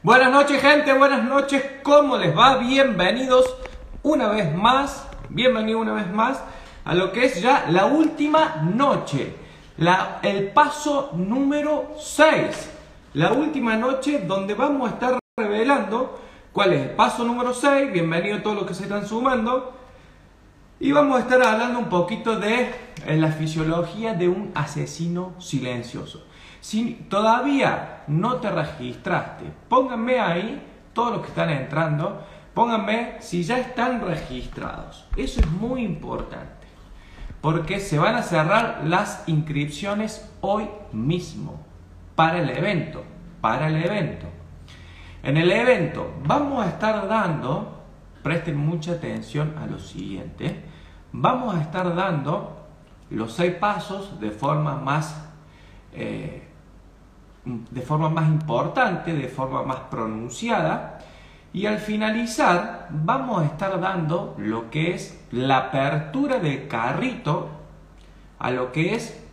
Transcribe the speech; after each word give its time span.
Buenas 0.00 0.30
noches 0.30 0.62
gente, 0.62 0.92
buenas 0.92 1.24
noches, 1.24 1.60
¿cómo 1.82 2.16
les 2.18 2.36
va? 2.36 2.58
Bienvenidos 2.58 3.52
una 4.04 4.28
vez 4.28 4.54
más, 4.54 5.08
bienvenido 5.28 5.80
una 5.80 5.92
vez 5.92 6.08
más 6.08 6.40
a 6.84 6.94
lo 6.94 7.10
que 7.10 7.24
es 7.24 7.42
ya 7.42 7.66
la 7.68 7.86
última 7.86 8.62
noche, 8.62 9.34
el 10.22 10.52
paso 10.52 11.10
número 11.14 11.96
6, 11.98 12.70
la 13.14 13.32
última 13.32 13.74
noche 13.74 14.20
donde 14.20 14.54
vamos 14.54 14.88
a 14.88 14.94
estar 14.94 15.18
revelando 15.36 16.20
cuál 16.52 16.74
es 16.74 16.82
el 16.82 16.90
paso 16.90 17.24
número 17.24 17.52
6, 17.52 17.92
bienvenido 17.92 18.36
a 18.36 18.42
todos 18.44 18.54
los 18.54 18.66
que 18.66 18.74
se 18.74 18.84
están 18.84 19.04
sumando, 19.04 19.74
y 20.78 20.92
vamos 20.92 21.16
a 21.18 21.22
estar 21.22 21.42
hablando 21.42 21.80
un 21.80 21.88
poquito 21.88 22.38
de 22.38 22.72
la 23.04 23.32
fisiología 23.32 24.14
de 24.14 24.28
un 24.28 24.52
asesino 24.54 25.32
silencioso. 25.40 26.24
Si 26.60 27.06
todavía 27.08 28.04
no 28.08 28.36
te 28.36 28.50
registraste, 28.50 29.44
pónganme 29.68 30.18
ahí, 30.18 30.62
todos 30.92 31.12
los 31.12 31.20
que 31.22 31.28
están 31.28 31.50
entrando, 31.50 32.24
pónganme 32.54 33.16
si 33.20 33.44
ya 33.44 33.58
están 33.58 34.00
registrados. 34.00 35.06
Eso 35.16 35.40
es 35.40 35.50
muy 35.50 35.82
importante, 35.82 36.66
porque 37.40 37.78
se 37.78 37.98
van 37.98 38.16
a 38.16 38.22
cerrar 38.22 38.82
las 38.84 39.22
inscripciones 39.28 40.28
hoy 40.40 40.68
mismo 40.92 41.60
para 42.16 42.38
el 42.38 42.50
evento, 42.50 43.04
para 43.40 43.68
el 43.68 43.76
evento. 43.76 44.26
En 45.22 45.36
el 45.36 45.52
evento 45.52 46.14
vamos 46.24 46.64
a 46.64 46.68
estar 46.70 47.06
dando, 47.06 47.84
presten 48.22 48.56
mucha 48.56 48.92
atención 48.92 49.54
a 49.58 49.66
lo 49.66 49.78
siguiente, 49.78 50.64
vamos 51.12 51.54
a 51.54 51.60
estar 51.60 51.94
dando 51.94 52.66
los 53.10 53.32
seis 53.32 53.54
pasos 53.54 54.20
de 54.20 54.30
forma 54.30 54.76
más 54.76 55.24
eh, 55.92 56.47
de 57.44 57.82
forma 57.82 58.08
más 58.08 58.28
importante, 58.28 59.14
de 59.14 59.28
forma 59.28 59.62
más 59.62 59.80
pronunciada. 59.90 60.98
Y 61.52 61.66
al 61.66 61.78
finalizar 61.78 62.88
vamos 62.90 63.42
a 63.42 63.46
estar 63.46 63.80
dando 63.80 64.34
lo 64.38 64.70
que 64.70 64.94
es 64.94 65.24
la 65.32 65.58
apertura 65.58 66.38
del 66.38 66.68
carrito 66.68 67.48
a 68.38 68.50
lo 68.50 68.70
que 68.70 68.94
es 68.94 69.24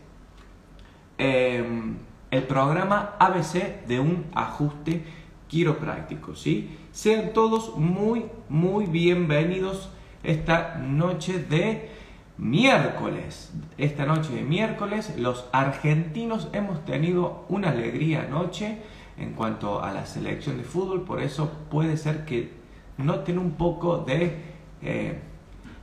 em, 1.18 1.98
el 2.32 2.44
programa 2.44 3.16
ABC 3.20 3.86
de 3.86 4.00
un 4.00 4.26
ajuste 4.34 5.04
quiropráctico. 5.48 6.36
¿sí? 6.36 6.78
Sean 6.92 7.34
todos 7.34 7.76
muy, 7.78 8.26
muy 8.50 8.86
bienvenidos 8.86 9.90
esta 10.24 10.76
noche 10.76 11.40
de 11.40 11.95
miércoles. 12.38 13.54
Esta 13.78 14.06
noche 14.06 14.34
de 14.34 14.42
miércoles 14.42 15.16
los 15.18 15.48
argentinos 15.52 16.50
hemos 16.54 16.84
tenido 16.86 17.46
una 17.50 17.70
alegría 17.70 18.24
anoche 18.24 18.80
en 19.18 19.34
cuanto 19.34 19.82
a 19.82 19.94
la 19.94 20.06
selección 20.06 20.58
de 20.58 20.64
fútbol, 20.64 21.04
por 21.04 21.22
eso 21.22 21.50
puede 21.70 21.96
ser 21.96 22.26
que 22.26 22.52
noten 22.98 23.40
un 23.40 23.52
poco 23.52 24.00
de 24.00 24.36
eh, 24.82 25.20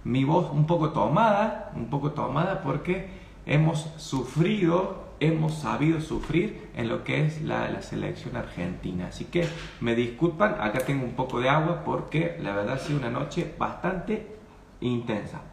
mi 0.05 0.25
voz 0.25 0.51
un 0.53 0.67
poco 0.67 0.91
tomada, 0.91 1.73
un 1.75 1.87
poco 1.87 2.13
tomada 2.13 2.63
porque 2.63 3.09
hemos 3.47 3.91
sufrido, 3.97 5.05
hemos 5.21 5.55
sabido 5.55 6.01
sufrir 6.01 6.69
en 6.77 6.89
lo 6.89 7.05
que 7.05 7.25
es 7.25 7.41
la, 7.41 7.71
la 7.71 7.81
selección 7.81 8.37
argentina. 8.37 9.07
Así 9.09 9.25
que 9.27 9.47
me 9.81 9.95
disculpan, 9.95 10.57
acá 10.61 10.81
tengo 10.81 11.05
un 11.05 11.13
poco 11.13 11.41
de 11.41 11.49
agua 11.49 11.83
porque 11.85 12.37
la 12.41 12.55
verdad 12.55 12.75
ha 12.75 12.79
sido 12.79 12.99
una 12.99 13.11
noche 13.11 13.55
bastante 13.59 14.37
intensa. 14.81 15.52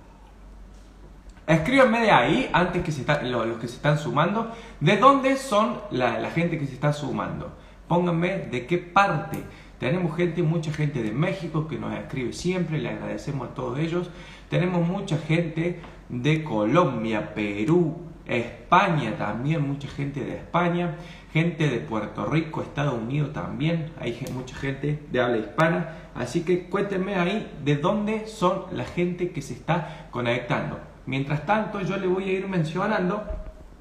Escríbanme 1.50 2.02
de 2.02 2.12
ahí, 2.12 2.48
antes 2.54 2.84
que 2.84 2.92
se 2.92 3.04
los 3.24 3.58
que 3.58 3.68
se 3.68 3.78
están 3.78 3.98
sumando, 3.98 4.52
de 4.80 4.98
dónde 4.98 5.36
son 5.36 5.80
la, 5.90 6.30
gente 6.30 6.60
que 6.60 6.68
se 6.68 6.76
está 6.76 6.94
sumando. 6.94 7.58
Pónganme 7.88 8.38
de 8.52 8.68
qué 8.68 8.78
parte. 8.78 9.40
Tenemos 9.80 10.16
gente, 10.16 10.44
mucha 10.44 10.72
gente 10.72 11.02
de 11.02 11.12
México 11.12 11.68
que 11.68 11.80
nos 11.80 11.92
escribe 11.96 12.34
siempre, 12.34 12.78
le 12.78 12.90
agradecemos 12.90 13.50
a 13.50 13.54
todos 13.56 13.80
ellos. 13.80 14.12
Tenemos 14.48 14.88
mucha 14.88 15.18
gente 15.18 15.80
de 16.08 16.44
Colombia, 16.44 17.34
Perú, 17.34 17.98
España 18.28 19.18
también, 19.18 19.68
mucha 19.68 19.88
gente 19.88 20.24
de 20.24 20.36
España, 20.36 20.98
gente 21.34 21.68
de 21.68 21.80
Puerto 21.80 22.26
Rico, 22.26 22.62
Estados 22.62 22.94
Unidos 22.94 23.34
también, 23.34 23.92
hay 24.00 24.24
mucha 24.36 24.56
gente 24.56 25.00
de 25.12 25.20
habla 25.20 25.38
hispana. 25.38 25.96
Así 26.14 26.42
que 26.42 26.70
cuéntenme 26.70 27.16
ahí 27.16 27.52
de 27.66 27.76
dónde 27.76 28.28
son 28.28 28.66
la 28.72 28.86
gente 28.86 29.32
que 29.32 29.42
se 29.42 29.56
está 29.56 30.10
conectando. 30.12 30.89
Mientras 31.10 31.44
tanto, 31.44 31.82
yo 31.82 31.98
le 31.98 32.06
voy 32.06 32.26
a 32.26 32.34
ir 32.34 32.48
mencionando 32.48 33.24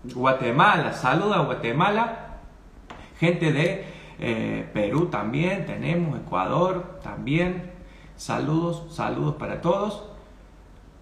Guatemala, 0.02 0.94
saluda 0.94 1.36
a 1.36 1.42
Guatemala, 1.44 2.38
gente 3.18 3.52
de 3.52 3.84
eh, 4.18 4.66
Perú 4.72 5.08
también, 5.08 5.66
tenemos 5.66 6.18
Ecuador 6.18 6.98
también, 7.02 7.70
saludos, 8.16 8.86
saludos 8.96 9.34
para 9.34 9.60
todos. 9.60 10.04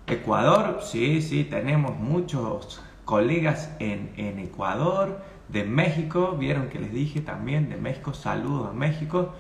Ecuador, 0.08 0.80
sí, 0.82 1.22
sí, 1.22 1.44
tenemos 1.44 1.96
muchos 1.96 2.82
colegas 3.04 3.70
en, 3.78 4.12
en 4.16 4.40
Ecuador, 4.40 5.22
de 5.46 5.62
México, 5.62 6.34
vieron 6.36 6.70
que 6.70 6.80
les 6.80 6.92
dije 6.92 7.20
también 7.20 7.68
de 7.68 7.76
México, 7.76 8.14
saludos 8.14 8.70
a 8.70 8.72
México. 8.72 9.32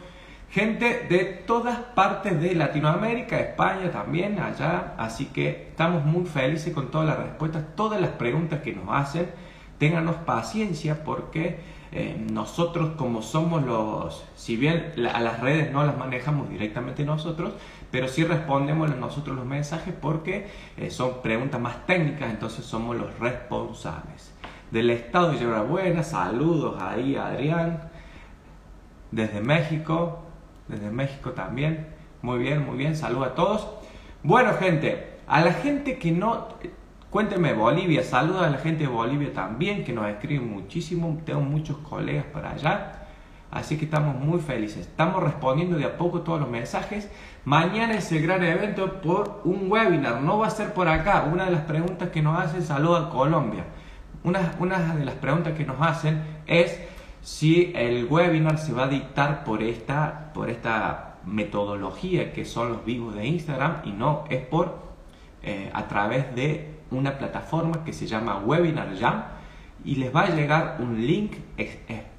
Gente 0.50 1.06
de 1.08 1.24
todas 1.46 1.78
partes 1.78 2.40
de 2.40 2.54
Latinoamérica, 2.54 3.38
España 3.38 3.90
también, 3.90 4.38
allá. 4.38 4.94
Así 4.96 5.26
que 5.26 5.68
estamos 5.70 6.04
muy 6.04 6.24
felices 6.24 6.72
con 6.72 6.90
todas 6.90 7.06
las 7.06 7.18
respuestas, 7.18 7.64
todas 7.74 8.00
las 8.00 8.10
preguntas 8.10 8.60
que 8.60 8.72
nos 8.72 8.86
hacen. 8.88 9.30
Ténganos 9.78 10.16
paciencia 10.16 11.04
porque 11.04 11.58
eh, 11.92 12.26
nosotros 12.30 12.90
como 12.96 13.22
somos 13.22 13.62
los, 13.62 14.24
si 14.34 14.56
bien 14.56 14.92
a 15.12 15.20
las 15.20 15.40
redes 15.40 15.72
no 15.72 15.84
las 15.84 15.96
manejamos 15.96 16.48
directamente 16.50 17.04
nosotros, 17.04 17.52
pero 17.90 18.08
sí 18.08 18.24
respondemos 18.24 18.94
nosotros 18.96 19.36
los 19.36 19.46
mensajes 19.46 19.94
porque 20.00 20.48
eh, 20.76 20.90
son 20.90 21.22
preguntas 21.22 21.60
más 21.60 21.86
técnicas, 21.86 22.30
entonces 22.30 22.64
somos 22.64 22.96
los 22.96 23.18
responsables. 23.18 24.32
Del 24.70 24.90
estado 24.90 25.32
de 25.32 25.46
Buena, 25.62 26.02
saludos 26.02 26.82
ahí 26.82 27.16
Adrián, 27.16 27.88
desde 29.12 29.40
México, 29.40 30.25
desde 30.68 30.90
México 30.90 31.32
también. 31.32 31.86
Muy 32.22 32.38
bien, 32.38 32.64
muy 32.64 32.76
bien, 32.76 32.96
saludos 32.96 33.28
a 33.28 33.34
todos. 33.34 33.68
Bueno, 34.22 34.54
gente, 34.54 35.18
a 35.26 35.40
la 35.40 35.52
gente 35.52 35.98
que 35.98 36.12
no... 36.12 36.48
Cuéntenme, 37.10 37.54
Bolivia, 37.54 38.02
saludos 38.02 38.42
a 38.42 38.50
la 38.50 38.58
gente 38.58 38.82
de 38.82 38.88
Bolivia 38.88 39.32
también, 39.32 39.84
que 39.84 39.92
nos 39.92 40.08
escriben 40.08 40.50
muchísimo. 40.50 41.18
Tengo 41.24 41.40
muchos 41.40 41.78
colegas 41.78 42.24
para 42.26 42.50
allá. 42.50 43.06
Así 43.50 43.78
que 43.78 43.84
estamos 43.84 44.16
muy 44.16 44.40
felices. 44.40 44.80
Estamos 44.88 45.22
respondiendo 45.22 45.78
de 45.78 45.84
a 45.84 45.96
poco 45.96 46.20
todos 46.20 46.40
los 46.40 46.50
mensajes. 46.50 47.10
Mañana 47.44 47.94
es 47.94 48.10
el 48.12 48.22
gran 48.22 48.42
evento 48.42 49.00
por 49.00 49.40
un 49.44 49.70
webinar. 49.70 50.20
No 50.20 50.38
va 50.38 50.48
a 50.48 50.50
ser 50.50 50.74
por 50.74 50.88
acá. 50.88 51.28
Una 51.32 51.46
de 51.46 51.52
las 51.52 51.62
preguntas 51.62 52.10
que 52.10 52.20
nos 52.20 52.38
hacen, 52.38 52.62
saludos 52.62 53.06
a 53.06 53.10
Colombia. 53.10 53.64
Una, 54.24 54.54
una 54.58 54.94
de 54.96 55.04
las 55.04 55.14
preguntas 55.14 55.54
que 55.54 55.64
nos 55.64 55.80
hacen 55.80 56.20
es 56.46 56.78
si 57.26 57.72
el 57.74 58.06
webinar 58.08 58.56
se 58.56 58.72
va 58.72 58.84
a 58.84 58.86
dictar 58.86 59.42
por 59.42 59.60
esta, 59.60 60.30
por 60.32 60.48
esta 60.48 61.16
metodología 61.24 62.32
que 62.32 62.44
son 62.44 62.68
los 62.68 62.84
vivos 62.84 63.16
de 63.16 63.26
Instagram 63.26 63.78
y 63.84 63.90
no 63.90 64.22
es 64.30 64.46
por 64.46 64.78
eh, 65.42 65.68
a 65.74 65.88
través 65.88 66.32
de 66.36 66.76
una 66.92 67.18
plataforma 67.18 67.82
que 67.82 67.92
se 67.92 68.06
llama 68.06 68.38
Webinar 68.38 68.96
Jam 68.96 69.24
y 69.84 69.96
les 69.96 70.14
va 70.14 70.20
a 70.20 70.36
llegar 70.36 70.76
un 70.78 71.04
link 71.04 71.32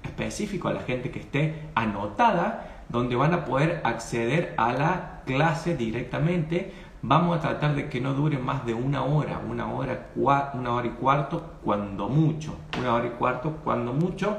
específico 0.03 0.67
a 0.67 0.73
la 0.73 0.81
gente 0.81 1.09
que 1.09 1.19
esté 1.19 1.69
anotada 1.73 2.83
donde 2.89 3.15
van 3.15 3.33
a 3.33 3.45
poder 3.45 3.79
acceder 3.85 4.55
a 4.57 4.73
la 4.73 5.21
clase 5.25 5.77
directamente. 5.77 6.73
Vamos 7.01 7.37
a 7.37 7.39
tratar 7.39 7.75
de 7.75 7.87
que 7.87 8.01
no 8.01 8.13
dure 8.13 8.39
más 8.39 8.65
de 8.65 8.73
una 8.73 9.05
hora, 9.05 9.39
una 9.39 9.71
hora, 9.71 10.07
una 10.15 10.73
hora 10.73 10.87
y 10.87 10.91
cuarto, 10.91 11.53
cuando 11.63 12.09
mucho, 12.09 12.57
una 12.77 12.93
hora 12.93 13.07
y 13.07 13.11
cuarto, 13.11 13.59
cuando 13.63 13.93
mucho 13.93 14.37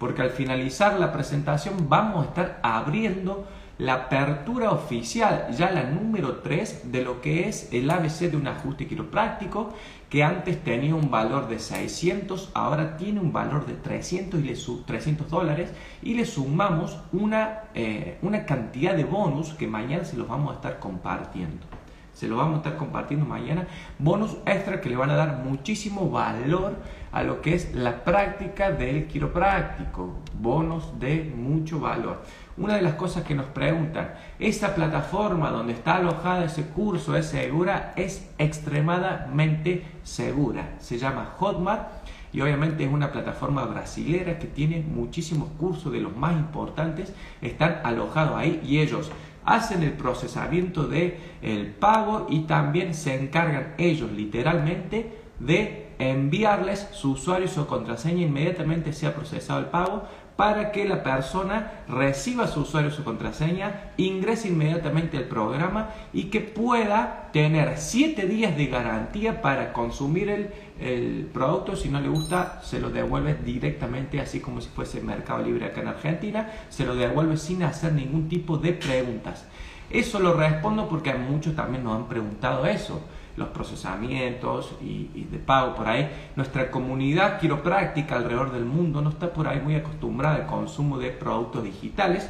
porque 0.00 0.22
al 0.22 0.30
finalizar 0.30 0.98
la 0.98 1.12
presentación 1.12 1.90
vamos 1.90 2.24
a 2.24 2.28
estar 2.30 2.58
abriendo 2.62 3.46
la 3.76 3.94
apertura 3.94 4.72
oficial, 4.72 5.48
ya 5.56 5.70
la 5.70 5.84
número 5.84 6.36
3 6.38 6.90
de 6.90 7.04
lo 7.04 7.20
que 7.20 7.48
es 7.48 7.68
el 7.72 7.90
ABC 7.90 8.30
de 8.30 8.36
un 8.36 8.46
ajuste 8.46 8.86
quiropráctico, 8.86 9.74
que 10.08 10.24
antes 10.24 10.64
tenía 10.64 10.94
un 10.94 11.10
valor 11.10 11.48
de 11.48 11.58
600, 11.58 12.50
ahora 12.54 12.96
tiene 12.96 13.20
un 13.20 13.32
valor 13.32 13.66
de 13.66 13.74
300, 13.74 14.40
y 14.40 14.42
le 14.42 14.56
300 14.86 15.28
dólares 15.28 15.70
y 16.02 16.14
le 16.14 16.24
sumamos 16.24 16.98
una, 17.12 17.64
eh, 17.74 18.18
una 18.22 18.46
cantidad 18.46 18.94
de 18.94 19.04
bonus 19.04 19.52
que 19.52 19.66
mañana 19.66 20.04
se 20.04 20.16
los 20.16 20.26
vamos 20.26 20.52
a 20.52 20.54
estar 20.56 20.78
compartiendo 20.78 21.66
se 22.12 22.28
lo 22.28 22.36
vamos 22.36 22.54
a 22.54 22.56
estar 22.58 22.76
compartiendo 22.76 23.24
mañana. 23.24 23.66
Bonus 23.98 24.36
extra 24.44 24.82
que 24.82 24.90
le 24.90 24.96
van 24.96 25.08
a 25.08 25.14
dar 25.16 25.42
muchísimo 25.42 26.10
valor 26.10 26.76
a 27.12 27.22
lo 27.22 27.40
que 27.40 27.54
es 27.54 27.74
la 27.74 28.04
práctica 28.04 28.70
del 28.70 29.06
quiropráctico. 29.06 30.18
Bonos 30.34 30.98
de 30.98 31.32
mucho 31.34 31.80
valor. 31.80 32.22
Una 32.56 32.76
de 32.76 32.82
las 32.82 32.94
cosas 32.94 33.24
que 33.24 33.34
nos 33.34 33.46
preguntan, 33.46 34.14
¿esa 34.38 34.74
plataforma 34.74 35.50
donde 35.50 35.72
está 35.72 35.96
alojada 35.96 36.44
ese 36.44 36.66
curso 36.66 37.16
es 37.16 37.26
segura? 37.26 37.92
Es 37.96 38.28
extremadamente 38.38 39.84
segura. 40.02 40.74
Se 40.78 40.98
llama 40.98 41.34
Hotmart. 41.38 41.88
y 42.32 42.40
obviamente 42.40 42.84
es 42.84 42.92
una 42.92 43.10
plataforma 43.10 43.64
brasilera 43.64 44.38
que 44.38 44.46
tiene 44.46 44.80
muchísimos 44.82 45.48
cursos 45.58 45.92
de 45.92 46.00
los 46.00 46.16
más 46.16 46.34
importantes, 46.34 47.12
están 47.42 47.80
alojados 47.82 48.36
ahí 48.36 48.60
y 48.64 48.78
ellos 48.78 49.10
hacen 49.44 49.82
el 49.82 49.94
procesamiento 49.94 50.86
de 50.86 51.18
el 51.42 51.66
pago 51.66 52.28
y 52.30 52.42
también 52.42 52.94
se 52.94 53.20
encargan 53.20 53.74
ellos 53.78 54.12
literalmente 54.12 55.18
de 55.40 55.89
enviarles 56.00 56.88
su 56.92 57.12
usuario 57.12 57.46
y 57.46 57.50
su 57.50 57.66
contraseña 57.66 58.22
inmediatamente 58.22 58.92
sea 58.92 59.14
procesado 59.14 59.60
el 59.60 59.66
pago 59.66 60.04
para 60.40 60.72
que 60.72 60.86
la 60.86 61.02
persona 61.02 61.70
reciba 61.86 62.46
su 62.46 62.60
usuario 62.60 62.88
y 62.88 62.94
su 62.94 63.04
contraseña, 63.04 63.92
ingrese 63.98 64.48
inmediatamente 64.48 65.18
al 65.18 65.24
programa 65.24 65.90
y 66.14 66.30
que 66.30 66.40
pueda 66.40 67.28
tener 67.30 67.76
7 67.76 68.26
días 68.26 68.56
de 68.56 68.68
garantía 68.68 69.42
para 69.42 69.74
consumir 69.74 70.30
el, 70.30 71.28
producto. 71.34 71.76
Si 71.76 71.90
no 71.90 72.00
le 72.00 72.08
gusta, 72.08 72.62
se 72.62 72.80
lo 72.80 72.88
devuelve 72.88 73.34
directamente, 73.34 74.18
así 74.18 74.40
como 74.40 74.62
si 74.62 74.70
fuese 74.70 75.02
Mercado 75.02 75.44
Libre 75.44 75.66
acá 75.66 75.82
en 75.82 75.88
Argentina, 75.88 76.50
se 76.70 76.86
lo 76.86 76.94
devuelve 76.94 77.36
sin 77.36 77.62
hacer 77.62 77.92
ningún 77.92 78.30
tipo 78.30 78.56
de 78.56 78.72
preguntas. 78.72 79.44
Eso 79.90 80.20
lo 80.20 80.32
respondo 80.32 80.88
porque 80.88 81.12
muchos 81.12 81.54
también 81.54 81.84
nos 81.84 81.96
han 81.96 82.08
preguntado 82.08 82.64
eso 82.64 83.02
los 83.36 83.48
procesamientos 83.48 84.74
y, 84.80 85.26
de 85.30 85.38
pago 85.38 85.74
por 85.74 85.88
ahí. 85.88 86.10
Nuestra 86.36 86.70
comunidad 86.70 87.40
quiropráctica 87.40 88.16
alrededor 88.16 88.52
del 88.52 88.64
mundo 88.64 89.00
no 89.02 89.10
está 89.10 89.32
por 89.32 89.48
ahí 89.48 89.60
muy 89.60 89.74
acostumbrada 89.74 90.36
al 90.36 90.46
consumo 90.46 90.98
de 90.98 91.10
productos 91.10 91.64
digitales, 91.64 92.28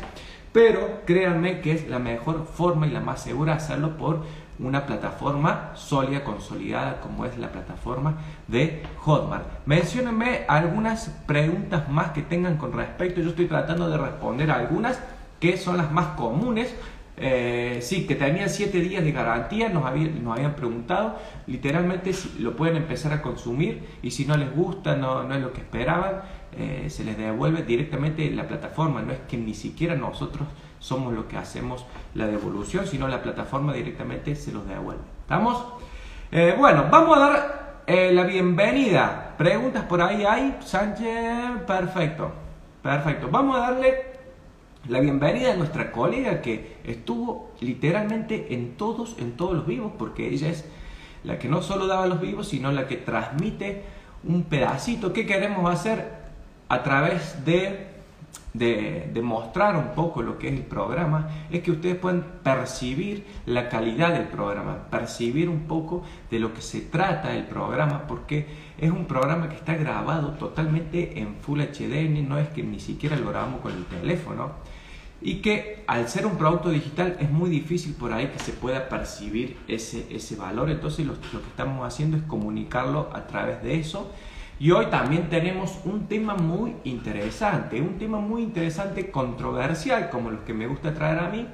pero 0.52 1.02
créanme 1.06 1.60
que 1.60 1.72
es 1.72 1.88
la 1.88 1.98
mejor 1.98 2.46
forma 2.46 2.86
y 2.86 2.90
la 2.90 3.00
más 3.00 3.22
segura 3.22 3.54
hacerlo 3.54 3.96
por 3.96 4.24
una 4.58 4.84
plataforma 4.84 5.70
sólida, 5.74 6.22
consolidada, 6.22 7.00
como 7.00 7.24
es 7.24 7.38
la 7.38 7.50
plataforma 7.50 8.16
de 8.46 8.82
Hotmart. 8.98 9.46
Menciónenme 9.64 10.44
algunas 10.48 11.08
preguntas 11.26 11.88
más 11.88 12.10
que 12.10 12.22
tengan 12.22 12.56
con 12.56 12.72
respecto. 12.72 13.20
Yo 13.20 13.30
estoy 13.30 13.46
tratando 13.46 13.88
de 13.88 13.96
responder 13.96 14.50
algunas 14.50 15.00
que 15.38 15.56
son 15.56 15.78
las 15.78 15.90
más 15.90 16.08
comunes 16.08 16.74
eh, 17.22 17.80
sí, 17.82 18.06
que 18.06 18.14
tenían 18.14 18.48
7 18.48 18.80
días 18.80 19.04
de 19.04 19.12
garantía, 19.12 19.68
nos, 19.68 19.84
habían 19.84 20.54
preguntado, 20.56 21.18
literalmente 21.46 22.12
lo 22.38 22.56
pueden 22.56 22.76
empezar 22.76 23.12
a 23.12 23.20
consumir 23.20 23.86
y 24.02 24.10
si 24.10 24.24
no 24.24 24.38
les 24.38 24.50
gusta, 24.54 24.96
no, 24.96 25.24
no 25.24 25.34
es 25.34 25.42
lo 25.42 25.52
que 25.52 25.60
esperaban, 25.60 26.22
eh, 26.56 26.86
se 26.88 27.04
les 27.04 27.18
devuelve 27.18 27.62
directamente 27.62 28.30
la 28.30 28.48
plataforma, 28.48 29.02
no 29.02 29.12
es 29.12 29.18
que 29.28 29.36
ni 29.36 29.52
siquiera 29.52 29.94
nosotros 29.94 30.48
somos 30.78 31.12
los 31.12 31.26
que 31.26 31.36
hacemos 31.36 31.84
la 32.14 32.26
devolución, 32.26 32.86
sino 32.86 33.06
la 33.06 33.22
plataforma 33.22 33.74
directamente 33.74 34.34
se 34.34 34.50
los 34.50 34.66
devuelve. 34.66 35.02
¿Estamos? 35.20 35.62
Eh, 36.32 36.54
bueno, 36.56 36.86
vamos 36.90 37.18
a 37.18 37.20
dar 37.20 37.60
la 37.86 38.22
bienvenida. 38.22 39.34
¿Preguntas 39.36 39.84
por 39.84 40.00
ahí 40.00 40.24
hay? 40.24 40.56
Sánchez, 40.60 41.64
perfecto. 41.66 42.32
Perfecto. 42.82 43.28
Vamos 43.30 43.56
a 43.56 43.72
darle 43.72 44.09
la 44.88 45.00
bienvenida 45.00 45.52
a 45.52 45.56
nuestra 45.56 45.92
colega 45.92 46.40
que 46.40 46.78
estuvo 46.84 47.50
literalmente 47.60 48.54
en 48.54 48.76
todos, 48.76 49.16
en 49.18 49.32
todos 49.32 49.54
los 49.54 49.66
vivos, 49.66 49.92
porque 49.98 50.28
ella 50.28 50.48
es 50.48 50.64
la 51.22 51.38
que 51.38 51.48
no 51.48 51.62
solo 51.62 51.86
daba 51.86 52.06
los 52.06 52.20
vivos, 52.20 52.48
sino 52.48 52.72
la 52.72 52.86
que 52.86 52.96
transmite 52.96 53.84
un 54.24 54.44
pedacito. 54.44 55.12
¿Qué 55.12 55.26
queremos 55.26 55.70
hacer 55.70 56.20
a 56.68 56.82
través 56.82 57.44
de, 57.44 57.88
de, 58.54 59.20
mostrar 59.22 59.76
un 59.76 59.94
poco 59.94 60.22
lo 60.22 60.38
que 60.38 60.48
es 60.48 60.54
el 60.54 60.62
programa? 60.62 61.28
Es 61.50 61.62
que 61.62 61.72
ustedes 61.72 61.96
puedan 61.96 62.24
percibir 62.42 63.26
la 63.44 63.68
calidad 63.68 64.14
del 64.14 64.28
programa, 64.28 64.88
percibir 64.90 65.50
un 65.50 65.64
poco 65.64 66.02
de 66.30 66.38
lo 66.38 66.54
que 66.54 66.62
se 66.62 66.80
trata 66.80 67.34
el 67.36 67.44
programa, 67.44 68.06
porque 68.08 68.46
es 68.78 68.90
un 68.90 69.04
programa 69.04 69.50
que 69.50 69.56
está 69.56 69.74
grabado 69.74 70.30
totalmente 70.30 71.20
en 71.20 71.36
Full 71.36 71.60
HD, 71.60 72.08
no 72.26 72.38
es 72.38 72.48
que 72.48 72.62
ni 72.62 72.80
siquiera 72.80 73.16
lo 73.16 73.28
grabamos 73.28 73.60
con 73.60 73.72
el 73.72 73.84
teléfono 73.84 74.69
y 75.22 75.36
que 75.36 75.82
al 75.86 76.08
ser 76.08 76.26
un 76.26 76.36
producto 76.36 76.70
digital 76.70 77.16
es 77.20 77.30
muy 77.30 77.50
difícil 77.50 77.94
por 77.94 78.12
ahí 78.12 78.28
que 78.28 78.38
se 78.38 78.52
pueda 78.52 78.88
percibir 78.88 79.58
ese, 79.68 80.06
ese 80.10 80.36
valor. 80.36 80.70
Entonces 80.70 81.06
lo, 81.06 81.12
lo, 81.12 81.42
que 81.42 81.48
estamos 81.48 81.86
haciendo 81.86 82.16
es 82.16 82.22
comunicarlo 82.22 83.10
a 83.12 83.26
través 83.26 83.62
de 83.62 83.78
eso. 83.78 84.10
Y 84.58 84.72
hoy 84.72 84.86
también 84.86 85.28
tenemos 85.30 85.78
un 85.84 86.06
tema 86.06 86.34
muy 86.34 86.74
interesante, 86.84 87.80
un 87.80 87.98
tema 87.98 88.18
muy 88.18 88.42
interesante, 88.42 89.10
controversial, 89.10 90.10
como 90.10 90.30
los 90.30 90.40
que 90.40 90.52
me 90.52 90.66
gusta 90.66 90.92
traer 90.92 91.18
a 91.18 91.30
mí, 91.30 91.46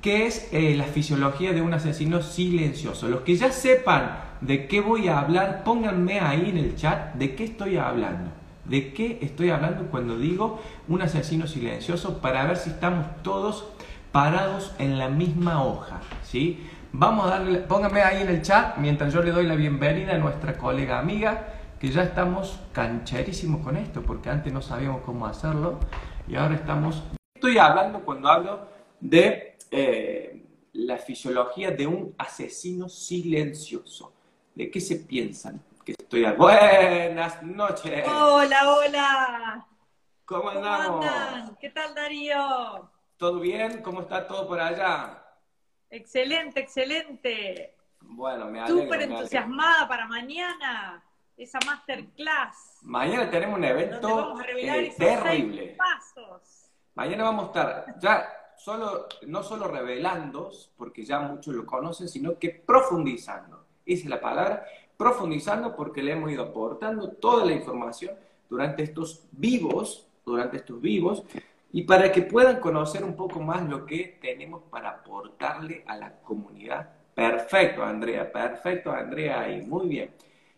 que 0.00 0.26
es 0.26 0.48
eh, 0.52 0.74
la 0.76 0.84
fisiología 0.84 1.52
de 1.52 1.62
un 1.62 1.72
asesino 1.72 2.22
silencioso. 2.22 3.08
Los 3.08 3.22
que 3.22 3.36
ya 3.36 3.50
sepan 3.52 4.18
de 4.40 4.66
qué 4.66 4.80
voy 4.80 5.08
a 5.08 5.20
hablar, 5.20 5.64
pónganme 5.64 6.20
ahí 6.20 6.50
en 6.50 6.58
el 6.58 6.76
chat 6.76 7.14
de 7.14 7.34
qué 7.34 7.44
estoy 7.44 7.76
hablando. 7.76 8.30
¿De 8.68 8.92
qué 8.92 9.18
estoy 9.22 9.50
hablando 9.50 9.86
cuando 9.90 10.18
digo 10.18 10.60
un 10.88 11.00
asesino 11.00 11.46
silencioso? 11.46 12.18
Para 12.20 12.44
ver 12.46 12.56
si 12.56 12.70
estamos 12.70 13.06
todos 13.22 13.68
parados 14.10 14.74
en 14.78 14.98
la 14.98 15.08
misma 15.08 15.64
hoja, 15.64 16.00
¿sí? 16.24 16.66
Vamos 16.92 17.26
a 17.26 17.38
darle, 17.38 17.58
pónganme 17.58 18.02
ahí 18.02 18.22
en 18.22 18.28
el 18.28 18.42
chat 18.42 18.76
mientras 18.78 19.12
yo 19.12 19.22
le 19.22 19.30
doy 19.30 19.46
la 19.46 19.54
bienvenida 19.54 20.14
a 20.14 20.18
nuestra 20.18 20.58
colega 20.58 20.98
amiga, 20.98 21.54
que 21.78 21.90
ya 21.90 22.02
estamos 22.02 22.58
cancherísimos 22.72 23.62
con 23.62 23.76
esto, 23.76 24.02
porque 24.02 24.30
antes 24.30 24.52
no 24.52 24.62
sabíamos 24.62 25.02
cómo 25.02 25.26
hacerlo 25.26 25.78
y 26.26 26.34
ahora 26.34 26.56
estamos... 26.56 27.04
Estoy 27.36 27.58
hablando 27.58 28.00
cuando 28.00 28.28
hablo 28.28 28.68
de 28.98 29.58
eh, 29.70 30.42
la 30.72 30.96
fisiología 30.96 31.70
de 31.70 31.86
un 31.86 32.14
asesino 32.18 32.88
silencioso. 32.88 34.12
¿De 34.56 34.70
qué 34.70 34.80
se 34.80 34.96
piensan? 34.96 35.60
Que 35.86 35.92
estoy 35.92 36.24
a... 36.24 36.32
Buenas 36.32 37.40
noches. 37.44 38.04
Hola, 38.08 38.74
hola. 38.74 39.66
¿Cómo 40.24 40.50
andamos? 40.50 41.06
¿Qué 41.60 41.70
tal, 41.70 41.94
Darío? 41.94 42.90
¿Todo 43.16 43.38
bien? 43.38 43.82
¿Cómo 43.82 44.00
está 44.00 44.26
todo 44.26 44.48
por 44.48 44.58
allá? 44.58 45.22
Excelente, 45.88 46.58
excelente. 46.58 47.76
Bueno, 48.00 48.46
me 48.46 48.60
alegro. 48.60 48.82
Súper 48.82 49.02
entusiasmada 49.02 49.86
para 49.86 50.08
mañana, 50.08 51.04
esa 51.36 51.60
masterclass. 51.64 52.78
Mañana 52.82 53.30
tenemos 53.30 53.56
un 53.56 53.64
evento 53.64 54.40
eh, 54.44 54.92
terrible. 54.98 55.76
pasos. 55.78 56.68
Mañana 56.96 57.22
vamos 57.22 57.44
a 57.44 57.46
estar 57.46 57.98
ya 58.00 58.28
solo, 58.56 59.06
no 59.28 59.40
solo 59.44 59.68
revelando, 59.68 60.50
porque 60.76 61.04
ya 61.04 61.20
muchos 61.20 61.54
lo 61.54 61.64
conocen, 61.64 62.08
sino 62.08 62.36
que 62.40 62.50
profundizando. 62.50 63.66
Esa 63.86 64.02
es 64.02 64.10
la 64.10 64.20
palabra 64.20 64.66
profundizando 64.96 65.74
porque 65.76 66.02
le 66.02 66.12
hemos 66.12 66.30
ido 66.30 66.44
aportando 66.44 67.10
toda 67.10 67.44
la 67.44 67.52
información 67.52 68.14
durante 68.48 68.82
estos 68.82 69.24
vivos, 69.32 70.06
durante 70.24 70.58
estos 70.58 70.80
vivos, 70.80 71.24
y 71.72 71.82
para 71.82 72.10
que 72.10 72.22
puedan 72.22 72.60
conocer 72.60 73.04
un 73.04 73.14
poco 73.14 73.40
más 73.40 73.68
lo 73.68 73.84
que 73.84 74.18
tenemos 74.20 74.62
para 74.70 74.90
aportarle 74.90 75.84
a 75.86 75.96
la 75.96 76.20
comunidad. 76.20 76.88
Perfecto, 77.14 77.82
Andrea, 77.82 78.30
perfecto, 78.30 78.90
Andrea, 78.92 79.50
y 79.50 79.62
muy 79.62 79.86
bien. 79.88 80.10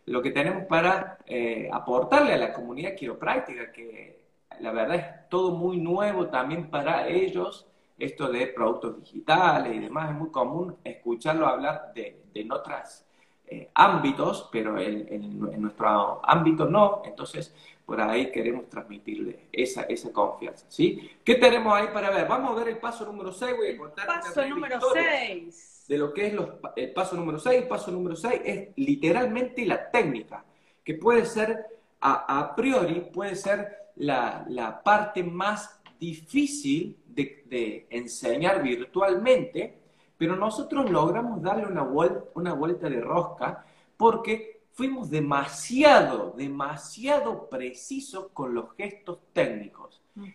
Lo 0.06 0.22
que 0.22 0.30
tenemos 0.30 0.64
para 0.64 1.18
eh, 1.26 1.68
aportarle 1.72 2.32
a 2.32 2.38
la 2.38 2.52
comunidad 2.52 2.94
quiropráctica, 2.94 3.72
que 3.72 4.20
la 4.60 4.72
verdad 4.72 4.96
es 4.96 5.28
todo 5.28 5.52
muy 5.52 5.78
nuevo 5.78 6.28
también 6.28 6.70
para 6.70 7.08
ellos, 7.08 7.66
esto 7.98 8.30
de 8.30 8.46
productos 8.46 9.00
digitales 9.00 9.74
y 9.74 9.80
demás, 9.80 10.10
es 10.10 10.16
muy 10.16 10.30
común 10.30 10.76
escucharlo 10.84 11.46
hablar 11.46 11.92
de, 11.94 12.22
de 12.32 12.48
otras 12.50 13.07
eh, 13.50 13.70
ámbitos, 13.74 14.48
pero 14.52 14.78
en, 14.78 15.38
nuestro 15.60 16.20
ámbito 16.22 16.66
no, 16.66 17.02
entonces 17.04 17.54
por 17.86 18.00
ahí 18.00 18.30
queremos 18.30 18.68
transmitirle 18.68 19.48
esa, 19.50 19.82
esa 19.82 20.12
confianza, 20.12 20.66
¿sí? 20.68 21.10
¿Qué 21.24 21.36
tenemos 21.36 21.72
ahí 21.74 21.88
para 21.92 22.10
ver? 22.10 22.28
Vamos 22.28 22.50
a 22.52 22.54
ver 22.54 22.68
el 22.68 22.78
paso 22.78 23.06
número 23.06 23.32
6, 23.32 23.56
voy 23.56 23.68
a 23.68 23.78
contar 23.78 24.06
Paso 24.06 24.46
número 24.46 24.78
6. 24.92 25.84
De 25.88 25.96
lo 25.96 26.12
que 26.12 26.26
es 26.26 26.34
los, 26.34 26.50
el 26.76 26.92
paso 26.92 27.16
número 27.16 27.38
6, 27.38 27.62
el 27.62 27.68
paso 27.68 27.90
número 27.90 28.14
6 28.14 28.40
es 28.44 28.68
literalmente 28.76 29.64
la 29.64 29.90
técnica, 29.90 30.44
que 30.84 30.94
puede 30.94 31.24
ser, 31.24 31.64
a, 32.00 32.40
a 32.40 32.54
priori, 32.54 33.08
puede 33.12 33.34
ser 33.34 33.88
la, 33.96 34.44
la 34.48 34.82
parte 34.82 35.22
más 35.22 35.80
difícil 35.98 36.96
de, 37.06 37.42
de 37.46 37.86
enseñar 37.90 38.62
virtualmente, 38.62 39.78
pero 40.18 40.36
nosotros 40.36 40.90
logramos 40.90 41.40
darle 41.40 41.66
una 41.66 41.82
vuelta, 41.82 42.24
una 42.34 42.52
vuelta 42.52 42.90
de 42.90 43.00
rosca 43.00 43.64
porque 43.96 44.62
fuimos 44.72 45.08
demasiado, 45.08 46.34
demasiado 46.36 47.48
precisos 47.48 48.28
con 48.32 48.52
los 48.52 48.74
gestos 48.76 49.18
técnicos. 49.32 50.02
Mm. 50.16 50.26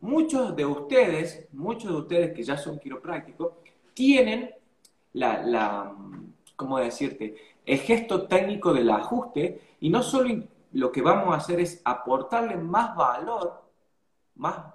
Muchos 0.00 0.54
de 0.54 0.66
ustedes, 0.66 1.48
muchos 1.52 1.90
de 1.90 1.96
ustedes 1.96 2.32
que 2.34 2.42
ya 2.42 2.56
son 2.56 2.78
quiroprácticos, 2.78 3.54
tienen 3.94 4.50
la, 5.14 5.42
la 5.42 5.96
¿cómo 6.56 6.78
decirte? 6.78 7.34
El 7.64 7.78
gesto 7.78 8.26
técnico 8.26 8.72
del 8.72 8.90
ajuste 8.90 9.60
y 9.80 9.90
no 9.90 10.02
solo 10.02 10.42
lo 10.72 10.92
que 10.92 11.02
vamos 11.02 11.34
a 11.34 11.38
hacer 11.38 11.60
es 11.60 11.80
aportarle 11.84 12.56
más 12.56 12.96
valor, 12.96 13.62
más, 14.36 14.74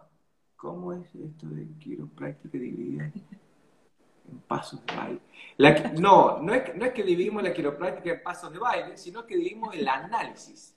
¿cómo 0.55 0.93
es 0.93 1.13
esto 1.15 1.47
de 1.47 1.67
quiropráctica 1.79 2.57
dividida? 2.57 3.11
pasos 4.47 4.85
de 4.85 4.95
baile. 4.95 5.19
no, 5.99 6.39
no 6.41 6.53
es, 6.53 6.75
no 6.75 6.85
es 6.85 6.93
que 6.93 7.03
dividimos 7.03 7.43
la 7.43 7.53
quiropráctica 7.53 8.11
en 8.11 8.23
pasos 8.23 8.51
de 8.51 8.59
baile, 8.59 8.97
sino 8.97 9.25
que 9.25 9.35
dividimos 9.35 9.75
el 9.75 9.87
análisis. 9.87 10.75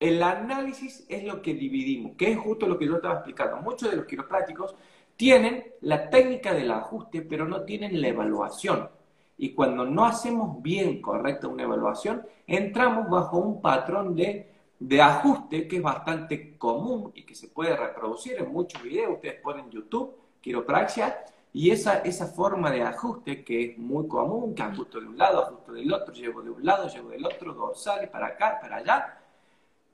el 0.00 0.22
análisis 0.22 1.06
es 1.08 1.24
lo 1.24 1.40
que 1.40 1.54
dividimos, 1.54 2.16
que 2.16 2.32
es 2.32 2.38
justo 2.38 2.66
lo 2.66 2.78
que 2.78 2.86
yo 2.86 2.96
estaba 2.96 3.14
explicando. 3.14 3.56
Muchos 3.58 3.90
de 3.90 3.96
los 3.96 4.06
quiroprácticos 4.06 4.74
tienen 5.16 5.64
la 5.82 6.10
técnica 6.10 6.52
del 6.52 6.70
ajuste, 6.72 7.22
pero 7.22 7.46
no 7.46 7.62
tienen 7.62 8.00
la 8.00 8.08
evaluación. 8.08 8.88
Y 9.38 9.54
cuando 9.54 9.84
no 9.84 10.04
hacemos 10.04 10.62
bien 10.62 11.00
correcta 11.00 11.48
una 11.48 11.64
evaluación, 11.64 12.26
entramos 12.46 13.08
bajo 13.08 13.38
un 13.38 13.60
patrón 13.60 14.14
de, 14.14 14.50
de 14.78 15.02
ajuste 15.02 15.66
que 15.66 15.76
es 15.76 15.82
bastante 15.82 16.56
común 16.56 17.12
y 17.14 17.24
que 17.24 17.34
se 17.34 17.48
puede 17.48 17.76
reproducir 17.76 18.38
en 18.38 18.52
muchos 18.52 18.82
videos. 18.82 19.14
Ustedes 19.14 19.40
ponen 19.40 19.70
YouTube, 19.70 20.16
quiropraxia, 20.40 21.24
y 21.52 21.70
esa, 21.70 21.98
esa 21.98 22.26
forma 22.26 22.70
de 22.70 22.82
ajuste 22.82 23.44
que 23.44 23.64
es 23.64 23.78
muy 23.78 24.08
común, 24.08 24.54
que 24.54 24.62
ajusto 24.62 25.00
de 25.00 25.06
un 25.06 25.18
lado, 25.18 25.42
ajusto 25.42 25.72
del 25.72 25.92
otro, 25.92 26.14
llevo 26.14 26.42
de 26.42 26.50
un 26.50 26.64
lado, 26.64 26.88
llevo 26.88 27.10
del 27.10 27.26
otro, 27.26 27.52
dorsales 27.52 28.08
para 28.08 28.28
acá, 28.28 28.58
para 28.60 28.76
allá, 28.76 29.18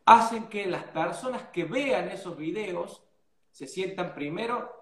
hacen 0.04 0.46
que 0.46 0.66
las 0.66 0.84
personas 0.84 1.42
que 1.52 1.64
vean 1.64 2.08
esos 2.08 2.36
videos 2.36 3.02
se 3.50 3.66
sientan 3.66 4.14
primero 4.14 4.78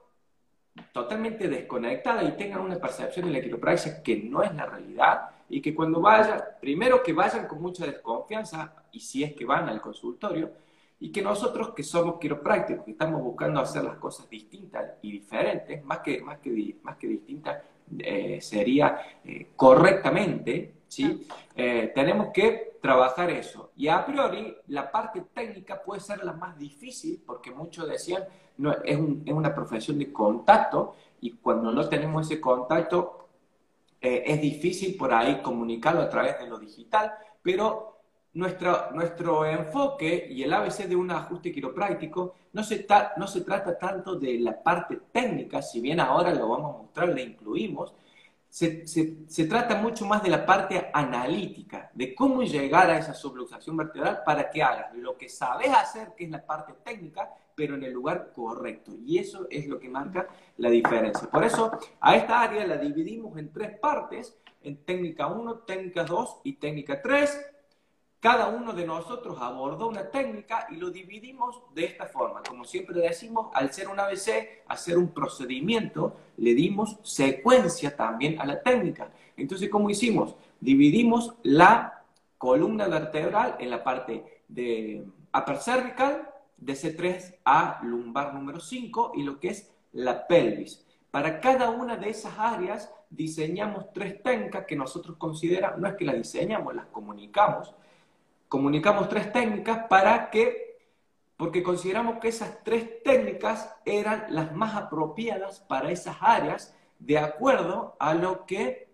totalmente 0.92 1.48
desconectadas 1.48 2.28
y 2.28 2.32
tengan 2.32 2.60
una 2.60 2.76
percepción 2.76 3.26
de 3.26 3.32
la 3.32 3.40
quiropraxia 3.40 4.02
que 4.02 4.16
no 4.18 4.42
es 4.42 4.54
la 4.54 4.66
realidad 4.66 5.30
y 5.48 5.62
que 5.62 5.74
cuando 5.74 6.00
vayan, 6.00 6.42
primero 6.60 7.02
que 7.02 7.14
vayan 7.14 7.46
con 7.46 7.62
mucha 7.62 7.86
desconfianza 7.86 8.74
y 8.92 9.00
si 9.00 9.24
es 9.24 9.34
que 9.34 9.46
van 9.46 9.68
al 9.68 9.80
consultorio, 9.80 10.52
y 10.98 11.12
que 11.12 11.22
nosotros 11.22 11.74
que 11.74 11.82
somos 11.82 12.18
quiroprácticos, 12.18 12.84
que 12.84 12.92
estamos 12.92 13.22
buscando 13.22 13.60
hacer 13.60 13.84
las 13.84 13.96
cosas 13.96 14.28
distintas 14.30 14.92
y 15.02 15.12
diferentes, 15.12 15.84
más 15.84 15.98
que, 15.98 16.22
más 16.22 16.38
que, 16.38 16.76
más 16.82 16.96
que 16.96 17.06
distintas, 17.06 17.62
eh, 17.98 18.40
sería 18.40 18.98
eh, 19.24 19.48
correctamente, 19.54 20.74
¿sí? 20.88 21.26
Eh, 21.54 21.92
tenemos 21.94 22.28
que 22.32 22.78
trabajar 22.80 23.30
eso. 23.30 23.72
Y 23.76 23.88
a 23.88 24.04
priori, 24.06 24.56
la 24.68 24.90
parte 24.90 25.22
técnica 25.34 25.82
puede 25.82 26.00
ser 26.00 26.24
la 26.24 26.32
más 26.32 26.58
difícil, 26.58 27.22
porque 27.26 27.50
muchos 27.50 27.88
decían, 27.88 28.24
no, 28.56 28.72
es, 28.72 28.98
es 29.26 29.32
una 29.32 29.54
profesión 29.54 29.98
de 29.98 30.10
contacto, 30.10 30.96
y 31.20 31.32
cuando 31.32 31.70
no 31.72 31.88
tenemos 31.88 32.26
ese 32.26 32.40
contacto, 32.40 33.22
es 33.98 34.40
difícil 34.40 34.96
por 34.96 35.12
ahí 35.12 35.40
comunicarlo 35.42 36.00
a 36.02 36.08
través 36.08 36.38
de 36.38 36.46
lo 36.46 36.58
digital, 36.58 37.12
pero 37.42 37.95
nuestro, 38.36 38.90
nuestro 38.92 39.46
enfoque 39.46 40.26
y 40.30 40.42
el 40.42 40.52
ABC 40.52 40.86
de 40.86 40.94
un 40.94 41.10
ajuste 41.10 41.50
quiropráctico 41.50 42.34
no 42.52 42.62
se, 42.62 42.86
no 43.16 43.26
se 43.26 43.40
trata 43.40 43.78
tanto 43.78 44.16
de 44.16 44.38
la 44.38 44.62
parte 44.62 45.00
técnica, 45.10 45.62
si 45.62 45.80
bien 45.80 46.00
ahora 46.00 46.34
lo 46.34 46.48
vamos 46.48 46.74
a 46.74 46.78
mostrar, 46.82 47.08
le 47.08 47.22
incluimos, 47.22 47.94
se, 48.48 48.86
se, 48.86 49.44
trata 49.46 49.76
mucho 49.76 50.04
más 50.06 50.22
de 50.22 50.30
la 50.30 50.44
parte 50.44 50.90
analítica, 50.92 51.90
de 51.94 52.14
cómo 52.14 52.42
llegar 52.42 52.90
a 52.90 52.98
esa 52.98 53.14
subluxación 53.14 53.76
vertebral 53.76 54.22
para 54.24 54.50
que 54.50 54.62
hagas 54.62 54.94
lo 54.94 55.16
que 55.16 55.28
sabes 55.28 55.70
hacer, 55.70 56.12
que 56.14 56.24
es 56.24 56.30
la 56.30 56.44
parte 56.44 56.74
técnica, 56.84 57.30
pero 57.54 57.74
en 57.74 57.84
el 57.84 57.92
lugar 57.92 58.32
correcto. 58.34 58.92
Y 59.04 59.18
eso 59.18 59.46
es 59.50 59.66
lo 59.66 59.78
que 59.78 59.88
marca 59.88 60.26
la 60.58 60.70
diferencia. 60.70 61.28
Por 61.28 61.44
eso, 61.44 61.70
a 62.00 62.16
esta 62.16 62.40
área 62.40 62.66
la 62.66 62.76
dividimos 62.76 63.36
en 63.38 63.52
tres 63.52 63.78
partes, 63.78 64.38
en 64.62 64.76
técnica 64.84 65.26
1, 65.26 65.58
técnica 65.60 66.04
2 66.04 66.40
y 66.44 66.54
técnica 66.54 67.00
3 67.02 67.55
cada 68.26 68.48
uno 68.48 68.72
de 68.72 68.84
nosotros 68.84 69.38
abordó 69.40 69.86
una 69.86 70.10
técnica 70.10 70.66
y 70.72 70.74
lo 70.78 70.90
dividimos 70.90 71.62
de 71.76 71.84
esta 71.84 72.06
forma. 72.06 72.42
Como 72.42 72.64
siempre 72.64 73.00
decimos, 73.00 73.50
al 73.54 73.72
ser 73.72 73.86
un 73.86 74.00
ABC, 74.00 74.64
hacer 74.66 74.98
un 74.98 75.14
procedimiento, 75.14 76.16
le 76.38 76.52
dimos 76.52 76.98
secuencia 77.04 77.94
también 77.94 78.40
a 78.40 78.44
la 78.44 78.60
técnica. 78.60 79.12
Entonces, 79.36 79.70
¿cómo 79.70 79.90
hicimos? 79.90 80.34
Dividimos 80.58 81.34
la 81.44 82.02
columna 82.36 82.88
vertebral 82.88 83.54
en 83.60 83.70
la 83.70 83.84
parte 83.84 84.42
de 84.48 85.06
upper 85.32 85.58
cervical, 85.58 86.28
de 86.56 86.72
C3 86.72 87.36
a 87.44 87.78
lumbar 87.84 88.34
número 88.34 88.58
5 88.58 89.12
y 89.14 89.22
lo 89.22 89.38
que 89.38 89.50
es 89.50 89.70
la 89.92 90.26
pelvis. 90.26 90.84
Para 91.12 91.40
cada 91.40 91.70
una 91.70 91.96
de 91.96 92.10
esas 92.10 92.36
áreas 92.36 92.92
diseñamos 93.08 93.92
tres 93.92 94.20
técnicas 94.20 94.66
que 94.66 94.74
nosotros 94.74 95.16
consideramos, 95.16 95.78
no 95.78 95.86
es 95.86 95.94
que 95.94 96.04
las 96.04 96.16
diseñamos, 96.16 96.74
las 96.74 96.86
comunicamos, 96.86 97.72
comunicamos 98.48 99.08
tres 99.08 99.32
técnicas 99.32 99.86
para 99.88 100.30
que, 100.30 100.78
porque 101.36 101.62
consideramos 101.62 102.18
que 102.18 102.28
esas 102.28 102.62
tres 102.64 103.02
técnicas 103.02 103.74
eran 103.84 104.26
las 104.30 104.54
más 104.54 104.74
apropiadas 104.74 105.60
para 105.60 105.90
esas 105.90 106.16
áreas 106.20 106.74
de 106.98 107.18
acuerdo 107.18 107.96
a 107.98 108.14
lo 108.14 108.46
que, 108.46 108.88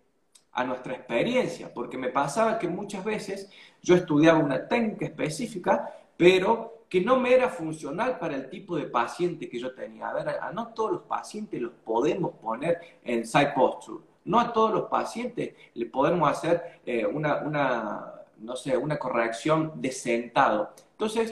a 0.52 0.64
nuestra 0.64 0.94
experiencia, 0.94 1.72
porque 1.72 1.96
me 1.96 2.10
pasaba 2.10 2.58
que 2.58 2.68
muchas 2.68 3.04
veces 3.04 3.50
yo 3.80 3.94
estudiaba 3.94 4.38
una 4.38 4.68
técnica 4.68 5.06
específica, 5.06 5.94
pero 6.16 6.84
que 6.88 7.00
no 7.00 7.18
me 7.18 7.32
era 7.32 7.48
funcional 7.48 8.18
para 8.18 8.34
el 8.34 8.50
tipo 8.50 8.76
de 8.76 8.84
paciente 8.84 9.48
que 9.48 9.58
yo 9.58 9.74
tenía. 9.74 10.10
A 10.10 10.12
ver, 10.12 10.28
a 10.28 10.52
no 10.52 10.74
todos 10.74 10.92
los 10.92 11.02
pacientes 11.02 11.58
los 11.58 11.72
podemos 11.72 12.32
poner 12.34 12.98
en 13.02 13.26
side 13.26 13.52
posture. 13.54 14.04
No 14.26 14.38
a 14.38 14.52
todos 14.52 14.72
los 14.72 14.82
pacientes 14.90 15.54
le 15.72 15.86
podemos 15.86 16.28
hacer 16.30 16.80
eh, 16.84 17.06
una, 17.06 17.38
una 17.38 18.21
no 18.42 18.56
sé, 18.56 18.76
una 18.76 18.98
corrección 18.98 19.72
de 19.76 19.92
sentado. 19.92 20.74
Entonces, 20.92 21.30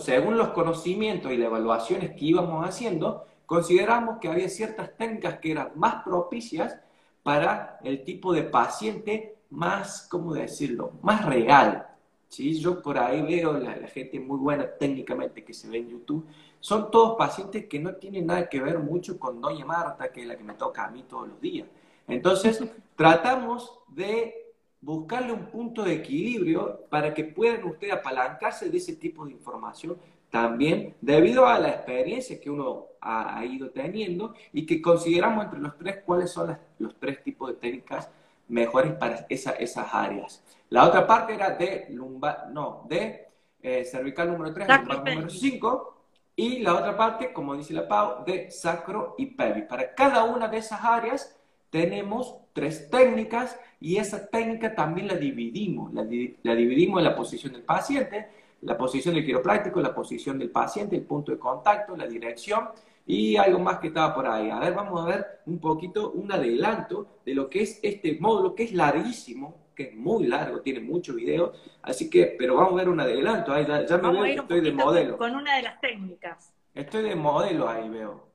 según 0.00 0.36
los 0.36 0.48
conocimientos 0.48 1.32
y 1.32 1.36
las 1.36 1.46
evaluaciones 1.46 2.10
que 2.10 2.24
íbamos 2.24 2.66
haciendo, 2.66 3.26
consideramos 3.46 4.18
que 4.18 4.28
había 4.28 4.48
ciertas 4.48 4.96
técnicas 4.96 5.38
que 5.38 5.52
eran 5.52 5.72
más 5.76 6.02
propicias 6.02 6.78
para 7.22 7.78
el 7.82 8.04
tipo 8.04 8.32
de 8.32 8.42
paciente 8.42 9.36
más, 9.50 10.06
¿cómo 10.10 10.32
decirlo?, 10.34 10.92
más 11.02 11.24
real. 11.24 11.86
¿sí? 12.28 12.58
Yo 12.58 12.80
por 12.82 12.98
ahí 12.98 13.22
veo 13.22 13.52
la 13.58 13.74
gente 13.88 14.18
muy 14.18 14.38
buena 14.38 14.66
técnicamente 14.66 15.44
que 15.44 15.52
se 15.52 15.68
ve 15.68 15.78
en 15.78 15.90
YouTube. 15.90 16.26
Son 16.60 16.90
todos 16.90 17.16
pacientes 17.16 17.66
que 17.66 17.78
no 17.78 17.94
tienen 17.96 18.26
nada 18.26 18.48
que 18.48 18.60
ver 18.60 18.78
mucho 18.78 19.18
con 19.18 19.40
Doña 19.40 19.66
Marta, 19.66 20.10
que 20.10 20.22
es 20.22 20.26
la 20.26 20.36
que 20.36 20.44
me 20.44 20.54
toca 20.54 20.86
a 20.86 20.90
mí 20.90 21.04
todos 21.08 21.28
los 21.28 21.40
días. 21.40 21.68
Entonces, 22.08 22.62
tratamos 22.96 23.80
de 23.88 24.41
buscarle 24.82 25.32
un 25.32 25.46
punto 25.46 25.84
de 25.84 25.94
equilibrio 25.94 26.84
para 26.90 27.14
que 27.14 27.24
puedan 27.24 27.64
ustedes 27.64 27.94
apalancarse 27.94 28.68
de 28.68 28.76
ese 28.76 28.96
tipo 28.96 29.24
de 29.24 29.32
información 29.32 29.96
también 30.28 30.96
debido 31.00 31.46
a 31.46 31.58
la 31.58 31.68
experiencia 31.68 32.40
que 32.40 32.50
uno 32.50 32.86
ha, 33.00 33.44
ido 33.44 33.70
teniendo 33.70 34.34
y 34.52 34.66
que 34.66 34.82
consideramos 34.82 35.44
entre 35.44 35.60
los 35.60 35.76
tres 35.78 35.98
cuáles 36.04 36.30
son 36.30 36.56
los 36.78 36.98
tres 36.98 37.22
tipos 37.22 37.48
de 37.48 37.54
técnicas 37.54 38.10
mejores 38.48 38.92
para 38.94 39.26
esas 39.28 39.94
áreas. 39.94 40.42
La 40.68 40.86
otra 40.86 41.06
parte 41.06 41.34
era 41.34 41.50
de 41.50 41.86
lumbar, 41.90 42.48
no, 42.50 42.84
de 42.88 43.28
eh, 43.62 43.84
cervical 43.84 44.32
número 44.32 44.52
3, 44.52 44.66
lumbar 44.66 44.98
número 44.98 45.28
5, 45.28 45.96
y 46.34 46.60
la 46.60 46.74
otra 46.74 46.96
parte, 46.96 47.32
como 47.32 47.54
dice 47.54 47.74
la 47.74 47.86
Pau, 47.86 48.24
de 48.24 48.50
sacro 48.50 49.14
y 49.18 49.26
pelvis. 49.26 49.64
Para 49.64 49.94
cada 49.94 50.24
una 50.24 50.48
de 50.48 50.58
esas 50.58 50.82
áreas 50.82 51.38
tenemos 51.70 52.41
tres 52.52 52.90
técnicas 52.90 53.58
y 53.80 53.96
esa 53.96 54.28
técnica 54.28 54.74
también 54.74 55.08
la 55.08 55.16
dividimos. 55.16 55.92
La, 55.92 56.04
dividimos 56.04 56.98
en 56.98 57.04
la 57.04 57.16
posición 57.16 57.52
del 57.52 57.62
paciente, 57.62 58.28
la 58.60 58.76
posición 58.76 59.14
del 59.14 59.24
quiropráctico, 59.24 59.80
la 59.80 59.94
posición 59.94 60.38
del 60.38 60.50
paciente, 60.50 60.96
el 60.96 61.02
punto 61.02 61.32
de 61.32 61.38
contacto, 61.38 61.96
la 61.96 62.06
dirección 62.06 62.68
y 63.06 63.36
algo 63.36 63.58
más 63.58 63.78
que 63.78 63.88
estaba 63.88 64.14
por 64.14 64.26
ahí. 64.26 64.50
A 64.50 64.60
ver, 64.60 64.74
vamos 64.74 65.02
a 65.02 65.06
ver 65.06 65.26
un 65.46 65.58
poquito, 65.58 66.12
un 66.12 66.30
adelanto 66.30 67.18
de 67.24 67.34
lo 67.34 67.50
que 67.50 67.62
es 67.62 67.80
este 67.82 68.18
módulo, 68.20 68.54
que 68.54 68.64
es 68.64 68.72
larguísimo, 68.72 69.62
que 69.74 69.84
es 69.84 69.94
muy 69.94 70.26
largo, 70.26 70.60
tiene 70.60 70.80
muchos 70.80 71.16
videos, 71.16 71.58
así 71.82 72.10
que, 72.10 72.36
pero 72.38 72.56
vamos 72.56 72.74
a 72.74 72.76
ver 72.76 72.88
un 72.88 73.00
adelanto, 73.00 73.52
ahí 73.52 73.66
ya, 73.66 73.98
me 73.98 74.12
veo 74.12 74.22
que 74.22 74.34
estoy 74.34 74.60
de 74.60 74.72
modelo. 74.72 75.16
Con 75.16 75.34
una 75.34 75.56
de 75.56 75.62
las 75.62 75.80
técnicas. 75.80 76.54
Estoy 76.74 77.02
de 77.02 77.16
modelo 77.16 77.68
ahí, 77.68 77.88
veo. 77.88 78.28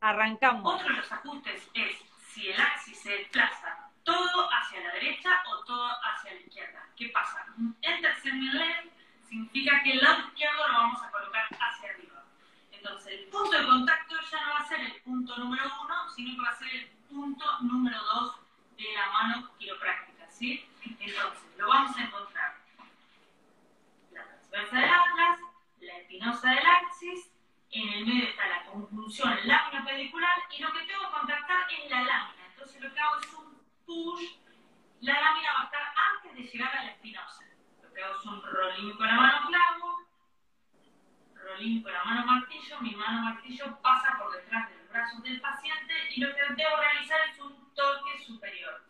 Arrancamos. 0.00 0.74
Otro 0.74 0.88
de 0.88 0.96
los 0.96 1.12
ajustes 1.12 1.70
es 1.74 2.03
si 2.34 2.50
el 2.50 2.60
axis 2.60 2.98
se 2.98 3.10
desplaza 3.10 3.90
todo 4.02 4.48
hacia 4.50 4.80
la 4.80 4.92
derecha 4.94 5.30
o 5.46 5.64
todo 5.64 5.88
hacia 6.02 6.34
la 6.34 6.40
izquierda. 6.40 6.88
¿Qué 6.96 7.08
pasa? 7.10 7.46
El 7.80 8.00
tercer 8.00 8.34
nivel 8.34 8.90
significa 9.28 9.80
que 9.84 9.92
el 9.92 10.02
lado 10.02 10.18
izquierdo 10.26 10.68
lo 10.68 10.74
vamos 10.74 11.02
a 11.02 11.10
colocar 11.12 11.46
hacia 11.48 11.90
arriba. 11.90 12.24
Entonces, 12.72 13.20
el 13.20 13.28
punto 13.28 13.56
de 13.56 13.64
contacto 13.64 14.16
ya 14.30 14.46
no 14.46 14.52
va 14.52 14.58
a 14.58 14.68
ser 14.68 14.80
el 14.80 15.00
punto 15.02 15.36
número 15.38 15.64
uno, 15.84 16.08
sino 16.10 16.34
que 16.34 16.42
va 16.42 16.50
a 16.50 16.58
ser 16.58 16.74
el 16.74 16.88
punto 17.08 17.60
número 17.60 18.02
dos 18.02 18.36
de 18.76 18.92
la 18.92 19.12
mano 19.12 19.50
quiropráctica, 19.56 20.28
¿sí? 20.28 20.68
Entonces, 20.82 21.56
lo 21.56 21.68
vamos 21.68 21.96
a 21.96 22.02
encontrar 22.02 22.56
la 24.10 24.24
transversa 24.24 24.76
del 24.76 24.90
atlas, 24.90 25.38
la 25.80 25.98
espinosa 25.98 26.50
del 26.50 26.66
axis, 26.66 27.30
en 27.74 27.88
el 27.88 28.06
medio 28.06 28.28
está 28.28 28.46
la 28.46 28.64
conjunción 28.66 29.36
lámina 29.44 29.84
pedicular 29.84 30.38
y 30.50 30.62
lo 30.62 30.72
que 30.72 30.86
tengo 30.86 31.06
que 31.06 31.18
contactar 31.18 31.66
es 31.72 31.90
la 31.90 32.02
lámina. 32.02 32.46
Entonces 32.46 32.80
lo 32.80 32.94
que 32.94 33.00
hago 33.00 33.18
es 33.18 33.34
un 33.34 33.60
push, 33.84 34.36
la 35.00 35.20
lámina 35.20 35.52
va 35.54 35.60
a 35.60 35.64
estar 35.64 35.82
antes 36.12 36.34
de 36.34 36.42
llegar 36.42 36.76
a 36.76 36.84
la 36.84 36.90
espinosa. 36.92 37.44
Lo 37.82 37.92
que 37.92 38.02
hago 38.02 38.16
es 38.16 38.24
un 38.26 38.42
rolling 38.42 38.92
con 38.96 39.06
la 39.08 39.14
mano 39.14 39.48
clavo, 39.48 39.98
rolling 41.34 41.82
con 41.82 41.92
la 41.92 42.04
mano 42.04 42.26
martillo, 42.26 42.80
mi 42.80 42.94
mano 42.94 43.22
martillo 43.22 43.76
pasa 43.82 44.18
por 44.18 44.32
detrás 44.32 44.70
de 44.70 44.76
los 44.76 44.88
brazos 44.88 45.22
del 45.24 45.40
paciente 45.40 45.94
y 46.14 46.20
lo 46.20 46.28
que 46.28 46.42
debo 46.54 46.76
realizar 46.76 47.28
es 47.28 47.40
un 47.40 47.74
toque 47.74 48.20
superior. 48.24 48.84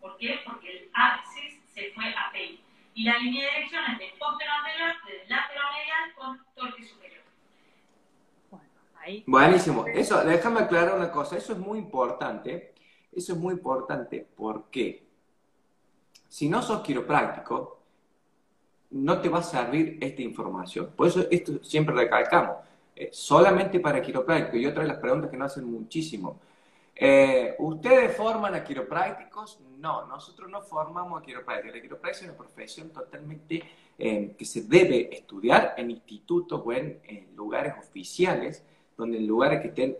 ¿Por 0.00 0.18
qué? 0.18 0.42
Porque 0.44 0.70
el 0.70 0.90
axis 0.92 1.62
se 1.72 1.92
fue 1.92 2.12
a 2.14 2.30
PEI. 2.32 2.62
Y 2.96 3.04
la 3.04 3.18
línea 3.18 3.44
de 3.44 3.50
dirección 3.50 3.84
es 3.84 3.98
de 3.98 4.04
anterior, 4.06 5.04
de 5.04 5.26
lateral 5.28 5.72
medial 5.72 6.14
con 6.14 6.44
torque 6.54 6.84
superior. 6.84 7.23
Buenísimo. 9.26 9.86
Eso, 9.86 10.24
déjame 10.24 10.60
aclarar 10.60 10.96
una 10.96 11.10
cosa. 11.10 11.36
Eso 11.36 11.52
es 11.52 11.58
muy 11.58 11.78
importante. 11.78 12.74
Eso 13.12 13.32
es 13.32 13.38
muy 13.38 13.54
importante. 13.54 14.26
porque 14.36 15.06
Si 16.28 16.48
no 16.48 16.62
sos 16.62 16.82
quiropráctico, 16.82 17.78
no 18.90 19.20
te 19.20 19.28
va 19.28 19.38
a 19.38 19.42
servir 19.42 19.98
esta 20.00 20.22
información. 20.22 20.92
Por 20.96 21.08
eso 21.08 21.26
esto 21.30 21.62
siempre 21.62 21.94
recalcamos. 21.94 22.56
Eh, 22.96 23.10
solamente 23.12 23.80
para 23.80 24.00
quiropráctico. 24.00 24.56
Y 24.56 24.66
otra 24.66 24.82
de 24.82 24.88
las 24.88 24.98
preguntas 24.98 25.30
que 25.30 25.36
nos 25.36 25.52
hacen 25.52 25.64
muchísimo. 25.64 26.40
Eh, 26.94 27.56
¿Ustedes 27.58 28.16
forman 28.16 28.54
a 28.54 28.62
quiroprácticos? 28.62 29.58
No, 29.78 30.06
nosotros 30.06 30.48
no 30.48 30.62
formamos 30.62 31.20
a 31.20 31.24
quiroprácticos. 31.24 31.76
La 31.76 31.82
quiropráctica 31.82 32.24
es 32.24 32.30
una 32.30 32.38
profesión 32.38 32.90
totalmente 32.90 33.62
eh, 33.98 34.34
que 34.38 34.44
se 34.44 34.62
debe 34.62 35.14
estudiar 35.14 35.74
en 35.76 35.90
institutos 35.90 36.62
o 36.64 36.72
en, 36.72 37.00
lugares 37.34 37.74
oficiales, 37.78 38.64
donde 38.96 39.18
en 39.18 39.26
lugares 39.26 39.60
que 39.60 39.68
estén 39.68 39.96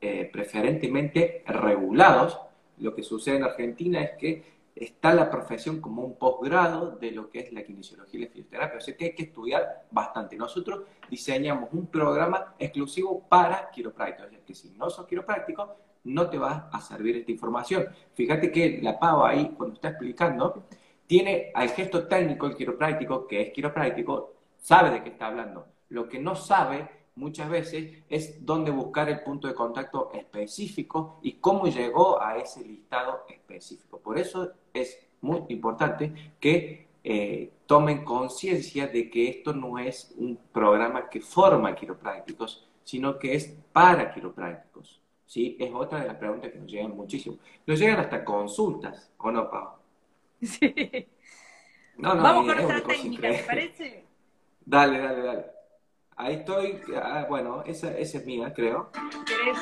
eh, 0.00 0.28
preferentemente 0.30 1.42
regulados. 1.46 2.38
Lo 2.78 2.94
que 2.94 3.02
sucede 3.02 3.36
en 3.36 3.44
Argentina 3.44 4.02
es 4.02 4.10
que 4.18 4.56
está 4.74 5.14
la 5.14 5.30
profesión 5.30 5.80
como 5.80 6.02
un 6.02 6.16
posgrado 6.16 6.96
de 6.96 7.12
lo 7.12 7.30
que 7.30 7.40
es 7.40 7.52
la 7.52 7.64
kinesiología 7.64 8.20
y 8.20 8.24
la 8.24 8.30
fisioterapia. 8.30 8.76
O 8.76 8.80
sea 8.80 8.94
que 8.94 9.06
hay 9.06 9.14
que 9.14 9.22
estudiar 9.22 9.86
bastante. 9.90 10.36
Nosotros 10.36 10.82
diseñamos 11.08 11.70
un 11.72 11.86
programa 11.86 12.54
exclusivo 12.58 13.24
para 13.26 13.70
quiroprácticos. 13.70 14.32
Es 14.32 14.40
que 14.40 14.54
si 14.54 14.70
no 14.70 14.90
sos 14.90 15.06
quiropráctico, 15.06 15.74
no 16.04 16.28
te 16.28 16.36
va 16.36 16.68
a 16.70 16.80
servir 16.82 17.16
esta 17.16 17.32
información. 17.32 17.86
Fíjate 18.12 18.52
que 18.52 18.78
la 18.82 18.98
pava 18.98 19.30
ahí, 19.30 19.54
cuando 19.56 19.76
está 19.76 19.88
explicando, 19.88 20.66
tiene 21.06 21.50
al 21.54 21.70
gesto 21.70 22.06
técnico, 22.06 22.46
el 22.46 22.54
quiropráctico, 22.54 23.26
que 23.26 23.40
es 23.40 23.52
quiropráctico, 23.52 24.34
sabe 24.58 24.90
de 24.90 25.02
qué 25.02 25.08
está 25.08 25.28
hablando. 25.28 25.66
Lo 25.88 26.06
que 26.06 26.18
no 26.18 26.36
sabe 26.36 26.95
muchas 27.16 27.48
veces 27.48 28.04
es 28.08 28.44
dónde 28.44 28.70
buscar 28.70 29.08
el 29.08 29.20
punto 29.20 29.48
de 29.48 29.54
contacto 29.54 30.10
específico 30.12 31.18
y 31.22 31.32
cómo 31.32 31.66
llegó 31.66 32.22
a 32.22 32.36
ese 32.36 32.62
listado 32.62 33.24
específico. 33.28 33.98
Por 33.98 34.18
eso 34.18 34.52
es 34.72 34.98
muy 35.22 35.42
importante 35.48 36.34
que 36.38 36.86
eh, 37.02 37.52
tomen 37.66 38.04
conciencia 38.04 38.86
de 38.86 39.10
que 39.10 39.28
esto 39.28 39.52
no 39.52 39.78
es 39.78 40.14
un 40.16 40.36
programa 40.52 41.08
que 41.08 41.20
forma 41.20 41.74
quiroprácticos, 41.74 42.68
sino 42.84 43.18
que 43.18 43.34
es 43.34 43.56
para 43.72 44.12
quiroprácticos. 44.12 45.00
¿sí? 45.24 45.56
Es 45.58 45.72
otra 45.72 46.00
de 46.00 46.08
las 46.08 46.16
preguntas 46.16 46.52
que 46.52 46.58
nos 46.58 46.70
llegan 46.70 46.96
muchísimo. 46.96 47.38
Nos 47.66 47.78
llegan 47.78 47.98
hasta 47.98 48.24
consultas, 48.24 49.10
¿o 49.18 49.30
no, 49.30 49.50
Pau? 49.50 49.70
Sí. 50.42 50.74
No, 51.96 52.14
no, 52.14 52.22
Vamos 52.22 52.54
con 52.54 52.82
técnica, 52.88 53.30
¿te 53.30 53.42
parece? 53.44 54.04
Dale, 54.66 54.98
dale, 54.98 55.22
dale. 55.22 55.55
Ahí 56.18 56.36
estoy, 56.36 56.82
ah, 56.96 57.26
bueno, 57.28 57.62
esa, 57.66 57.90
esa, 57.90 58.16
es 58.16 58.24
mía, 58.24 58.50
creo. 58.54 58.90
¿Querés, 59.26 59.58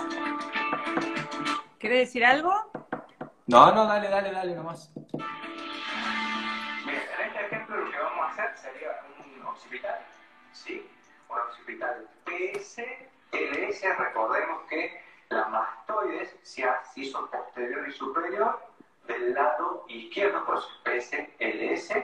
¿Querés 1.81 1.99
decir 2.07 2.25
algo? 2.25 2.53
No, 3.49 3.73
no, 3.73 3.87
dale, 3.87 4.09
dale, 4.09 4.31
dale 4.31 4.55
nomás. 4.55 4.93
Bien, 4.95 5.03
en 6.87 7.27
este 7.27 7.47
ejemplo 7.47 7.77
lo 7.77 7.91
que 7.91 7.99
vamos 7.99 8.27
a 8.27 8.31
hacer 8.31 8.57
sería 8.57 8.89
un 9.19 9.43
occipital, 9.47 9.99
¿sí? 10.53 10.89
Un 11.29 11.39
occipital 11.39 12.09
PS, 12.25 12.83
LS, 13.33 13.99
recordemos 13.99 14.63
que 14.69 15.03
la 15.31 15.49
mastoides 15.49 16.37
se 16.45 16.65
hizo 16.95 17.29
posterior 17.31 17.89
y 17.89 17.93
superior 17.93 18.65
del 19.09 19.35
lado 19.35 19.87
izquierdo, 19.89 20.45
por 20.47 20.61
su 20.61 20.71
PSLS. 20.85 21.95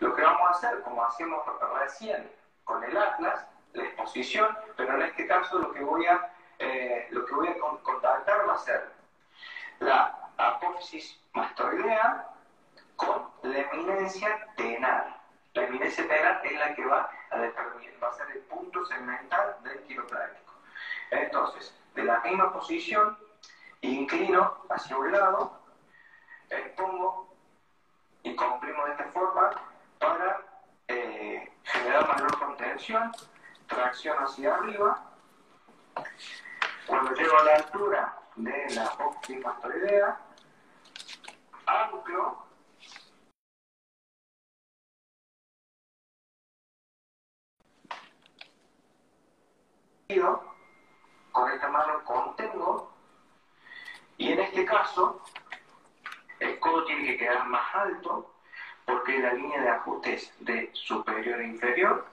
Lo 0.00 0.12
que 0.12 0.22
vamos 0.22 0.48
a 0.48 0.50
hacer, 0.50 0.82
como 0.82 1.04
hacíamos 1.04 1.44
recién 1.80 2.28
con 2.64 2.82
el 2.84 2.96
atlas, 2.96 3.46
la 3.72 3.84
exposición, 3.84 4.56
pero 4.76 4.94
en 4.94 5.02
este 5.02 5.26
caso 5.26 5.58
lo 5.58 5.72
que 5.72 5.80
voy 5.80 6.06
a, 6.06 6.32
eh, 6.58 7.08
lo 7.10 7.24
que 7.24 7.34
voy 7.34 7.48
a 7.48 7.58
contactar 7.58 8.48
va 8.48 8.54
a 8.54 8.58
ser 8.58 8.92
la 9.80 10.30
apófisis 10.36 11.20
mastoidea 11.32 12.28
con 12.96 13.30
la 13.42 13.58
eminencia 13.58 14.46
tenal. 14.56 15.16
La 15.54 15.64
eminencia 15.64 16.06
tenal 16.06 16.40
es 16.44 16.58
la 16.58 16.74
que 16.74 16.84
va 16.84 17.10
a 17.30 17.38
determinar, 17.38 18.02
va 18.02 18.08
a 18.08 18.12
ser 18.12 18.30
el 18.30 18.40
punto 18.42 18.84
segmental 18.86 19.56
del 19.62 19.82
quiropráctico. 19.82 20.52
Entonces, 21.10 21.76
de 21.94 22.04
la 22.04 22.20
misma 22.20 22.52
posición, 22.52 23.16
inclino 23.80 24.64
hacia 24.70 24.96
un 24.96 25.12
lado, 25.12 25.60
expongo 26.50 27.28
y 28.22 28.34
comprimo 28.34 28.84
de 28.86 28.92
esta 28.92 29.04
forma 29.06 29.50
para 29.98 30.40
generar 31.84 32.08
mayor 32.08 32.38
contención, 32.38 33.12
tracción 33.66 34.16
hacia 34.16 34.54
arriba. 34.54 35.04
Cuando 36.86 37.12
llego 37.12 37.38
a 37.38 37.44
la 37.44 37.54
altura 37.56 38.18
de 38.36 38.74
la 38.74 38.90
óptima 38.94 39.58
idea, 39.76 40.18
anclo 41.66 42.44
con 51.32 51.50
esta 51.50 51.68
mano 51.68 52.04
contengo 52.04 52.92
y 54.16 54.32
en 54.32 54.38
este 54.38 54.64
caso 54.64 55.20
el 56.38 56.58
codo 56.60 56.84
tiene 56.84 57.04
que 57.04 57.16
quedar 57.16 57.44
más 57.46 57.74
alto 57.74 58.34
porque 58.84 59.18
la 59.18 59.32
línea 59.32 59.60
de 59.60 59.70
ajustes 59.70 60.32
de 60.40 60.70
superior 61.24 61.40
e 61.40 61.46
inferior 61.46 62.06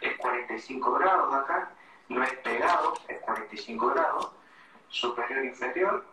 es 0.00 0.16
45 0.16 0.92
grados 0.94 1.34
acá, 1.34 1.70
no 2.08 2.22
es 2.22 2.32
pegado, 2.38 2.94
es 3.06 3.18
45 3.20 3.88
grados, 3.90 4.32
superior 4.88 5.38
e 5.40 5.46
inferior, 5.46 6.04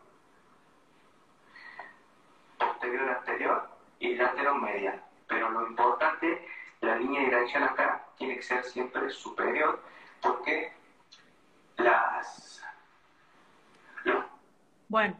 posterior 2.60 3.10
anterior 3.10 3.70
y 4.00 4.15
lateral 4.15 4.62
media. 4.62 5.02
Pero 5.28 5.50
lo 5.50 5.68
importante, 5.68 6.48
la 6.82 6.96
línea 6.98 7.22
de 7.22 7.26
dirección 7.28 7.63
acá 7.63 8.06
tiene 8.18 8.36
que 8.36 8.44
ser 8.44 8.63
siempre 8.63 9.10
superior 9.10 9.82
porque 10.22 10.74
las... 11.78 12.63
Bueno, 14.88 15.18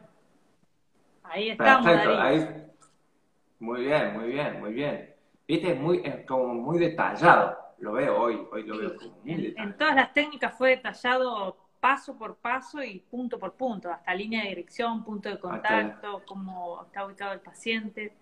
ahí 1.24 1.50
estamos. 1.50 1.86
ahí. 1.86 2.72
Muy 3.58 3.84
bien, 3.84 4.12
muy 4.12 4.30
bien, 4.30 4.60
muy 4.60 4.72
bien. 4.72 5.15
Viste, 5.48 5.72
es 5.72 5.80
muy, 5.80 6.02
como 6.26 6.54
muy 6.54 6.78
detallado. 6.78 7.56
Lo 7.78 7.92
veo 7.92 8.18
hoy, 8.20 8.46
hoy 8.50 8.62
lo 8.64 8.78
veo 8.78 8.96
como 8.96 9.18
muy 9.22 9.34
detallado. 9.34 9.70
En 9.70 9.78
todas 9.78 9.94
las 9.94 10.12
técnicas 10.12 10.56
fue 10.56 10.70
detallado 10.70 11.56
paso 11.80 12.16
por 12.18 12.36
paso 12.36 12.82
y 12.82 12.98
punto 12.98 13.38
por 13.38 13.54
punto, 13.54 13.92
hasta 13.92 14.14
línea 14.14 14.42
de 14.42 14.48
dirección, 14.48 15.04
punto 15.04 15.28
de 15.28 15.38
contacto, 15.38 16.22
cómo 16.26 16.82
está 16.84 17.06
ubicado 17.06 17.32
el 17.32 17.40
paciente. 17.40 18.12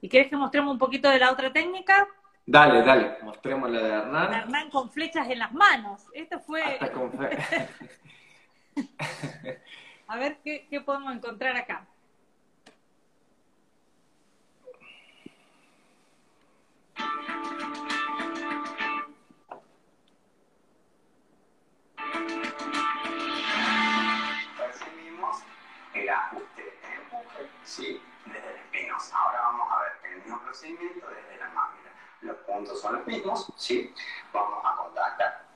¿Y 0.00 0.08
quieres 0.08 0.30
que 0.30 0.36
mostremos 0.36 0.72
un 0.72 0.78
poquito 0.78 1.10
de 1.10 1.18
la 1.18 1.32
otra 1.32 1.52
técnica? 1.52 2.08
Dale, 2.46 2.82
dale, 2.82 3.16
mostremos 3.22 3.68
la 3.70 3.82
de 3.82 3.88
Hernán. 3.88 4.32
Hernán 4.32 4.70
con 4.70 4.90
flechas 4.90 5.28
en 5.28 5.40
las 5.40 5.52
manos. 5.52 6.06
Esto 6.14 6.38
fue. 6.40 6.62
A 10.06 10.16
ver 10.16 10.38
qué, 10.44 10.66
qué 10.70 10.80
podemos 10.80 11.14
encontrar 11.14 11.56
acá. 11.56 11.86
Percibimos 24.58 25.36
el 25.94 26.08
ajuste 26.08 26.62
de 26.62 26.94
empuje, 26.94 27.50
sí, 27.64 28.02
desde 28.26 28.50
el 28.50 28.56
espinosa. 28.56 29.16
Ahora 29.18 29.40
vamos 29.42 29.72
a 29.72 29.80
ver 29.80 29.92
el 30.04 30.18
mismo 30.22 30.40
procedimiento 30.40 31.06
desde 31.08 31.38
la 31.38 31.48
máquina. 31.50 31.90
Los 32.22 32.36
puntos 32.38 32.80
son 32.80 32.96
los 32.96 33.06
mismos, 33.06 33.52
¿sí? 33.56 33.94
Vamos 34.32 34.64
a 34.64 34.76
contactar 34.76 35.46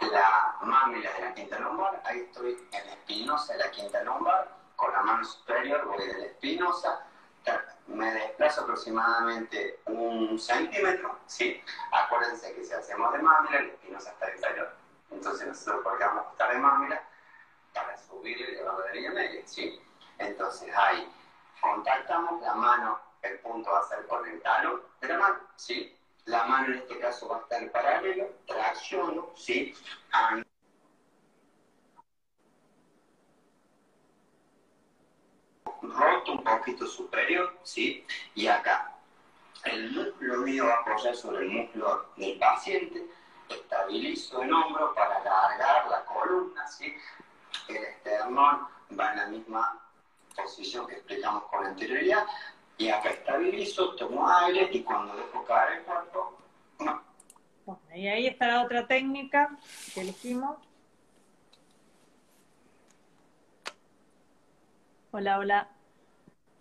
la 0.00 0.56
mámila 0.60 1.12
de 1.12 1.20
la 1.20 1.34
quinta 1.34 1.58
lumbar, 1.58 2.02
ahí 2.04 2.20
estoy 2.20 2.56
en 2.72 2.86
la 2.86 2.92
espinosa 2.92 3.52
de 3.54 3.58
la 3.60 3.70
quinta 3.70 4.02
lumbar, 4.04 4.56
con 4.76 4.92
la 4.92 5.02
mano 5.02 5.24
superior 5.24 5.84
voy 5.86 6.06
de 6.06 6.18
la 6.18 6.26
espinosa, 6.26 7.05
me 7.86 8.12
desplazo 8.12 8.62
aproximadamente 8.62 9.80
un 9.86 10.38
centímetro, 10.38 11.18
¿sí? 11.26 11.62
Acuérdense 11.92 12.54
que 12.54 12.64
si 12.64 12.72
hacemos 12.72 13.12
de 13.12 13.18
mámila, 13.20 13.62
la 13.62 13.68
espinosa 13.68 14.10
está 14.10 14.30
inferior. 14.30 14.72
Entonces 15.10 15.46
nosotros 15.46 15.80
porque 15.84 16.04
vamos 16.04 16.26
a 16.26 16.30
estar 16.32 16.52
de 16.52 16.58
mámila 16.58 17.02
para 17.72 17.96
subir 17.96 18.38
y 18.38 18.42
elevar 18.42 18.78
la 18.78 18.92
línea 18.92 19.12
media, 19.12 19.42
¿sí? 19.46 19.80
Entonces 20.18 20.74
ahí 20.76 21.08
contactamos 21.60 22.40
la 22.42 22.54
mano 22.54 23.00
el 23.22 23.38
punto 23.40 23.70
va 23.70 23.80
a 23.80 23.84
ser 23.84 24.06
con 24.06 24.26
el 24.26 24.40
talón 24.42 24.82
de 25.00 25.08
la 25.08 25.18
mano, 25.18 25.40
¿sí? 25.56 25.96
La 26.24 26.44
mano 26.44 26.66
en 26.66 26.78
este 26.80 26.98
caso 26.98 27.28
va 27.28 27.38
a 27.38 27.40
estar 27.40 27.72
paralelo, 27.72 28.28
tracciono, 28.46 29.30
¿sí 29.36 29.74
un 36.28 36.42
poquito 36.66 36.86
superior, 36.86 37.56
¿sí? 37.62 38.04
Y 38.34 38.48
acá, 38.48 38.92
el 39.64 39.92
músculo 39.92 40.38
mío 40.38 40.66
va 40.66 40.74
a 40.74 40.80
apoyar 40.80 41.14
sobre 41.14 41.44
el 41.44 41.50
músculo 41.50 42.06
del 42.16 42.36
paciente, 42.38 43.06
estabilizo 43.48 44.42
el 44.42 44.52
hombro 44.52 44.92
para 44.94 45.16
alargar 45.16 45.88
la 45.88 46.04
columna, 46.04 46.66
¿sí? 46.66 46.92
el 47.68 47.76
esternón 47.76 48.66
va 48.98 49.12
en 49.12 49.16
la 49.16 49.26
misma 49.26 49.80
posición 50.34 50.86
que 50.88 50.94
explicamos 50.94 51.44
con 51.44 51.64
anterioridad, 51.64 52.26
y 52.78 52.88
acá 52.88 53.10
estabilizo, 53.10 53.94
tomo 53.94 54.28
aire 54.28 54.68
y 54.72 54.82
cuando 54.82 55.16
dejo 55.16 55.44
caer 55.44 55.78
el 55.78 55.82
cuerpo, 55.84 56.36
no. 56.80 57.80
y 57.94 58.08
ahí 58.08 58.26
está 58.26 58.48
la 58.48 58.64
otra 58.64 58.86
técnica 58.88 59.56
que 59.94 60.00
elegimos. 60.00 60.58
Hola, 65.12 65.38
hola. 65.38 65.75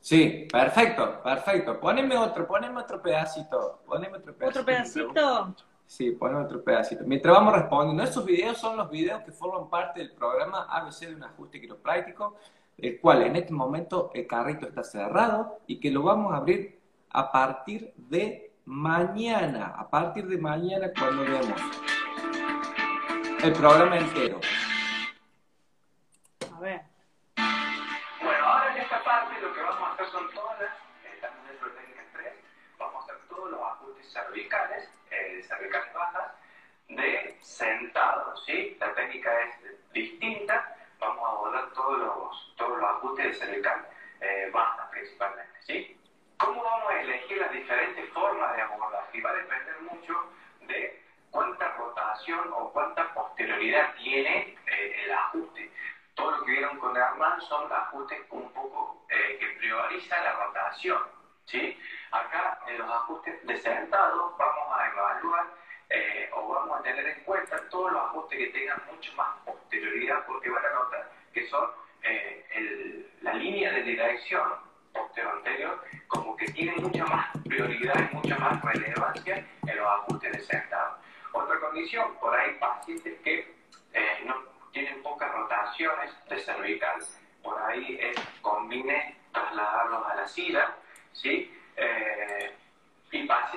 Sí, 0.05 0.47
perfecto, 0.51 1.19
perfecto. 1.23 1.79
Poneme 1.79 2.15
otro, 2.15 2.45
poneme 2.45 2.79
otro 2.79 3.01
pedacito. 3.01 3.81
Poneme 3.87 4.19
otro 4.19 4.35
pedacito. 4.35 4.59
¿Otro 4.59 4.65
pedacito? 4.65 5.55
Sí, 5.87 6.11
poneme 6.11 6.41
otro 6.41 6.63
pedacito. 6.63 7.03
Mientras 7.07 7.33
vamos 7.33 7.55
respondiendo, 7.55 8.03
estos 8.03 8.23
videos 8.23 8.55
son 8.59 8.77
los 8.77 8.87
videos 8.87 9.23
que 9.23 9.31
forman 9.31 9.67
parte 9.67 10.01
del 10.01 10.11
programa 10.11 10.67
ABC 10.69 11.07
de 11.07 11.15
un 11.15 11.23
ajuste 11.23 11.59
quiropráctico, 11.59 12.35
el 12.77 13.01
cual 13.01 13.23
en 13.23 13.35
este 13.35 13.51
momento 13.51 14.11
el 14.13 14.27
carrito 14.27 14.67
está 14.67 14.83
cerrado 14.83 15.61
y 15.65 15.79
que 15.79 15.89
lo 15.89 16.03
vamos 16.03 16.33
a 16.33 16.37
abrir 16.37 16.79
a 17.09 17.31
partir 17.31 17.91
de 17.97 18.53
mañana. 18.65 19.73
A 19.75 19.89
partir 19.89 20.27
de 20.27 20.37
mañana 20.37 20.91
cuando 20.95 21.23
vemos 21.23 21.59
el 23.43 23.53
programa 23.53 23.97
entero. 23.97 24.39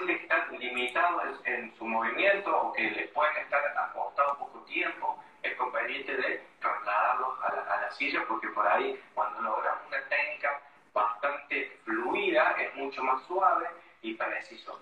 Que 0.09 0.15
están 0.15 0.59
limitados 0.59 1.39
en, 1.45 1.75
su 1.77 1.85
movimiento 1.85 2.51
o 2.57 2.73
que 2.73 2.91
les 2.93 3.11
pueden 3.11 3.37
estar 3.37 3.61
acostados 3.77 4.39
poco 4.39 4.61
tiempo, 4.61 5.23
es 5.43 5.55
conveniente 5.57 6.17
de 6.17 6.43
trasladarlos 6.61 7.39
a 7.43 7.55
la, 7.55 7.75
a 7.75 7.81
la 7.83 7.91
silla 7.93 8.25
porque 8.27 8.49
por 8.49 8.67
ahí 8.67 8.99
cuando 9.15 9.41
logramos 9.43 9.87
una 9.87 10.01
técnica 10.09 10.61
bastante 10.95 11.79
fluida 11.85 12.53
es 12.59 12.75
mucho 12.77 13.03
más 13.05 13.23
suave 13.27 13.67
y 14.01 14.15
preciso. 14.15 14.81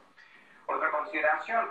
Otra 0.67 0.93
consideración, 0.93 1.71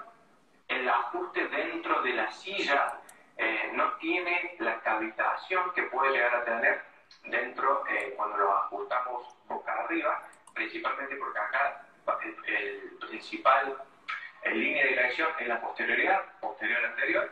el 0.68 0.90
ajuste 0.90 1.48
dentro 1.48 2.02
de 2.02 2.14
la 2.14 2.30
silla 2.32 3.00
eh, 3.38 3.72
no 3.74 3.94
tiene 3.94 4.56
la 4.60 4.82
cavitación 4.82 5.72
que 5.74 5.84
puede 5.84 6.12
llegar 6.12 6.36
a 6.36 6.44
tener 6.44 6.84
dentro 7.24 7.88
eh, 7.88 8.14
cuando 8.18 8.36
lo 8.36 8.54
ajustamos 8.54 9.34
boca 9.48 9.72
arriba, 9.72 10.24
principalmente 10.54 11.16
porque 11.16 11.40
acá 11.40 11.85
el, 12.48 12.98
principal 13.10 13.78
en 14.44 14.60
línea 14.60 14.84
de 14.84 14.90
dirección 14.90 15.30
es 15.40 15.48
la 15.48 15.62
posterioridad, 15.62 16.22
posterior 16.40 16.86
anterior, 16.86 17.32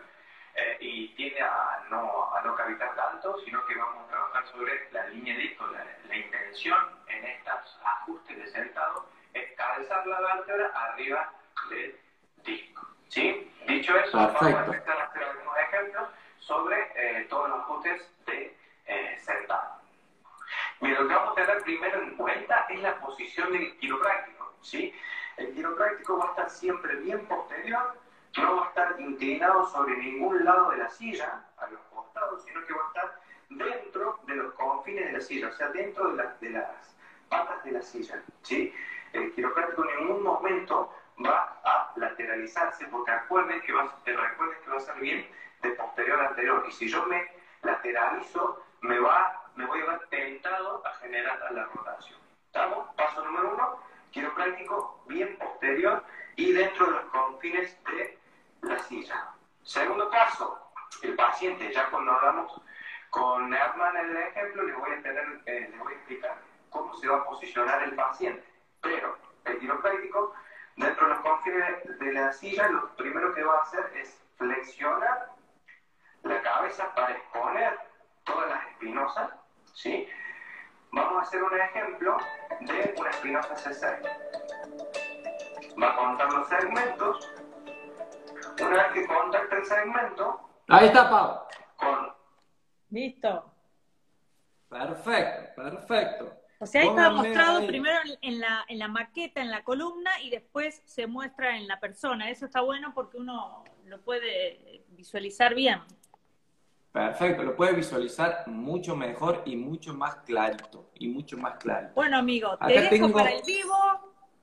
eh, 0.55 0.77
y 0.79 1.07
tiende 1.15 1.41
a 1.41 1.83
no, 1.89 2.33
a 2.35 2.41
no 2.41 2.55
cavitar 2.55 2.95
tanto, 2.95 3.39
sino 3.43 3.65
que 3.65 3.75
vamos 3.75 4.05
a 4.05 4.09
trabajar 4.09 4.47
sobre 4.47 4.91
la 4.91 5.07
línea 5.07 5.35
de 5.35 5.41
disco. 5.41 5.65
La, 5.67 6.15
intención 6.15 6.77
en 7.07 7.25
estos 7.25 7.79
ajustes 7.83 8.37
de 8.37 8.47
sentado 8.47 9.07
es 9.33 9.51
calzar 9.53 10.05
la 10.05 10.21
vértebra 10.21 10.67
arriba 10.67 11.33
del 11.69 11.99
disco. 12.43 12.87
¿Sí? 13.07 13.51
Dicho 13.67 13.97
eso, 13.97 14.15
vamos 14.15 14.41
a 14.41 14.65
empezar 14.65 14.97
a 14.99 15.03
hacer 15.05 15.23
algunos 15.23 15.57
ejemplos 15.57 16.09
sobre 16.37 16.91
eh, 16.95 17.25
todos 17.29 17.49
los 17.49 17.59
ajustes 17.61 18.25
de 18.27 18.55
eh, 18.85 19.17
sentado. 19.19 19.81
Lo 20.81 21.07
que 21.07 21.15
vamos 21.15 21.31
a 21.31 21.41
tener 21.41 21.63
primero 21.63 22.01
en 22.01 22.15
cuenta 22.15 22.67
es 22.69 22.79
la 22.81 22.99
posición 22.99 23.51
del 23.51 23.75
quiropráctico. 23.77 24.42
¿Sí? 24.63 24.93
El 25.37 25.53
quiropráctico 25.53 26.17
va 26.17 26.25
a 26.25 26.29
estar 26.29 26.49
siempre 26.49 26.95
bien 26.97 27.25
posterior, 27.27 27.95
no 28.37 28.55
va 28.55 28.65
a 28.65 28.69
estar 28.69 28.99
inclinado 28.99 29.67
sobre 29.67 29.97
ningún 29.97 30.43
lado 30.43 30.71
de 30.71 30.77
la 30.77 30.89
silla, 30.89 31.43
a 31.57 31.67
los 31.67 31.79
costados, 31.93 32.43
sino 32.43 32.65
que 32.65 32.73
va 32.73 32.83
a 32.83 32.87
estar 32.87 33.21
dentro 33.49 34.19
de 34.25 34.35
los 34.35 34.53
confines 34.53 35.05
de 35.05 35.11
la 35.13 35.21
silla, 35.21 35.47
o 35.49 35.51
sea, 35.51 35.69
dentro 35.69 36.15
de, 36.15 36.23
de 36.41 36.49
las 36.49 36.95
patas 37.29 37.63
de 37.63 37.71
la 37.71 37.81
silla. 37.81 38.21
¿sí? 38.41 38.73
El 39.13 39.31
quiropráctico 39.33 39.87
en 39.89 39.99
ningún 39.99 40.23
momento 40.23 40.93
va 41.23 41.59
a 41.63 41.93
lateralizarse, 41.95 42.85
porque 42.87 43.11
recuerden 43.11 43.61
que 43.61 43.73
va, 43.73 43.95
recuerden 44.05 44.57
que 44.63 44.71
va 44.71 44.77
a 44.77 44.79
ser 44.79 44.95
bien 44.95 45.27
de 45.61 45.69
posterior 45.71 46.19
a 46.19 46.29
anterior. 46.29 46.65
Y 46.67 46.71
si 46.71 46.87
yo 46.87 47.05
me 47.05 47.31
lateralizo, 47.61 48.63
me 48.81 48.99
va 48.99 49.43
me 49.55 49.65
voy 49.65 49.81
a 49.81 49.85
ver 49.85 50.07
tentado 50.09 50.85
a 50.85 50.93
generar 50.95 51.39
la 51.51 51.65
rotación. 51.65 52.19
¿Estamos? 52.47 52.87
Paso 52.95 53.23
número 53.23 53.53
uno, 53.53 53.79
quiropráctico 54.13 55.03
bien 55.07 55.37
posterior 55.37 56.03
y 56.35 56.53
dentro 56.53 56.85
de 56.85 56.91
los 56.91 57.05
confines 57.05 57.83
de 57.83 58.17
la 58.61 58.79
silla. 58.79 59.29
Segundo 59.63 60.09
paso, 60.09 60.71
el 61.01 61.15
paciente, 61.15 61.73
ya 61.73 61.89
cuando 61.89 62.11
hablamos 62.11 62.61
con 63.09 63.53
Herman 63.53 63.97
el 63.97 64.17
ejemplo, 64.17 64.63
eh, 64.63 65.69
le 65.69 65.77
voy 65.77 65.93
a 65.93 65.95
explicar 65.95 66.37
cómo 66.69 66.93
se 66.95 67.07
va 67.07 67.17
a 67.17 67.25
posicionar 67.25 67.83
el 67.83 67.95
paciente. 67.95 68.43
Pero 68.81 69.17
el 69.45 69.59
quiropráctico, 69.59 70.33
dentro 70.77 71.07
de 71.07 71.13
los 71.13 71.21
confines 71.21 71.99
de 71.99 72.13
la 72.13 72.31
silla, 72.31 72.67
lo 72.69 72.95
primero 72.95 73.33
que 73.33 73.43
va 73.43 73.57
a 73.57 73.61
hacer 73.61 73.91
es 73.95 74.21
flexionar 74.37 75.31
la 76.23 76.41
cabeza 76.41 76.93
para 76.95 77.13
exponer 77.13 77.77
todas 78.23 78.49
las 78.49 78.67
espinosas 78.67 79.29
¿sí? 79.73 80.07
Vamos 80.93 81.17
a 81.17 81.21
hacer 81.21 81.43
un 81.43 81.59
ejemplo 81.59 82.17
de 82.61 82.93
una 82.99 83.09
espinosa 83.09 83.55
C6. 83.55 83.99
Va 85.81 85.89
a 85.89 85.95
contar 85.95 86.31
los 86.31 86.47
segmentos. 86.47 87.31
Una 88.61 88.83
vez 88.83 88.93
que 88.93 89.07
contacta 89.07 89.55
el 89.55 89.65
segmento... 89.65 90.49
Ahí 90.67 90.85
está, 90.85 91.09
Pau. 91.09 91.39
Con... 91.77 92.13
Listo. 92.91 93.51
Perfecto, 94.69 95.61
perfecto. 95.63 96.37
O 96.59 96.67
sea, 96.67 96.81
ahí 96.81 96.87
está 96.87 97.09
mostrado 97.09 97.65
primero 97.65 97.97
en 98.21 98.39
la, 98.39 98.63
en 98.67 98.77
la 98.77 98.87
maqueta, 98.87 99.41
en 99.41 99.49
la 99.49 99.63
columna, 99.63 100.11
y 100.21 100.29
después 100.29 100.83
se 100.85 101.07
muestra 101.07 101.57
en 101.57 101.67
la 101.67 101.79
persona. 101.79 102.29
Eso 102.29 102.45
está 102.45 102.61
bueno 102.61 102.93
porque 102.93 103.17
uno 103.17 103.63
lo 103.85 103.99
puede 104.01 104.85
visualizar 104.89 105.55
bien. 105.55 105.81
Perfecto, 106.93 107.41
lo 107.41 107.55
puedes 107.55 107.75
visualizar 107.75 108.43
mucho 108.45 108.95
mejor 108.95 109.41
y 109.45 109.55
mucho 109.55 109.95
más 109.95 110.17
clarito. 110.17 110.91
Y 110.93 111.07
mucho 111.07 111.39
más 111.39 111.55
claro. 111.55 111.89
Bueno, 111.95 112.19
amigo, 112.19 112.55
te 112.59 112.81
dejo 112.81 113.11
para 113.11 113.31
el 113.31 113.41
vivo 113.41 113.75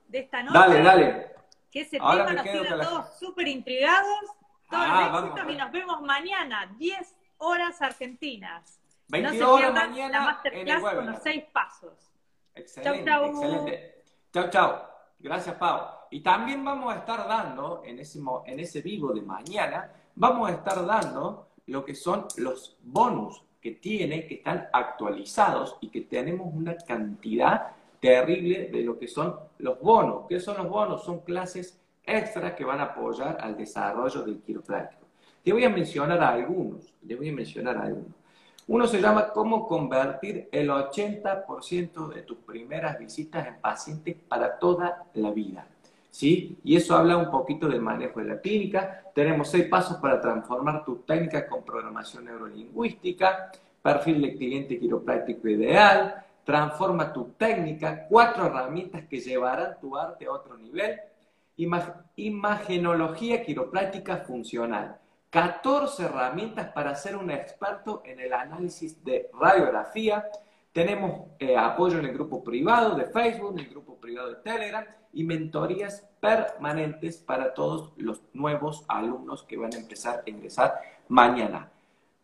de 0.09 0.19
esta 0.19 0.43
noche. 0.43 0.59
Dale, 0.59 0.83
dale. 0.83 1.31
Que 1.71 1.81
ese 1.81 1.97
tema 1.97 2.33
nos 2.33 2.43
tiene 2.43 2.69
todos 2.69 3.17
súper 3.17 3.47
intrigados. 3.47 4.19
Todos 4.69 4.85
ah, 4.85 5.23
éxitos 5.23 5.53
y 5.53 5.57
nos 5.57 5.71
vemos 5.71 6.01
mañana, 6.01 6.69
10 6.77 7.17
horas 7.37 7.81
argentinas. 7.81 8.81
22 9.07 9.39
no 9.39 9.53
horas 9.53 9.73
mañana 9.73 10.19
la 10.19 10.25
masterclass 10.25 10.81
con 10.81 11.05
los 11.05 11.23
seis 11.23 11.43
pasos. 11.53 12.11
Excelente, 12.53 13.05
chau, 13.05 13.21
chau. 13.21 13.43
excelente. 13.43 14.03
Chau, 14.33 14.49
chau. 14.49 14.81
Gracias, 15.19 15.55
Pau. 15.55 15.87
Y 16.09 16.19
también 16.21 16.65
vamos 16.65 16.93
a 16.93 16.97
estar 16.97 17.25
dando, 17.25 17.81
en 17.85 17.99
ese, 17.99 18.19
en 18.45 18.59
ese 18.59 18.81
vivo 18.81 19.13
de 19.13 19.21
mañana, 19.21 19.89
vamos 20.15 20.49
a 20.49 20.53
estar 20.53 20.85
dando 20.85 21.50
lo 21.71 21.85
que 21.85 21.95
son 21.95 22.27
los 22.37 22.77
bonus 22.83 23.43
que 23.61 23.71
tiene, 23.71 24.27
que 24.27 24.35
están 24.35 24.67
actualizados 24.73 25.77
y 25.81 25.89
que 25.89 26.01
tenemos 26.01 26.53
una 26.53 26.75
cantidad 26.75 27.71
terrible 27.99 28.69
de 28.69 28.81
lo 28.81 28.97
que 28.97 29.07
son 29.07 29.35
los 29.59 29.79
bonos. 29.79 30.25
¿Qué 30.27 30.39
son 30.39 30.57
los 30.57 30.67
bonos? 30.67 31.03
Son 31.03 31.19
clases 31.19 31.79
extras 32.03 32.53
que 32.53 32.65
van 32.65 32.79
a 32.79 32.85
apoyar 32.85 33.37
al 33.39 33.55
desarrollo 33.55 34.23
del 34.23 34.41
quiropráctico. 34.41 35.05
Te 35.43 35.53
voy 35.53 35.63
a 35.63 35.69
mencionar 35.69 36.21
algunos, 36.21 36.93
mencionar 37.01 37.77
algunos. 37.77 38.15
Uno 38.67 38.87
se 38.87 39.01
llama 39.01 39.29
cómo 39.29 39.67
convertir 39.67 40.49
el 40.51 40.69
80% 40.69 42.13
de 42.13 42.21
tus 42.23 42.37
primeras 42.39 42.99
visitas 42.99 43.47
en 43.47 43.59
pacientes 43.59 44.15
para 44.27 44.59
toda 44.59 45.05
la 45.13 45.31
vida. 45.31 45.67
¿Sí? 46.11 46.59
Y 46.63 46.75
eso 46.75 46.95
habla 46.95 47.17
un 47.17 47.31
poquito 47.31 47.67
del 47.67 47.81
manejo 47.81 48.19
de 48.19 48.27
la 48.27 48.41
clínica. 48.41 49.01
Tenemos 49.15 49.49
seis 49.49 49.65
pasos 49.65 49.97
para 49.97 50.21
transformar 50.21 50.85
tu 50.85 50.97
técnica 50.97 51.47
con 51.47 51.63
programación 51.63 52.25
neurolingüística, 52.25 53.49
perfil 53.81 54.21
de 54.21 54.35
cliente 54.35 54.77
quiropráctico 54.77 55.47
ideal, 55.47 56.23
transforma 56.43 57.13
tu 57.13 57.29
técnica, 57.37 58.07
cuatro 58.09 58.45
herramientas 58.45 59.05
que 59.07 59.19
llevarán 59.19 59.79
tu 59.79 59.97
arte 59.97 60.25
a 60.25 60.31
otro 60.31 60.57
nivel, 60.57 60.99
imagenología 62.15 63.43
quiropráctica 63.43 64.17
funcional, 64.17 64.97
14 65.29 66.03
herramientas 66.03 66.67
para 66.73 66.93
ser 66.95 67.15
un 67.15 67.31
experto 67.31 68.01
en 68.05 68.19
el 68.19 68.33
análisis 68.33 69.03
de 69.03 69.29
radiografía, 69.39 70.27
tenemos 70.71 71.27
eh, 71.39 71.57
apoyo 71.57 71.99
en 71.99 72.05
el 72.05 72.13
grupo 72.13 72.43
privado 72.43 72.95
de 72.95 73.05
Facebook, 73.05 73.53
en 73.53 73.59
el 73.59 73.69
grupo 73.69 73.99
privado 73.99 74.29
de 74.29 74.35
Telegram 74.37 74.85
y 75.13 75.23
mentorías 75.23 76.07
permanentes 76.19 77.17
para 77.17 77.53
todos 77.53 77.93
los 77.97 78.21
nuevos 78.33 78.85
alumnos 78.87 79.43
que 79.43 79.57
van 79.57 79.73
a 79.73 79.77
empezar 79.77 80.23
a 80.25 80.29
ingresar 80.29 80.79
mañana. 81.09 81.69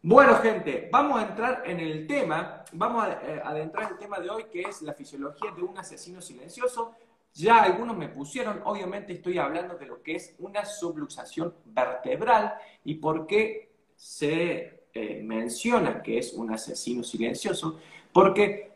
Bueno, 0.02 0.36
gente, 0.36 0.88
vamos 0.92 1.20
a 1.20 1.28
entrar 1.28 1.64
en 1.66 1.80
el 1.80 2.08
tema, 2.08 2.64
vamos 2.72 3.04
a 3.04 3.14
eh, 3.14 3.42
adentrar 3.44 3.88
en 3.88 3.94
el 3.94 3.98
tema 3.98 4.20
de 4.20 4.30
hoy 4.30 4.46
que 4.46 4.62
es 4.62 4.82
la 4.82 4.94
fisiología 4.94 5.52
de 5.52 5.64
un 5.64 5.78
asesino 5.78 6.22
silencioso. 6.22 6.94
Ya 7.34 7.62
algunos 7.62 7.98
me 7.98 8.08
pusieron, 8.08 8.62
obviamente 8.64 9.14
estoy 9.14 9.38
hablando 9.38 9.76
de 9.76 9.86
lo 9.86 10.02
que 10.02 10.16
es 10.16 10.36
una 10.40 10.64
subluxación 10.64 11.54
vertebral 11.66 12.54
y 12.86 12.96
por 12.96 13.28
qué 13.28 13.72
se 13.96 14.88
eh, 14.94 15.22
menciona 15.24 16.02
que 16.02 16.20
es 16.20 16.34
un 16.34 16.54
asesino 16.54 17.04
silencioso. 17.04 17.80
Porque, 18.12 18.72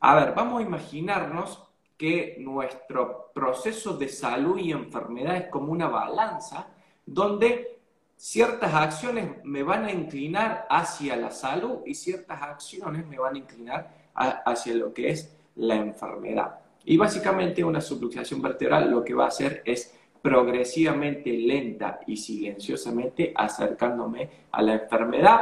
a 0.00 0.14
ver, 0.14 0.34
vamos 0.34 0.60
a 0.60 0.62
imaginarnos 0.62 1.62
que 1.96 2.36
nuestro 2.40 3.30
proceso 3.32 3.96
de 3.96 4.08
salud 4.08 4.58
y 4.58 4.72
enfermedad 4.72 5.36
es 5.36 5.48
como 5.48 5.72
una 5.72 5.88
balanza 5.88 6.68
donde 7.06 7.78
ciertas 8.16 8.74
acciones 8.74 9.44
me 9.44 9.62
van 9.62 9.84
a 9.84 9.92
inclinar 9.92 10.66
hacia 10.70 11.16
la 11.16 11.30
salud 11.30 11.80
y 11.84 11.94
ciertas 11.94 12.42
acciones 12.42 13.06
me 13.06 13.18
van 13.18 13.34
a 13.34 13.38
inclinar 13.38 13.90
hacia 14.14 14.74
lo 14.74 14.92
que 14.92 15.10
es 15.10 15.34
la 15.56 15.76
enfermedad. 15.76 16.60
Y 16.84 16.96
básicamente 16.96 17.64
una 17.64 17.80
subluxación 17.80 18.42
vertebral 18.42 18.90
lo 18.90 19.04
que 19.04 19.14
va 19.14 19.24
a 19.24 19.28
hacer 19.28 19.62
es 19.64 19.94
progresivamente 20.20 21.32
lenta 21.32 22.00
y 22.06 22.16
silenciosamente 22.16 23.32
acercándome 23.34 24.30
a 24.52 24.62
la 24.62 24.74
enfermedad 24.74 25.40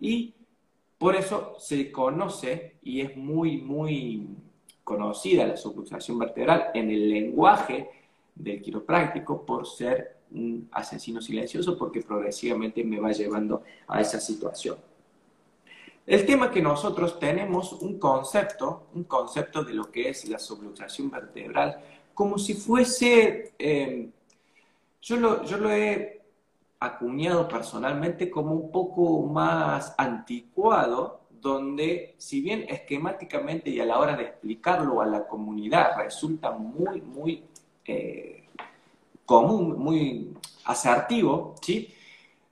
y 0.00 0.34
por 1.04 1.16
eso 1.16 1.56
se 1.58 1.92
conoce 1.92 2.76
y 2.82 3.02
es 3.02 3.14
muy, 3.14 3.58
muy 3.58 4.26
conocida 4.82 5.46
la 5.46 5.54
subluxación 5.54 6.18
vertebral 6.18 6.68
en 6.72 6.90
el 6.90 7.10
lenguaje 7.10 7.90
del 8.34 8.62
quiropráctico 8.62 9.44
por 9.44 9.66
ser 9.66 10.16
un 10.30 10.66
asesino 10.72 11.20
silencioso 11.20 11.76
porque 11.76 12.00
progresivamente 12.00 12.82
me 12.82 12.98
va 13.00 13.12
llevando 13.12 13.64
a 13.86 14.00
esa 14.00 14.18
situación. 14.18 14.78
El 16.06 16.24
tema 16.24 16.50
que 16.50 16.62
nosotros 16.62 17.18
tenemos 17.18 17.74
un 17.74 17.98
concepto, 17.98 18.86
un 18.94 19.04
concepto 19.04 19.62
de 19.62 19.74
lo 19.74 19.90
que 19.90 20.08
es 20.08 20.26
la 20.30 20.38
subluxación 20.38 21.10
vertebral, 21.10 21.84
como 22.14 22.38
si 22.38 22.54
fuese, 22.54 23.52
eh, 23.58 24.08
yo, 25.02 25.16
lo, 25.16 25.44
yo 25.44 25.58
lo 25.58 25.70
he 25.70 26.13
acuñado 26.84 27.48
personalmente 27.48 28.30
como 28.30 28.52
un 28.54 28.70
poco 28.70 29.22
más 29.26 29.94
anticuado, 29.98 31.20
donde 31.40 32.14
si 32.18 32.40
bien 32.40 32.64
esquemáticamente 32.68 33.70
y 33.70 33.80
a 33.80 33.84
la 33.84 33.98
hora 33.98 34.16
de 34.16 34.24
explicarlo 34.24 35.00
a 35.02 35.06
la 35.06 35.26
comunidad 35.26 35.96
resulta 35.98 36.52
muy, 36.52 37.00
muy 37.02 37.44
eh, 37.84 38.44
común, 39.26 39.78
muy 39.78 40.34
asertivo, 40.64 41.54
¿sí? 41.60 41.92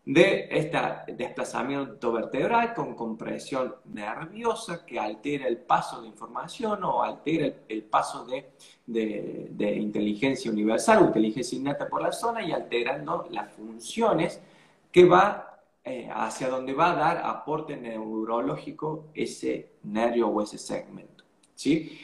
De 0.04 0.48
este 0.50 0.78
desplazamiento 1.12 2.12
vertebral 2.12 2.74
con 2.74 2.94
compresión 2.96 3.76
nerviosa 3.84 4.84
que 4.84 4.98
altera 4.98 5.46
el 5.46 5.58
paso 5.58 6.02
de 6.02 6.08
información 6.08 6.82
o 6.82 7.02
altera 7.02 7.52
el, 7.68 7.84
paso 7.84 8.24
de, 8.26 8.52
de, 8.84 9.76
inteligencia 9.76 10.50
universal 10.50 11.04
inteligencia 11.04 11.56
innata 11.56 11.88
por 11.88 12.02
la 12.02 12.10
zona 12.10 12.42
y 12.42 12.50
alterando 12.50 13.28
las 13.30 13.52
funciones 13.52 14.40
que 14.90 15.04
va 15.04 15.60
eh, 15.84 16.08
hacia 16.12 16.48
donde 16.48 16.74
va 16.74 16.92
a 16.92 16.94
dar 16.96 17.18
aporte 17.24 17.76
neurológico 17.76 19.06
ese 19.14 19.72
nervio 19.84 20.28
o 20.28 20.42
ese 20.42 20.58
segmento. 20.58 21.24
¿sí? 21.54 22.00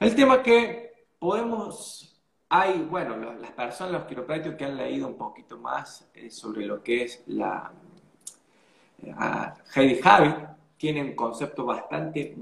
El 0.00 0.14
tema 0.16 0.42
que 0.42 1.06
podemos 1.18 2.15
hay, 2.48 2.86
bueno, 2.88 3.16
las 3.16 3.50
personas, 3.52 3.92
los 3.92 4.04
quiroprácticos 4.04 4.56
que 4.56 4.64
han 4.64 4.76
leído 4.76 5.08
un 5.08 5.16
poquito 5.16 5.58
más 5.58 6.08
eh, 6.14 6.30
sobre 6.30 6.64
lo 6.64 6.82
que 6.82 7.02
es 7.02 7.24
la 7.26 7.72
eh, 9.02 9.14
Heidi 9.74 10.00
Javi, 10.00 10.34
tienen 10.76 11.06
un 11.08 11.14
concepto 11.14 11.64
bastante 11.64 12.36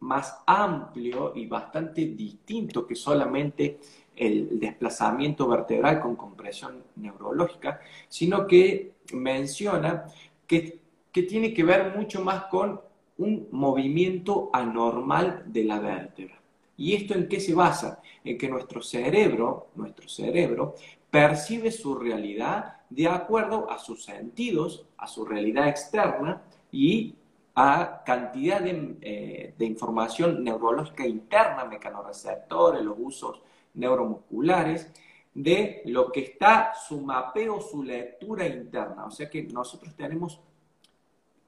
más 0.00 0.42
amplio 0.46 1.32
y 1.34 1.46
bastante 1.46 2.06
distinto 2.06 2.86
que 2.86 2.94
solamente 2.94 3.78
el 4.14 4.60
desplazamiento 4.60 5.48
vertebral 5.48 6.00
con 6.00 6.16
compresión 6.16 6.82
neurológica, 6.96 7.80
sino 8.08 8.46
que 8.46 8.94
menciona 9.14 10.04
que, 10.46 10.80
que 11.10 11.22
tiene 11.22 11.54
que 11.54 11.64
ver 11.64 11.96
mucho 11.96 12.22
más 12.22 12.44
con 12.44 12.80
un 13.18 13.48
movimiento 13.52 14.50
anormal 14.52 15.44
de 15.46 15.64
la 15.64 15.78
vértebra. 15.78 16.41
¿Y 16.82 16.94
esto 16.96 17.14
en 17.14 17.28
qué 17.28 17.38
se 17.38 17.54
basa? 17.54 18.02
En 18.24 18.36
que 18.36 18.48
nuestro 18.48 18.82
cerebro, 18.82 19.68
nuestro 19.76 20.08
cerebro, 20.08 20.74
percibe 21.08 21.70
su 21.70 21.94
realidad 21.94 22.78
de 22.90 23.06
acuerdo 23.06 23.70
a 23.70 23.78
sus 23.78 24.02
sentidos, 24.02 24.84
a 24.96 25.06
su 25.06 25.24
realidad 25.24 25.68
externa 25.68 26.42
y 26.72 27.14
a 27.54 28.02
cantidad 28.04 28.60
de, 28.60 28.96
eh, 29.00 29.54
información 29.60 30.42
neurológica 30.42 31.06
interna, 31.06 31.66
mecanorreceptores, 31.66 32.82
los 32.82 32.96
usos 32.98 33.40
neuromusculares, 33.74 34.90
de 35.32 35.82
lo 35.86 36.10
que 36.10 36.20
está 36.20 36.72
su 36.74 37.00
mapeo, 37.00 37.60
su 37.60 37.84
lectura 37.84 38.44
interna. 38.44 39.06
O 39.06 39.10
sea 39.12 39.30
que 39.30 39.44
nosotros 39.44 39.94
tenemos, 39.94 40.40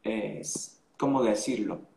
eh, 0.04 0.42
¿cómo 0.96 1.24
decirlo? 1.24 1.93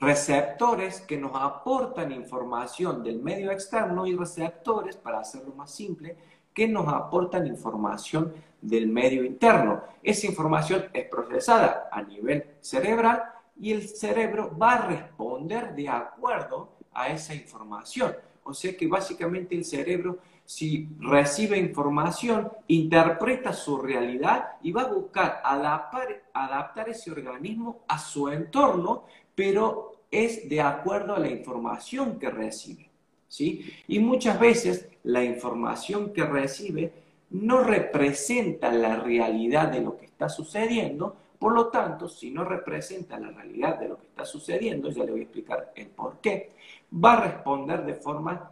Receptores 0.00 1.02
que 1.02 1.18
nos 1.18 1.32
aportan 1.34 2.10
información 2.10 3.02
del 3.02 3.20
medio 3.20 3.50
externo 3.50 4.06
y 4.06 4.16
receptores, 4.16 4.96
para 4.96 5.20
hacerlo 5.20 5.54
más 5.54 5.70
simple, 5.70 6.16
que 6.54 6.66
nos 6.66 6.88
aportan 6.88 7.46
información 7.46 8.32
del 8.60 8.88
medio 8.88 9.24
interno. 9.24 9.82
Esa 10.02 10.26
información 10.26 10.86
es 10.92 11.06
procesada 11.08 11.88
a 11.92 12.02
nivel 12.02 12.56
cerebral 12.60 13.22
y 13.58 13.72
el 13.72 13.88
cerebro 13.88 14.56
va 14.56 14.72
a 14.72 14.86
responder 14.86 15.74
de 15.74 15.88
acuerdo 15.88 16.70
a 16.92 17.08
esa 17.08 17.34
información. 17.34 18.14
O 18.42 18.54
sea 18.54 18.76
que 18.76 18.86
básicamente 18.86 19.54
el 19.54 19.64
cerebro, 19.64 20.18
si 20.44 20.88
recibe 20.98 21.58
información, 21.58 22.50
interpreta 22.68 23.52
su 23.52 23.78
realidad 23.78 24.52
y 24.62 24.72
va 24.72 24.82
a 24.82 24.92
buscar 24.92 25.40
adaptar, 25.44 26.88
ese 26.88 27.10
organismo 27.10 27.80
a 27.86 27.98
su 27.98 28.28
entorno, 28.28 29.04
pero 29.34 29.89
es 30.10 30.48
de 30.48 30.60
acuerdo 30.60 31.14
a 31.14 31.20
la 31.20 31.30
información 31.30 32.18
que 32.18 32.30
recibe. 32.30 32.90
¿sí? 33.28 33.72
Y 33.88 34.00
muchas 34.00 34.38
veces 34.40 34.88
la 35.04 35.24
información 35.24 36.12
que 36.12 36.24
recibe 36.24 36.92
no 37.30 37.62
representa 37.62 38.72
la 38.72 38.96
realidad 38.96 39.68
de 39.68 39.80
lo 39.80 39.96
que 39.96 40.06
está 40.06 40.28
sucediendo, 40.28 41.16
por 41.38 41.54
lo 41.54 41.68
tanto, 41.68 42.08
si 42.08 42.30
no 42.30 42.44
representa 42.44 43.18
la 43.18 43.30
realidad 43.30 43.78
de 43.78 43.88
lo 43.88 43.98
que 43.98 44.06
está 44.06 44.24
sucediendo, 44.24 44.90
ya 44.90 45.04
le 45.04 45.12
voy 45.12 45.20
a 45.20 45.22
explicar 45.22 45.72
el 45.74 45.86
por 45.86 46.18
qué, 46.18 46.50
va 46.92 47.14
a 47.14 47.20
responder 47.24 47.84
de 47.84 47.94
forma 47.94 48.50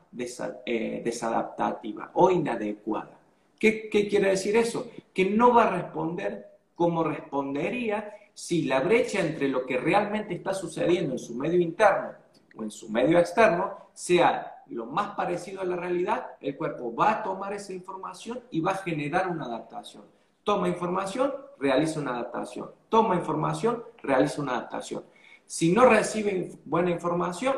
eh, 0.65 1.03
desadaptativa 1.05 2.11
o 2.15 2.31
inadecuada. 2.31 3.19
¿Qué, 3.59 3.91
¿Qué 3.91 4.09
quiere 4.09 4.31
decir 4.31 4.57
eso? 4.57 4.91
Que 5.13 5.25
no 5.27 5.53
va 5.53 5.65
a 5.65 5.71
responder 5.83 6.47
como 6.77 7.03
respondería 7.03 8.15
si 8.39 8.63
la 8.63 8.79
brecha 8.79 9.19
entre 9.19 9.49
lo 9.49 9.67
que 9.67 9.79
realmente 9.79 10.33
está 10.33 10.55
sucediendo 10.55 11.15
en 11.15 11.19
su 11.19 11.35
medio 11.35 11.59
interno 11.59 12.13
o 12.57 12.63
en 12.63 12.71
su 12.71 12.89
medio 12.89 13.19
externo 13.19 13.91
sea 13.93 14.63
lo 14.69 14.87
más 14.87 15.17
parecido 15.17 15.61
a 15.61 15.65
la 15.65 15.75
realidad, 15.75 16.37
el 16.41 16.57
cuerpo 16.57 16.95
va 16.95 17.11
a 17.11 17.23
tomar 17.25 17.53
esa 17.53 17.73
información 17.73 18.41
y 18.53 18.61
va 18.61 18.71
a 18.71 18.77
generar 18.77 19.29
una 19.29 19.47
adaptación. 19.47 20.05
Toma 20.45 20.69
información, 20.69 21.35
realiza 21.59 21.99
una 21.99 22.13
adaptación. 22.13 22.71
Toma 22.89 23.17
información, 23.17 23.83
realiza 24.05 24.41
una 24.41 24.53
adaptación. 24.53 25.03
Si 25.45 25.73
no 25.73 25.87
recibe 25.87 26.53
buena 26.65 26.91
información, 26.91 27.57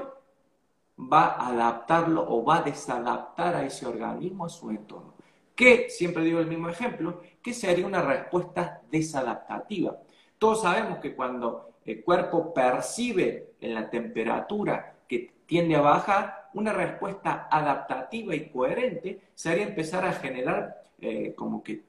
va 0.98 1.34
a 1.34 1.48
adaptarlo 1.48 2.24
o 2.26 2.42
va 2.42 2.60
a 2.60 2.62
desadaptar 2.62 3.54
a 3.54 3.66
ese 3.66 3.84
organismo 3.86 4.46
a 4.46 4.48
su 4.48 4.70
entorno. 4.70 5.12
Que, 5.54 5.90
siempre 5.90 6.24
digo 6.24 6.38
el 6.38 6.46
mismo 6.46 6.70
ejemplo, 6.70 7.20
que 7.42 7.52
sería 7.52 7.86
una 7.86 8.00
respuesta 8.00 8.80
desadaptativa. 8.90 9.98
Todos 10.40 10.62
sabemos 10.62 11.00
que 11.00 11.14
cuando 11.14 11.74
el 11.84 12.02
cuerpo 12.02 12.54
percibe 12.54 13.50
en 13.60 13.74
la 13.74 13.90
temperatura 13.90 14.94
que 15.06 15.34
tiende 15.44 15.76
a 15.76 15.82
bajar, 15.82 16.48
una 16.54 16.72
respuesta 16.72 17.46
adaptativa 17.50 18.34
y 18.34 18.48
coherente 18.48 19.20
sería 19.34 19.64
empezar 19.66 20.02
a 20.06 20.14
generar 20.14 20.82
eh, 20.98 21.34
como 21.36 21.62
que 21.62 21.82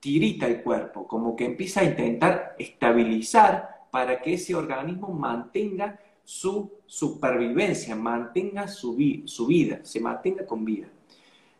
tirita 0.00 0.48
el 0.48 0.64
cuerpo, 0.64 1.06
como 1.06 1.36
que 1.36 1.44
empieza 1.44 1.82
a 1.82 1.84
intentar 1.84 2.56
estabilizar 2.58 3.86
para 3.92 4.20
que 4.20 4.34
ese 4.34 4.56
organismo 4.56 5.10
mantenga 5.10 6.00
su 6.24 6.72
supervivencia, 6.86 7.94
mantenga 7.94 8.66
su, 8.66 8.98
su 9.26 9.46
vida, 9.46 9.78
se 9.84 10.00
mantenga 10.00 10.44
con 10.44 10.64
vida. 10.64 10.88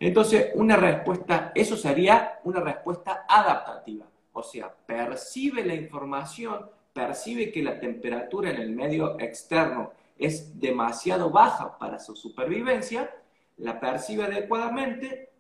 Entonces, 0.01 0.51
una 0.57 0.75
respuesta, 0.75 1.53
eso 1.55 1.77
sería 1.77 2.41
una 2.43 2.59
respuesta 2.59 3.27
adaptativa, 3.29 4.10
o 4.33 4.43
sea, 4.43 4.75
percibe 4.87 5.65
la 5.65 5.75
información, 5.75 6.71
percibe 6.93 7.51
que 7.51 7.63
la 7.63 7.79
temperatura 7.79 8.51
en 8.51 8.57
el 8.57 8.71
medio 8.71 9.19
externo 9.19 9.93
es 10.19 10.59
demasiado 10.61 11.31
baja 11.31 11.79
para 11.79 11.99
su 11.99 12.15
supervivencia, 12.15 13.15
la 13.57 13.81
percibe 13.81 14.25
adecuadamente 14.25 15.31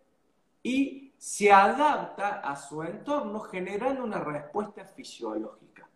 y 0.63 1.13
se 1.17 1.53
adapta 1.53 2.41
a 2.41 2.57
su 2.57 2.83
entorno 2.83 3.41
generando 3.41 4.05
una 4.05 4.21
respuesta 4.21 4.85
fisiológica. 4.85 5.89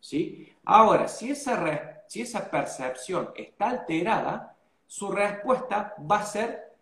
¿sí? 0.00 0.52
Ahora, 0.64 1.06
si 1.06 1.30
esa, 1.30 2.02
si 2.08 2.22
esa 2.22 2.50
percepción 2.50 3.30
está 3.36 3.70
alterada, 3.70 4.56
su 4.86 5.10
respuesta 5.10 5.94
va 5.98 6.18
a 6.18 6.26
ser 6.26 6.74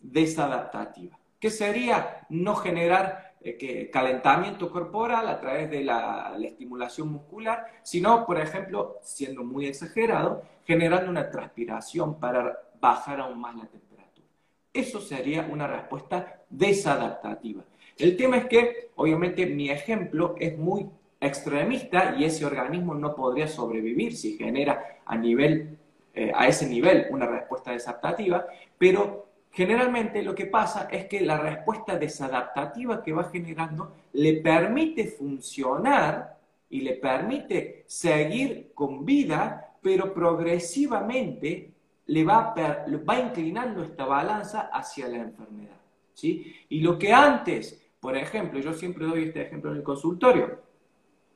desadaptativa. 0.00 1.18
¿Qué 1.40 1.50
sería 1.50 2.26
no 2.28 2.54
generar 2.54 3.27
eh, 3.40 3.90
calentamiento 3.92 4.70
corporal 4.70 5.28
a 5.28 5.40
través 5.40 5.70
de 5.70 5.84
la, 5.84 6.34
la, 6.36 6.46
estimulación 6.46 7.12
muscular, 7.12 7.66
sino, 7.82 8.26
por 8.26 8.40
ejemplo, 8.40 8.98
siendo 9.02 9.44
muy 9.44 9.66
exagerado, 9.66 10.42
generando 10.64 11.10
una 11.10 11.30
transpiración 11.30 12.18
para 12.18 12.58
bajar 12.80 13.20
aún 13.20 13.40
más 13.40 13.56
la 13.56 13.66
temperatura. 13.66 14.26
Eso 14.72 15.00
sería 15.00 15.48
una 15.50 15.66
respuesta 15.66 16.42
desadaptativa. 16.50 17.64
El 17.96 18.16
tema 18.16 18.38
es 18.38 18.46
que, 18.46 18.90
obviamente, 18.96 19.46
mi 19.46 19.70
ejemplo 19.70 20.34
es 20.38 20.56
muy 20.56 20.88
extremista 21.20 22.14
y 22.16 22.24
ese 22.24 22.44
organismo 22.44 22.94
no 22.94 23.14
podría 23.14 23.48
sobrevivir 23.48 24.16
si 24.16 24.36
genera 24.36 25.00
a 25.04 25.16
nivel 25.16 25.78
eh, 26.14 26.32
a 26.34 26.48
ese 26.48 26.66
nivel 26.66 27.06
una 27.10 27.26
respuesta 27.26 27.70
desadaptativa, 27.70 28.44
pero 28.76 29.27
generalmente 29.50 30.22
lo 30.22 30.34
que 30.34 30.46
pasa 30.46 30.88
es 30.90 31.06
que 31.06 31.20
la 31.20 31.38
respuesta 31.38 31.98
desadaptativa 31.98 33.02
que 33.02 33.12
va 33.12 33.24
generando 33.24 33.94
le 34.12 34.34
permite 34.34 35.06
funcionar 35.06 36.38
y 36.70 36.80
le 36.82 36.94
permite 36.94 37.84
seguir 37.86 38.72
con 38.74 39.04
vida, 39.04 39.74
pero 39.80 40.12
progresivamente 40.12 41.72
le 42.06 42.24
va, 42.24 42.54
va 42.54 43.20
inclinando 43.20 43.82
esta 43.82 44.04
balanza 44.04 44.70
hacia 44.72 45.08
la 45.08 45.18
enfermedad. 45.18 45.76
¿sí? 46.14 46.54
Y 46.68 46.80
lo 46.80 46.98
que 46.98 47.12
antes, 47.12 47.90
por 48.00 48.16
ejemplo, 48.16 48.60
yo 48.60 48.72
siempre 48.74 49.06
doy 49.06 49.24
este 49.24 49.42
ejemplo 49.42 49.70
en 49.70 49.78
el 49.78 49.82
consultorio, 49.82 50.60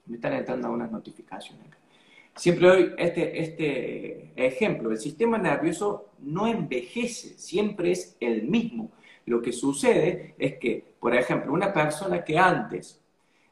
me 0.07 0.17
están 0.17 0.33
entrando 0.33 0.71
unas 0.71 0.91
notificaciones 0.91 1.83
Siempre 2.35 2.67
doy 2.67 2.95
este, 2.97 3.41
este 3.41 4.33
ejemplo. 4.37 4.91
El 4.91 4.99
sistema 4.99 5.37
nervioso 5.37 6.12
no 6.23 6.47
envejece, 6.47 7.39
siempre 7.39 7.93
es 7.93 8.17
el 8.21 8.45
mismo. 8.45 8.91
Lo 9.27 9.41
que 9.41 9.53
sucede 9.53 10.35
es 10.39 10.59
que, 10.59 10.95
por 10.99 11.15
ejemplo, 11.15 11.53
una 11.53 11.73
persona 11.73 12.25
que 12.25 12.39
antes 12.39 13.01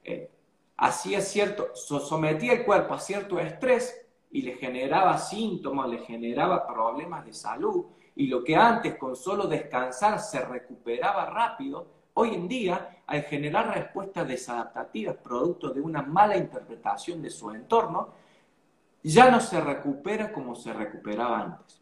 eh, 0.04 0.30
hacía 0.76 1.20
cierto, 1.20 1.70
sometía 1.74 2.54
el 2.54 2.64
cuerpo 2.64 2.94
a 2.94 3.00
cierto 3.00 3.38
estrés 3.38 4.06
y 4.30 4.42
le 4.42 4.54
generaba 4.54 5.18
síntomas, 5.18 5.88
le 5.88 5.98
generaba 5.98 6.66
problemas 6.66 7.26
de 7.26 7.32
salud, 7.32 7.86
y 8.16 8.26
lo 8.26 8.42
que 8.44 8.56
antes 8.56 8.96
con 8.96 9.16
solo 9.16 9.46
descansar 9.46 10.20
se 10.20 10.44
recuperaba 10.44 11.26
rápido, 11.26 11.86
hoy 12.14 12.34
en 12.34 12.48
día, 12.48 13.02
al 13.06 13.22
generar 13.22 13.74
respuestas 13.74 14.26
desadaptativas 14.26 15.16
producto 15.16 15.70
de 15.70 15.80
una 15.80 16.02
mala 16.02 16.36
interpretación 16.36 17.22
de 17.22 17.30
su 17.30 17.50
entorno, 17.50 18.08
ya 19.02 19.30
no 19.30 19.40
se 19.40 19.60
recupera 19.60 20.32
como 20.32 20.54
se 20.54 20.72
recuperaba 20.72 21.40
antes. 21.40 21.80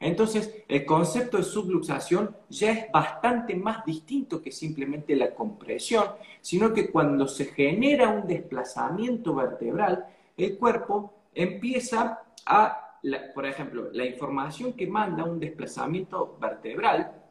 Entonces, 0.00 0.64
el 0.68 0.84
concepto 0.84 1.36
de 1.36 1.42
subluxación 1.42 2.36
ya 2.48 2.72
es 2.72 2.92
bastante 2.92 3.54
más 3.54 3.84
distinto 3.84 4.42
que 4.42 4.50
simplemente 4.50 5.14
la 5.16 5.34
compresión, 5.34 6.04
sino 6.40 6.72
que 6.72 6.90
cuando 6.90 7.28
se 7.28 7.46
genera 7.46 8.08
un 8.08 8.26
desplazamiento 8.26 9.34
vertebral, 9.34 10.06
el 10.36 10.58
cuerpo 10.58 11.14
empieza 11.34 12.22
a, 12.46 12.98
por 13.34 13.46
ejemplo, 13.46 13.90
la 13.92 14.04
información 14.04 14.72
que 14.72 14.86
manda 14.86 15.24
un 15.24 15.38
desplazamiento 15.38 16.36
vertebral 16.40 17.22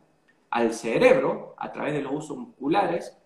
al 0.49 0.73
cerebro 0.73 1.55
a 1.57 1.71
través 1.71 1.93
de 1.93 2.01
los 2.01 2.13
usos 2.13 2.37
musculares, 2.37 3.17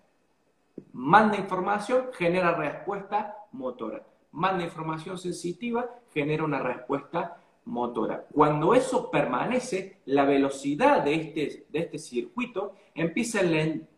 manda 0.92 1.36
información, 1.36 2.06
genera 2.12 2.54
respuesta 2.54 3.36
motora. 3.52 4.02
Manda 4.32 4.64
información 4.64 5.18
sensitiva, 5.18 5.88
genera 6.12 6.44
una 6.44 6.60
respuesta 6.60 7.38
motora. 7.68 8.26
Cuando 8.32 8.74
eso 8.74 9.10
permanece, 9.10 10.00
la 10.06 10.24
velocidad 10.24 11.02
de 11.04 11.14
este, 11.14 11.66
de 11.70 11.78
este 11.78 11.98
circuito 11.98 12.74
empieza 12.94 13.40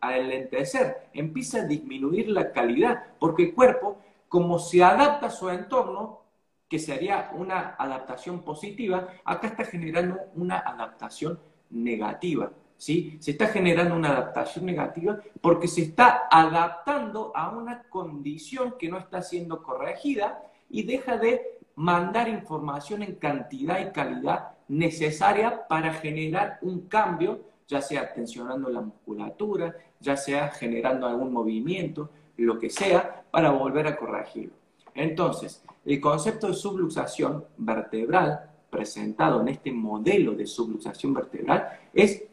a 0.01 0.17
enlentecer, 0.17 1.09
empieza 1.15 1.61
a 1.61 1.67
disminuir 1.67 2.29
la 2.29 2.53
calidad, 2.53 3.05
porque 3.19 3.45
el 3.45 3.55
cuerpo, 3.55 3.99
como 4.29 4.59
se 4.59 4.83
adapta 4.83 5.27
a 5.27 5.31
su 5.31 5.49
entorno, 5.49 6.21
que 6.69 6.79
sería 6.79 7.31
una 7.35 7.75
adaptación 7.79 8.43
positiva, 8.43 9.09
acá 9.25 9.49
está 9.49 9.65
generando 9.65 10.19
una 10.35 10.59
adaptación 10.59 11.41
negativa. 11.71 12.53
¿sí? 12.77 13.17
Se 13.21 13.33
está 13.33 13.49
generando 13.49 13.95
una 13.95 14.11
adaptación 14.11 14.67
negativa 14.67 15.19
porque 15.41 15.67
se 15.67 15.83
está 15.83 16.29
adaptando 16.31 17.33
a 17.35 17.51
una 17.51 17.83
condición 17.89 18.75
que 18.79 18.89
no 18.89 18.99
está 18.99 19.23
siendo 19.23 19.63
corregida 19.63 20.43
y 20.69 20.85
deja 20.85 21.17
de 21.17 21.60
mandar 21.77 22.29
información 22.29 23.03
en 23.03 23.15
cantidad 23.17 23.81
y 23.81 23.93
calidad 23.93 24.51
necesaria 24.69 25.67
para 25.67 25.93
generar 25.95 26.59
un 26.63 26.83
cambio, 26.83 27.41
ya 27.67 27.81
sea 27.81 28.13
tensionando 28.13 28.69
la 28.69 28.81
musculatura, 28.81 29.75
ya 29.99 30.17
sea 30.17 30.49
generando 30.49 31.07
algún 31.07 31.33
movimiento, 31.33 32.11
lo 32.37 32.59
que 32.59 32.71
sea, 32.71 33.25
para 33.31 33.51
volver 33.51 33.87
a 33.87 33.97
corregirlo. 33.97 34.55
Entonces, 34.95 35.63
el 35.85 36.01
concepto 36.01 36.49
de 36.49 36.55
subluxación 36.55 37.45
vertebral 37.57 38.51
presentado 38.71 39.41
en 39.41 39.49
este 39.49 39.73
modelo 39.73 40.33
de 40.33 40.47
subluxación 40.47 41.13
vertebral 41.13 41.69
es 41.93 42.25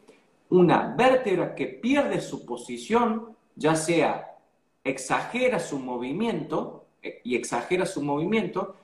una 0.50 0.94
vértebra 0.96 1.54
que 1.54 1.66
pierde 1.66 2.20
su 2.20 2.46
posición, 2.46 3.36
ya 3.54 3.74
sea 3.74 4.36
exagera 4.84 5.58
su 5.58 5.78
movimiento 5.78 6.86
eh, 7.02 7.20
y 7.24 7.36
exagera 7.36 7.84
su 7.84 8.02
movimiento, 8.02 8.76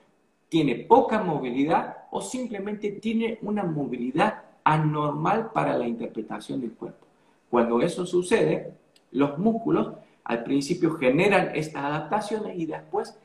tiene 0.49 0.75
poca 0.75 1.21
movilidad 1.21 1.97
o 2.11 2.21
simplemente 2.21 2.91
tiene 2.91 3.39
una 3.41 3.63
movilidad 3.63 4.43
anormal 4.63 5.51
para 5.51 5.77
la 5.77 5.87
interpretación 5.87 6.61
del 6.61 6.73
cuerpo. 6.73 7.05
Cuando 7.49 7.81
eso 7.81 8.05
sucede, 8.05 8.73
los 9.11 9.37
músculos 9.37 9.93
al 10.23 10.43
principio 10.43 10.91
generan 10.95 11.55
estas 11.55 11.83
adaptaciones 11.83 12.57
y 12.57 12.65
después, 12.65 13.17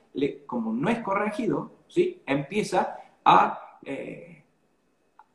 como 0.47 0.73
no 0.73 0.89
es 0.91 1.01
corregido, 1.01 1.71
¿sí? 1.89 2.21
empieza 2.27 2.99
a 3.25 3.79
eh, 3.85 4.45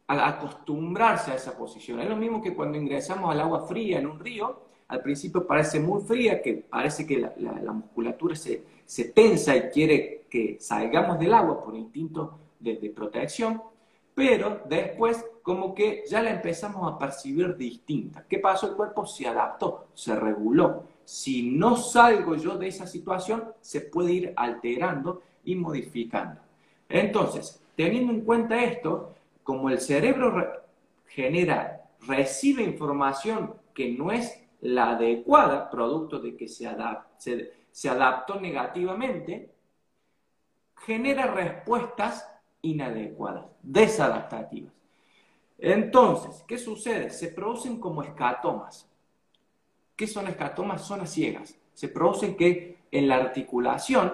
acostumbrarse 0.08 1.32
a 1.32 1.36
esa 1.36 1.58
posición. 1.58 2.00
Es 2.00 2.10
lo 2.10 2.16
mismo 2.16 2.42
que 2.42 2.54
cuando 2.54 2.78
ingresamos 2.78 3.32
al 3.32 3.42
agua 3.42 3.66
fría 3.68 4.00
en 4.00 4.08
un 4.08 4.20
río, 4.20 4.62
al 4.88 5.02
principio 5.02 5.48
parece 5.48 5.80
muy 5.80 6.02
fría, 6.04 6.42
que 6.42 6.54
parece 6.54 7.08
que 7.08 7.18
la, 7.38 7.72
musculatura 7.72 8.36
se, 8.36 8.64
se, 8.86 9.06
tensa 9.06 9.56
y 9.56 9.70
quiere 9.70 10.26
que 10.30 10.58
salgamos 10.60 11.20
del 11.20 11.34
agua 11.34 11.64
por 11.64 11.76
instinto 11.76 12.40
de, 12.60 12.78
de, 12.78 12.90
protección, 12.90 13.62
pero 14.14 14.62
después 14.68 15.24
como 15.42 15.76
que 15.76 16.04
ya 16.10 16.22
la 16.22 16.32
empezamos 16.32 16.92
a 16.92 16.98
percibir 16.98 17.56
distinta. 17.56 18.26
¿Qué 18.28 18.40
pasó? 18.40 18.68
El 18.68 18.76
cuerpo 18.76 19.06
se 19.06 19.28
adaptó, 19.28 19.88
se 19.94 20.16
reguló. 20.16 20.86
Si 21.04 21.52
no 21.52 21.76
salgo 21.76 22.36
yo 22.36 22.58
de 22.58 22.68
esa 22.68 22.88
situación, 22.88 23.52
se 23.62 23.82
puede 23.82 24.14
ir 24.14 24.34
alterando 24.36 25.22
y 25.44 25.56
modificando. 25.56 26.42
Entonces, 26.90 27.62
teniendo 27.76 28.12
en 28.12 28.22
cuenta 28.22 28.64
esto, 28.64 29.14
como 29.44 29.70
el 29.70 29.80
cerebro 29.80 30.64
genera, 31.06 31.86
recibe 32.08 32.64
información 32.64 33.54
que 33.74 33.92
no 33.92 34.12
es 34.12 34.42
la 34.62 34.92
adecuada, 34.92 35.70
producto 35.70 36.20
de 36.20 36.36
que 36.36 36.48
se, 36.48 36.68
se, 37.18 37.54
adaptó 37.90 38.40
negativamente, 38.40 39.54
genera 40.78 41.28
respuestas 41.28 42.26
inadecuadas, 42.62 43.48
desadaptativas. 43.62 44.72
Entonces, 45.58 46.42
¿qué 46.48 46.58
sucede? 46.58 47.10
Se 47.10 47.28
producen 47.28 47.80
como 47.80 48.02
escatomas. 48.02 48.90
¿Qué 49.96 50.08
son 50.08 50.28
escatomas? 50.28 50.88
Zonas 50.88 51.12
ciegas. 51.12 51.58
Se 51.74 51.90
producen 51.90 52.38
que 52.38 52.78
en 52.92 53.10
la 53.10 53.16
articulación, 53.16 54.14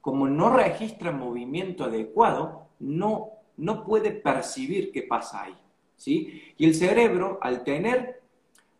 como 0.00 0.28
no 0.28 0.50
registra 0.50 1.10
movimiento 1.10 1.84
adecuado, 1.84 2.68
no, 2.78 3.30
no 3.56 3.82
puede 3.82 4.12
percibir 4.12 4.92
qué 4.92 5.02
pasa 5.02 5.42
ahí. 5.42 5.58
¿sí? 5.96 6.54
Y 6.56 6.66
el 6.66 6.74
cerebro, 6.76 7.40
al 7.42 7.64
tener 7.64 8.22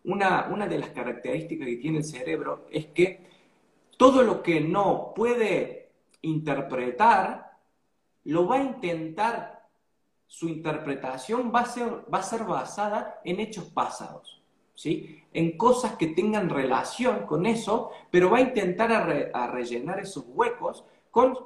una, 0.04 0.48
una 0.52 0.68
de 0.68 0.78
las 0.78 0.90
características 0.90 1.66
que 1.66 1.76
tiene 1.76 1.98
el 1.98 2.04
cerebro, 2.04 2.66
es 2.70 2.86
que 2.86 3.27
todo 3.98 4.22
lo 4.22 4.42
que 4.42 4.60
no 4.60 5.12
puede 5.14 5.90
interpretar, 6.22 7.58
lo 8.24 8.46
va 8.46 8.56
a 8.56 8.62
intentar, 8.62 9.68
su 10.26 10.48
interpretación 10.48 11.52
va 11.54 11.60
a 11.60 11.66
ser, 11.66 12.04
va 12.12 12.18
a 12.18 12.22
ser 12.22 12.44
basada 12.44 13.20
en 13.24 13.40
hechos 13.40 13.64
pasados, 13.64 14.40
¿sí? 14.74 15.24
En 15.32 15.58
cosas 15.58 15.96
que 15.96 16.06
tengan 16.06 16.48
relación 16.48 17.26
con 17.26 17.44
eso, 17.44 17.90
pero 18.10 18.30
va 18.30 18.38
a 18.38 18.42
intentar 18.42 18.92
a, 18.92 19.46
rellenar 19.48 19.98
esos 19.98 20.24
huecos 20.28 20.84
con 21.10 21.36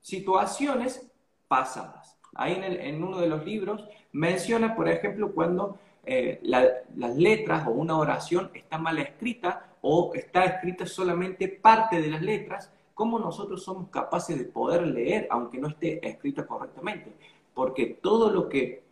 situaciones 0.00 1.10
pasadas. 1.48 2.18
Ahí 2.34 2.60
en, 2.62 3.02
uno 3.02 3.18
de 3.18 3.28
los 3.28 3.44
libros 3.44 3.88
menciona, 4.12 4.74
por 4.74 4.88
ejemplo, 4.88 5.32
cuando 5.32 5.78
eh, 6.04 6.40
las 6.42 7.16
letras 7.16 7.66
o 7.66 7.70
una 7.70 7.96
oración 7.96 8.50
está 8.52 8.76
mal 8.76 8.98
escrita 8.98 9.71
o 9.82 10.12
está 10.14 10.44
escrita 10.44 10.86
solamente 10.86 11.48
parte 11.48 12.00
de 12.00 12.08
las 12.08 12.22
letras, 12.22 12.72
¿cómo 12.94 13.18
nosotros 13.18 13.62
somos 13.62 13.88
capaces 13.90 14.38
de 14.38 14.44
poder 14.44 14.86
leer 14.86 15.26
aunque 15.30 15.58
no 15.58 15.68
esté 15.68 16.06
escrita 16.08 16.46
correctamente? 16.46 17.12
Porque 17.52 17.98
todo 18.00 18.30
lo 18.30 18.48
que 18.48 18.84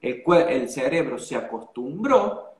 el, 0.00 0.68
cerebro 0.68 1.18
se 1.18 1.34
acostumbró, 1.34 2.52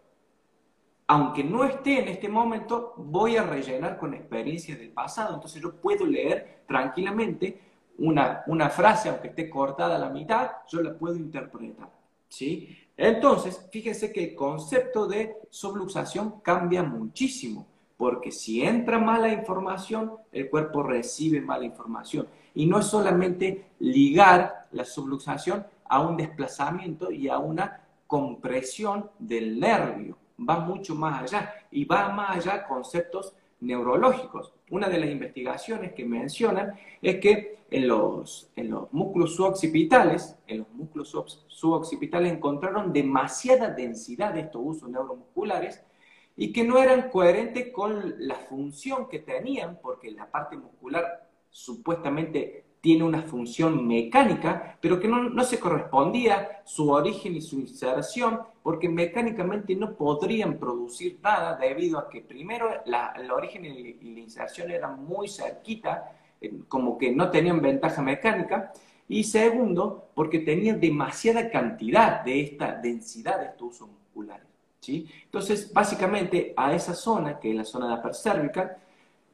aunque 1.06 1.44
no 1.44 1.62
esté 1.62 2.00
en 2.00 2.08
este 2.08 2.28
momento, 2.28 2.94
voy 2.96 3.36
a 3.36 3.44
rellenar 3.44 3.98
con 3.98 4.14
experiencias 4.14 4.78
del 4.78 4.90
pasado. 4.90 5.34
Entonces 5.34 5.62
yo 5.62 5.74
puedo 5.74 6.06
leer 6.06 6.62
tranquilamente 6.66 7.60
una, 7.98 8.44
una 8.46 8.70
frase, 8.70 9.10
aunque 9.10 9.28
esté 9.28 9.50
cortada 9.50 9.96
a 9.96 9.98
la 9.98 10.08
mitad, 10.08 10.52
yo 10.68 10.80
la 10.80 10.96
puedo 10.96 11.16
interpretar. 11.16 11.90
¿sí? 12.28 12.78
Entonces, 12.96 13.68
fíjense 13.70 14.10
que 14.10 14.24
el 14.24 14.34
concepto 14.34 15.06
de 15.06 15.36
subluxación 15.50 16.40
cambia 16.40 16.82
muchísimo 16.82 17.73
porque 17.96 18.32
si 18.32 18.62
entra 18.62 18.98
mala 18.98 19.28
información, 19.32 20.12
el 20.32 20.50
cuerpo 20.50 20.82
recibe 20.82 21.40
mala 21.40 21.64
información. 21.64 22.26
Y 22.54 22.66
no 22.66 22.78
es 22.78 22.86
solamente 22.86 23.66
ligar 23.78 24.66
la 24.72 24.84
subluxación 24.84 25.66
a 25.84 26.00
un 26.00 26.16
desplazamiento 26.16 27.10
y 27.10 27.28
a 27.28 27.38
una 27.38 27.80
compresión 28.06 29.10
del 29.18 29.58
nervio, 29.58 30.16
va 30.38 30.58
mucho 30.60 30.94
más 30.94 31.22
allá 31.22 31.54
y 31.70 31.84
va 31.84 32.10
más 32.10 32.36
allá 32.36 32.66
conceptos 32.66 33.32
neurológicos. 33.60 34.52
Una 34.70 34.88
de 34.88 34.98
las 34.98 35.10
investigaciones 35.10 35.92
que 35.92 36.04
mencionan 36.04 36.74
es 37.00 37.16
que 37.20 37.58
en 37.70 37.88
los, 37.88 38.50
en 38.56 38.70
los 38.70 38.92
músculos 38.92 39.34
suboccipitales, 39.34 40.36
en 40.46 40.58
los 40.58 40.68
músculos 40.70 41.44
suboccipitales 41.48 42.32
encontraron 42.32 42.92
demasiada 42.92 43.70
densidad 43.70 44.34
de 44.34 44.40
estos 44.40 44.60
usos 44.64 44.88
neuromusculares 44.88 45.82
y 46.36 46.52
que 46.52 46.64
no 46.64 46.78
eran 46.78 47.10
coherentes 47.10 47.70
con 47.72 48.14
la 48.18 48.34
función 48.34 49.08
que 49.08 49.20
tenían, 49.20 49.78
porque 49.80 50.10
la 50.10 50.30
parte 50.30 50.56
muscular 50.56 51.28
supuestamente 51.48 52.64
tiene 52.80 53.04
una 53.04 53.22
función 53.22 53.86
mecánica, 53.86 54.76
pero 54.80 55.00
que 55.00 55.08
no, 55.08 55.42
se 55.44 55.58
correspondía 55.58 56.62
su 56.64 56.90
origen 56.90 57.34
y 57.34 57.40
su 57.40 57.58
inserción, 57.58 58.40
porque 58.62 58.90
mecánicamente 58.90 59.74
no 59.74 59.94
podrían 59.94 60.58
producir 60.58 61.18
nada 61.22 61.56
debido 61.56 61.98
a 61.98 62.10
que 62.10 62.20
primero 62.20 62.68
la, 62.84 63.14
el 63.16 63.30
origen 63.30 63.64
y 63.64 64.14
la 64.14 64.20
inserción 64.20 64.70
eran 64.70 65.02
muy 65.02 65.28
cerquita, 65.28 66.12
eh, 66.40 66.52
como 66.68 66.98
que 66.98 67.10
no 67.10 67.30
tenían 67.30 67.62
ventaja 67.62 68.02
mecánica, 68.02 68.72
y 69.08 69.24
segundo, 69.24 70.10
porque 70.14 70.40
tenían 70.40 70.78
demasiada 70.78 71.50
cantidad 71.50 72.22
de 72.22 72.40
esta 72.40 72.72
densidad 72.72 73.38
de 73.38 73.46
estos 73.46 73.76
usos 73.76 73.88
musculares. 73.88 74.53
Entonces, 74.92 75.72
básicamente 75.72 76.52
a 76.56 76.74
esa 76.74 76.94
zona, 76.94 77.38
que 77.38 77.50
es 77.50 77.56
la 77.56 77.64
zona 77.64 77.88
de 77.88 77.96
la 77.96 78.02
percérvica, 78.02 78.76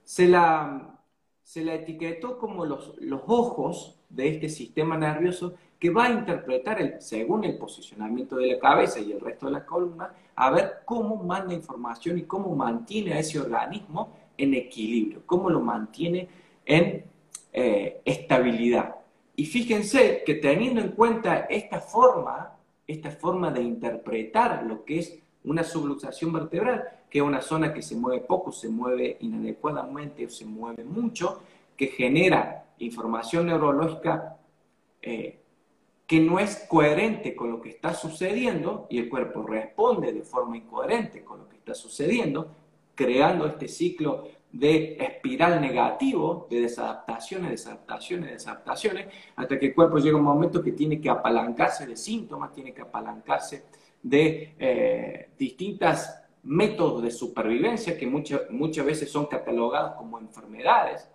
se 0.04 0.28
la, 0.28 0.98
se 1.42 1.64
la 1.64 1.74
etiquetó 1.74 2.38
como 2.38 2.64
los, 2.64 2.96
los 2.98 3.22
ojos 3.26 3.96
de 4.08 4.28
este 4.28 4.48
sistema 4.48 4.96
nervioso 4.96 5.54
que 5.78 5.90
va 5.90 6.04
a 6.04 6.10
interpretar, 6.10 7.00
según 7.00 7.44
el 7.44 7.56
posicionamiento 7.56 8.36
de 8.36 8.48
la 8.48 8.58
cabeza 8.58 9.00
y 9.00 9.12
el 9.12 9.20
resto 9.20 9.46
de 9.46 9.52
la 9.52 9.64
columna, 9.64 10.12
a 10.36 10.50
ver 10.50 10.82
cómo 10.84 11.16
manda 11.16 11.54
información 11.54 12.18
y 12.18 12.22
cómo 12.22 12.54
mantiene 12.54 13.14
a 13.14 13.18
ese 13.18 13.40
organismo 13.40 14.12
en 14.36 14.54
equilibrio, 14.54 15.22
cómo 15.24 15.48
lo 15.48 15.60
mantiene 15.60 16.28
en 16.66 17.04
eh, 17.52 18.00
estabilidad. 18.04 18.96
Y 19.36 19.46
fíjense 19.46 20.22
que 20.24 20.34
teniendo 20.34 20.82
en 20.82 20.90
cuenta 20.90 21.46
esta 21.48 21.80
forma, 21.80 22.56
esta 22.86 23.10
forma 23.10 23.50
de 23.50 23.62
interpretar 23.62 24.64
lo 24.64 24.84
que 24.84 24.98
es 24.98 25.18
una 25.44 25.64
subluxación 25.64 26.32
vertebral, 26.32 26.84
que 27.08 27.18
es 27.18 27.24
una 27.24 27.40
zona 27.40 27.72
que 27.72 27.82
se 27.82 27.96
mueve 27.96 28.22
poco, 28.22 28.52
se 28.52 28.68
mueve 28.68 29.16
inadecuadamente 29.20 30.26
o 30.26 30.30
se 30.30 30.44
mueve 30.44 30.84
mucho, 30.84 31.42
que 31.76 31.88
genera 31.88 32.66
información 32.78 33.46
neurológica 33.46 34.36
eh, 35.02 35.40
que 36.06 36.18
no 36.20 36.40
es 36.40 36.66
coherente 36.68 37.36
con 37.36 37.52
lo 37.52 37.60
que 37.60 37.68
está 37.70 37.94
sucediendo 37.94 38.88
y 38.90 38.98
el 38.98 39.08
cuerpo 39.08 39.44
responde 39.44 40.12
de 40.12 40.22
forma 40.22 40.56
incoherente 40.56 41.22
con 41.22 41.38
lo 41.38 41.48
que 41.48 41.56
está 41.56 41.72
sucediendo, 41.72 42.48
creando 42.96 43.46
este 43.46 43.68
ciclo 43.68 44.24
de 44.50 44.96
espiral 44.98 45.60
negativo 45.60 46.48
de 46.50 46.62
desadaptaciones, 46.62 47.50
desadaptaciones, 47.50 48.30
desadaptaciones, 48.32 49.06
hasta 49.36 49.56
que 49.56 49.66
el 49.66 49.74
cuerpo 49.74 49.98
llega 49.98 50.16
un 50.16 50.24
momento 50.24 50.60
que 50.60 50.72
tiene 50.72 51.00
que 51.00 51.08
apalancarse 51.08 51.86
de 51.86 51.96
síntomas, 51.96 52.52
tiene 52.52 52.74
que 52.74 52.82
apalancarse 52.82 53.66
de 54.02 54.54
eh, 54.58 55.30
distintos 55.38 56.06
métodos 56.42 57.02
de 57.02 57.10
supervivencia 57.10 57.98
que 57.98 58.06
muchas, 58.06 58.86
veces 58.86 59.10
son 59.10 59.26
catalogados 59.26 59.94
como 59.96 60.18
enfermedades, 60.18 61.08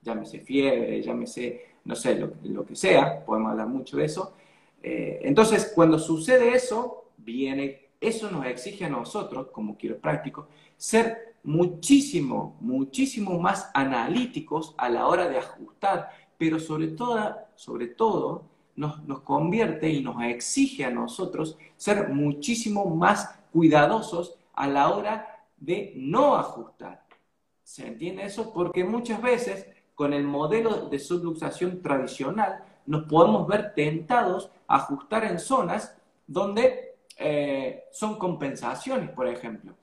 llámese 0.00 0.40
fiebre, 0.40 1.00
llámese, 1.02 1.66
no 1.84 1.94
sé, 1.94 2.16
lo, 2.42 2.66
que 2.66 2.74
sea, 2.74 3.24
podemos 3.24 3.52
hablar 3.52 3.68
mucho 3.68 3.96
de 3.96 4.06
eso. 4.06 4.34
Eh, 4.82 5.20
entonces, 5.22 5.72
cuando 5.74 5.98
sucede 5.98 6.54
eso, 6.54 7.04
viene, 7.16 7.90
eso 8.00 8.30
nos 8.30 8.46
exige 8.46 8.84
a 8.84 8.88
nosotros, 8.88 9.48
como 9.52 9.78
quiroprácticos, 9.78 10.46
ser 10.76 11.36
muchísimo, 11.44 12.56
muchísimo 12.60 13.38
más 13.38 13.70
analíticos 13.74 14.74
a 14.78 14.88
la 14.88 15.06
hora 15.06 15.28
de 15.28 15.38
ajustar, 15.38 16.10
pero 16.36 16.58
sobre 16.58 16.88
todo, 16.88 17.36
sobre 17.54 17.88
todo 17.88 18.51
nos, 18.76 19.20
convierte 19.20 19.88
y 19.90 20.02
nos 20.02 20.22
exige 20.22 20.84
a 20.84 20.90
nosotros 20.90 21.58
ser 21.76 22.08
muchísimo 22.08 22.86
más 22.86 23.38
cuidadosos 23.52 24.36
a 24.54 24.66
la 24.66 24.90
hora 24.90 25.44
de 25.56 25.92
no 25.96 26.36
ajustar. 26.36 27.04
¿Se 27.62 27.86
entiende 27.86 28.24
eso? 28.24 28.52
Porque 28.52 28.84
muchas 28.84 29.20
veces 29.22 29.66
con 29.94 30.12
el 30.12 30.24
modelo 30.24 30.88
de 30.88 30.98
subluxación 30.98 31.82
tradicional 31.82 32.64
nos 32.86 33.04
podemos 33.04 33.46
ver 33.46 33.74
tentados 33.74 34.50
a 34.66 34.76
ajustar 34.76 35.24
en 35.24 35.38
zonas 35.38 35.96
donde 36.26 36.96
eh, 37.18 37.84
son 37.92 38.18
compensaciones, 38.18 39.10
por 39.10 39.28
ejemplo. 39.28 39.74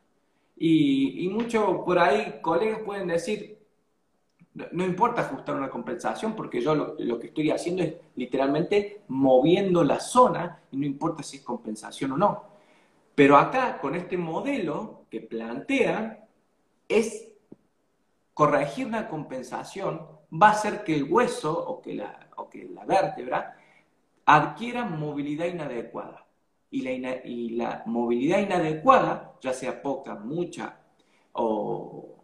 Y, 0.58 1.26
y 1.26 1.30
muchos 1.30 1.64
por 1.86 2.00
ahí 2.00 2.40
colegas 2.42 2.82
pueden 2.82 3.08
decir, 3.08 3.59
no 4.72 4.86
importa 4.86 5.22
ajustar 5.22 5.56
una 5.56 5.70
compensación 5.70 6.36
porque 6.36 6.62
yo 6.62 6.76
lo, 6.76 7.20
que 7.20 7.28
estoy 7.28 7.52
haciendo 7.52 7.84
es 7.84 7.96
literalmente 8.16 9.02
moviendo 9.08 9.84
la 9.84 10.00
zona 10.00 10.62
y 10.72 10.78
no 10.78 10.86
importa 10.86 11.24
si 11.24 11.38
es 11.38 11.44
compensación 11.44 12.14
o 12.14 12.18
no. 12.18 12.44
Pero 13.16 13.38
acá, 13.38 13.80
con 13.80 13.96
este 13.96 14.18
modelo 14.18 15.06
que 15.10 15.22
plantea, 15.22 16.28
es 16.88 17.32
corregir 18.34 18.88
una 18.88 19.08
compensación, 19.08 20.08
va 20.32 20.50
a 20.50 20.52
hacer 20.52 20.84
que 20.84 20.96
el 20.96 21.04
hueso 21.04 21.52
o 21.58 21.82
que 21.82 21.96
la, 21.96 22.30
o 22.38 22.50
que 22.50 22.66
la 22.66 22.86
vértebra 22.86 23.58
adquiera 24.26 24.86
movilidad 24.86 25.46
inadecuada. 25.46 26.26
Y 26.72 26.82
la, 26.82 27.26
y 27.26 27.50
la 27.52 27.84
movilidad 27.88 28.40
inadecuada, 28.40 29.34
ya 29.42 29.54
sea 29.54 29.82
poca, 29.82 30.16
mucha 30.16 30.80
o, 31.34 32.19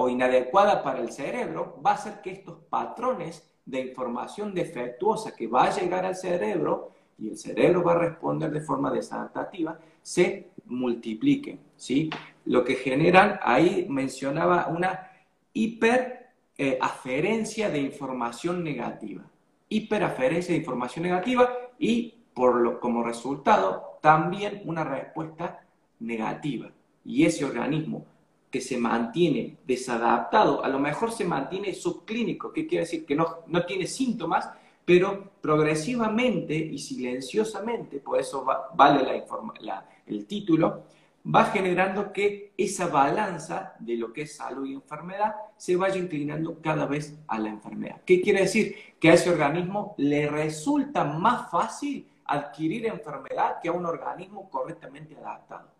o 0.00 0.08
inadecuada 0.08 0.80
para 0.80 1.00
el 1.00 1.10
cerebro, 1.10 1.76
va 1.84 1.90
a 1.90 1.94
hacer 1.94 2.20
que 2.22 2.30
estos 2.30 2.58
patrones 2.70 3.42
de 3.66 3.80
información 3.80 4.54
defectuosa 4.54 5.34
que 5.34 5.48
va 5.48 5.64
a 5.64 5.76
llegar 5.76 6.06
al 6.06 6.14
cerebro 6.14 6.92
y 7.18 7.30
el 7.30 7.36
cerebro 7.36 7.82
va 7.82 7.94
a 7.94 7.98
responder 7.98 8.52
de 8.52 8.60
forma 8.60 8.92
desadaptativa, 8.92 9.76
se 10.00 10.50
multipliquen. 10.66 11.58
¿sí? 11.76 12.10
Lo 12.44 12.64
que 12.64 12.76
generan, 12.76 13.40
ahí 13.42 13.88
mencionaba 13.90 14.68
una 14.68 15.10
hiperaferencia 15.52 17.66
eh, 17.66 17.72
de 17.72 17.80
información 17.80 18.62
negativa. 18.62 19.24
hiperaferencia 19.68 20.52
de 20.52 20.60
información 20.60 21.06
negativa 21.06 21.52
y 21.76 22.14
por 22.32 22.54
lo, 22.54 22.78
como 22.78 23.02
resultado 23.02 23.98
también 24.00 24.62
una 24.64 24.84
respuesta 24.84 25.66
negativa. 25.98 26.70
Y 27.04 27.24
ese 27.24 27.44
organismo 27.44 28.06
que 28.50 28.60
se 28.60 28.78
mantiene 28.78 29.58
desadaptado, 29.66 30.64
a 30.64 30.68
lo 30.68 30.78
mejor 30.78 31.12
se 31.12 31.24
mantiene 31.24 31.74
subclínico, 31.74 32.52
que 32.52 32.66
quiere 32.66 32.84
decir 32.84 33.04
que 33.04 33.14
no, 33.14 33.38
no 33.46 33.66
tiene 33.66 33.86
síntomas, 33.86 34.48
pero 34.84 35.32
progresivamente 35.42 36.54
y 36.56 36.78
silenciosamente, 36.78 38.00
por 38.00 38.18
eso 38.18 38.46
vale 38.74 39.24
la, 39.60 39.86
el 40.06 40.26
título, 40.26 40.84
va 41.26 41.44
generando 41.44 42.10
que 42.10 42.54
esa 42.56 42.86
balanza 42.86 43.74
de 43.80 43.96
lo 43.96 44.14
que 44.14 44.22
es 44.22 44.36
salud 44.36 44.66
y 44.66 44.72
enfermedad 44.72 45.34
se 45.58 45.76
vaya 45.76 45.96
inclinando 45.96 46.58
cada 46.62 46.86
vez 46.86 47.18
a 47.26 47.38
la 47.38 47.50
enfermedad. 47.50 48.00
¿Qué 48.06 48.22
quiere 48.22 48.40
decir? 48.40 48.74
Que 48.98 49.10
a 49.10 49.14
ese 49.14 49.28
organismo 49.28 49.94
le 49.98 50.26
resulta 50.26 51.04
más 51.04 51.50
fácil 51.50 52.08
adquirir 52.24 52.86
enfermedad 52.86 53.58
que 53.60 53.68
a 53.68 53.72
un 53.72 53.84
organismo 53.84 54.48
correctamente 54.48 55.16
adaptado. 55.16 55.77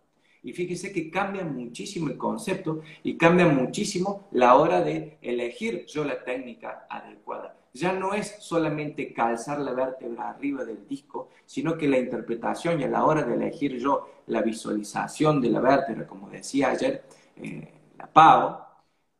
Y 0.48 0.54
fíjese 0.54 0.94
que 0.94 1.10
cambia 1.10 1.44
muchísimo 1.44 2.08
el 2.08 2.16
concepto 2.16 2.80
y 3.02 3.18
cambia 3.18 3.46
muchísimo 3.46 4.28
la 4.30 4.54
hora 4.54 4.80
de 4.80 5.18
elegir 5.20 5.84
yo 5.84 6.04
la 6.04 6.24
técnica 6.24 6.86
adecuada. 6.88 7.54
Ya 7.74 7.92
no 7.92 8.14
es 8.14 8.36
solamente 8.40 9.12
calzar 9.12 9.60
la 9.60 9.74
vértebra 9.74 10.30
arriba 10.30 10.64
del 10.64 10.88
disco, 10.88 11.28
sino 11.44 11.76
que 11.76 11.86
la 11.86 11.98
interpretación 11.98 12.80
y 12.80 12.84
a 12.84 12.88
la 12.88 13.04
hora 13.04 13.24
de 13.24 13.34
elegir 13.34 13.76
yo 13.76 14.22
la 14.28 14.40
visualización 14.40 15.38
de 15.42 15.50
la 15.50 15.60
vértebra, 15.60 16.06
como 16.06 16.30
decía 16.30 16.70
ayer 16.70 17.04
eh, 17.36 17.70
la 17.98 18.06
Pau, 18.06 18.58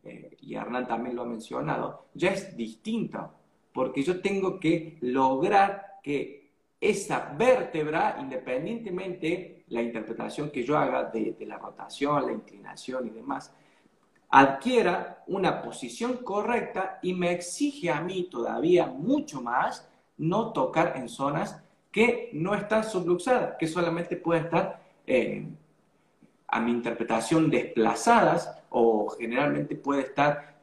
eh, 0.05 0.35
y 0.41 0.55
Hernán 0.55 0.89
también 0.89 1.15
lo 1.15 1.25
ha 1.25 1.27
mencionado, 1.27 2.07
ya 2.15 2.31
es 2.31 2.57
distinta, 2.57 3.31
porque 3.75 4.03
yo 4.03 4.23
tengo 4.23 4.59
que 4.59 4.97
lograr 5.03 5.99
que 6.03 6.53
esa 6.81 7.35
vértebra, 7.37 8.17
independientemente 8.19 9.58
la 9.71 9.83
interpretación 9.83 10.51
que 10.51 10.65
yo 10.65 10.77
haga 10.79 11.05
de, 11.05 11.37
la 11.47 11.59
rotación, 11.59 12.27
la 12.27 12.33
inclinación 12.33 13.07
y 13.07 13.11
demás, 13.11 13.53
adquiera 14.31 15.25
una 15.27 15.63
posición 15.63 16.19
correcta 16.19 16.99
y 17.03 17.15
me 17.15 17.33
exige 17.33 17.91
a 17.91 18.01
mí 18.01 18.29
todavía 18.31 18.87
mucho 18.87 19.41
más 19.41 19.89
no 20.19 20.53
tocar 20.53 20.95
en 20.97 21.09
zonas 21.09 21.63
que 21.91 22.31
no 22.33 22.55
están 22.55 22.85
subluxadas, 22.85 23.57
que 23.59 23.67
solamente 23.67 24.17
pueden 24.17 24.45
estar, 24.45 24.83
eh, 25.07 25.47
a 26.47 26.61
mi 26.61 26.73
interpretación, 26.73 27.51
desplazadas 27.51 28.59
o 28.71 29.09
generalmente 29.19 29.77
puede 29.77 30.03
estar 30.03 30.58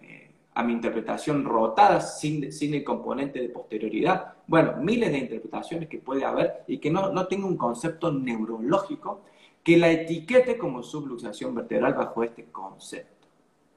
a 0.55 0.63
mi 0.63 0.71
interpretación 0.71 1.43
rotada 1.43 1.99
sin, 1.99 2.51
sin 2.51 2.73
el 2.73 2.83
componente 2.83 3.41
de 3.41 3.49
posterioridad. 3.49 4.35
Bueno, 4.47 4.77
miles 4.77 5.11
de 5.11 5.17
interpretaciones 5.17 5.89
que 5.89 5.99
puede 5.99 6.23
haber 6.23 6.63
y 6.65 6.77
que 6.77 6.89
no, 6.89 7.11
no 7.11 7.27
tenga 7.27 7.45
un 7.45 7.57
concepto 7.57 8.11
neurológico 8.11 9.21
que 9.61 9.77
la 9.77 9.91
etiquete 9.91 10.57
como 10.57 10.81
subluxación 10.81 11.53
vertebral 11.53 11.93
bajo 11.93 12.23
este 12.23 12.45
concepto. 12.45 13.27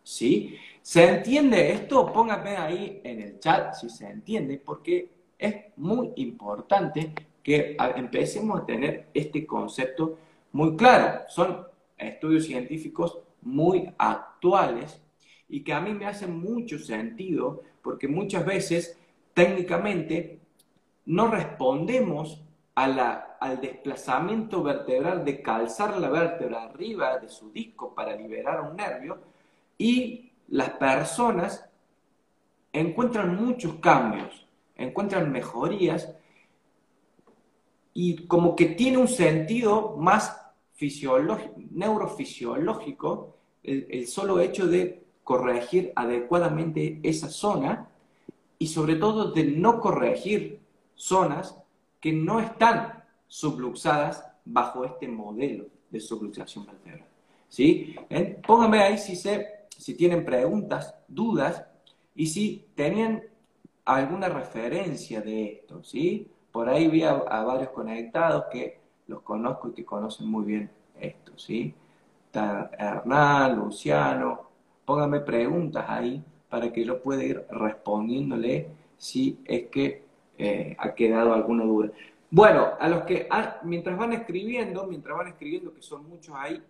¿Sí? 0.05 0.57
¿Se 0.81 1.07
entiende 1.07 1.72
esto? 1.72 2.12
Póngame 2.12 2.57
ahí 2.57 3.01
en 3.03 3.20
el 3.20 3.41
chat 3.41 3.74
si 3.74 3.91
se 3.91 4.09
entiende, 4.09 4.62
porque 4.64 5.11
es 5.37 5.57
muy 5.76 6.12
importante 6.16 7.12
que 7.43 7.76
empecemos 7.97 8.61
a 8.61 8.66
tener 8.66 9.09
este 9.12 9.45
concepto 9.45 10.16
muy 10.53 10.76
claro. 10.76 11.22
Son 11.29 11.66
estudios 11.97 12.45
científicos 12.45 13.18
muy 13.43 13.91
actuales 13.99 15.03
y 15.49 15.62
que 15.62 15.72
a 15.72 15.80
mí 15.80 15.94
me 15.94 16.07
hace 16.07 16.26
mucho 16.26 16.78
sentido 16.78 17.62
porque 17.82 18.07
muchas 18.07 18.44
veces 18.44 18.99
técnicamente 19.34 20.40
no 21.07 21.28
respondemos 21.28 22.42
al 22.74 23.61
desplazamiento 23.61 24.62
vertebral 24.62 25.24
de 25.24 25.42
calzar 25.42 25.99
la 25.99 26.11
vértebra 26.11 26.64
arriba 26.64 27.18
de 27.18 27.28
su 27.28 27.51
disco 27.51 27.94
para 27.94 28.14
liberar 28.14 28.61
un 28.61 28.76
nervio 28.76 29.18
y 29.76 30.30
las 30.49 30.70
personas 30.70 31.68
encuentran 32.72 33.34
muchos 33.42 33.74
cambios, 33.76 34.46
encuentran 34.76 35.32
mejorías 35.32 36.14
y 37.94 38.26
como 38.26 38.55
que 38.55 38.66
tiene 38.66 38.99
un 38.99 39.09
sentido 39.09 39.96
más 39.96 40.40
neurofisiológico 41.70 43.34
el 43.62 44.07
solo 44.07 44.38
hecho 44.40 44.68
de 44.68 45.07
corregir 45.29 45.93
adecuadamente 45.95 47.01
esa 47.03 47.29
zona 47.29 47.87
y 48.59 48.68
sobre 48.68 48.97
todo 48.97 49.31
de 49.31 49.45
no 49.45 49.79
corregir 49.79 50.59
zonas 50.95 51.55
que 52.01 52.14
no 52.14 52.41
están 52.41 53.05
subluxadas 53.26 54.24
bajo 54.47 54.87
este 54.87 55.07
modelo 55.07 55.66
de 55.91 56.01
subluxación 56.01 56.64
vertebral. 56.64 57.07
¿Sí? 57.47 57.95
¿Eh? 58.09 58.41
Pónganme 58.47 58.81
ahí 58.81 58.97
si, 58.97 59.16
se, 59.16 59.66
si 59.76 59.93
tienen 59.93 60.24
preguntas, 60.24 60.95
dudas 61.07 61.62
y 62.14 62.26
si 62.29 62.64
tenían 62.74 63.22
alguna 63.85 64.31
referencia 64.31 65.20
de 65.20 65.45
esto. 65.45 65.85
¿sí? 65.85 66.26
Por 66.51 66.70
ahí 66.70 66.89
vi 66.89 67.03
a, 67.03 67.12
varios 67.12 67.68
conectados 67.68 68.47
que 68.51 68.81
los 69.07 69.20
conozco 69.20 69.68
y 69.68 69.72
que 69.72 69.85
conocen 69.85 70.26
muy 70.26 70.47
bien 70.47 70.70
esto. 70.99 71.33
¿sí? 71.37 71.74
Hernán, 72.33 73.57
Luciano, 73.57 74.47
póngame 74.89 75.20
preguntas 75.20 75.84
ahí 75.86 76.24
para 76.49 76.72
que 76.72 76.82
yo 76.82 77.03
pueda 77.03 77.22
ir 77.22 77.45
respondiéndole 77.51 78.68
si 78.97 79.39
es 79.45 79.66
que 79.66 80.03
eh, 80.39 80.74
ha 80.78 80.95
quedado 80.95 81.34
alguna 81.34 81.64
duda. 81.64 81.91
Bueno, 82.30 82.68
a 82.80 82.89
los 82.89 83.03
que 83.03 83.28
mientras 83.64 83.99
van 83.99 84.14
escribiendo, 84.14 84.86
mientras 84.86 85.14
van 85.14 85.28
escribiendo, 85.28 85.74
que 85.74 85.82
son 85.82 86.09
muchos 86.09 86.34
ahí, 86.34 86.62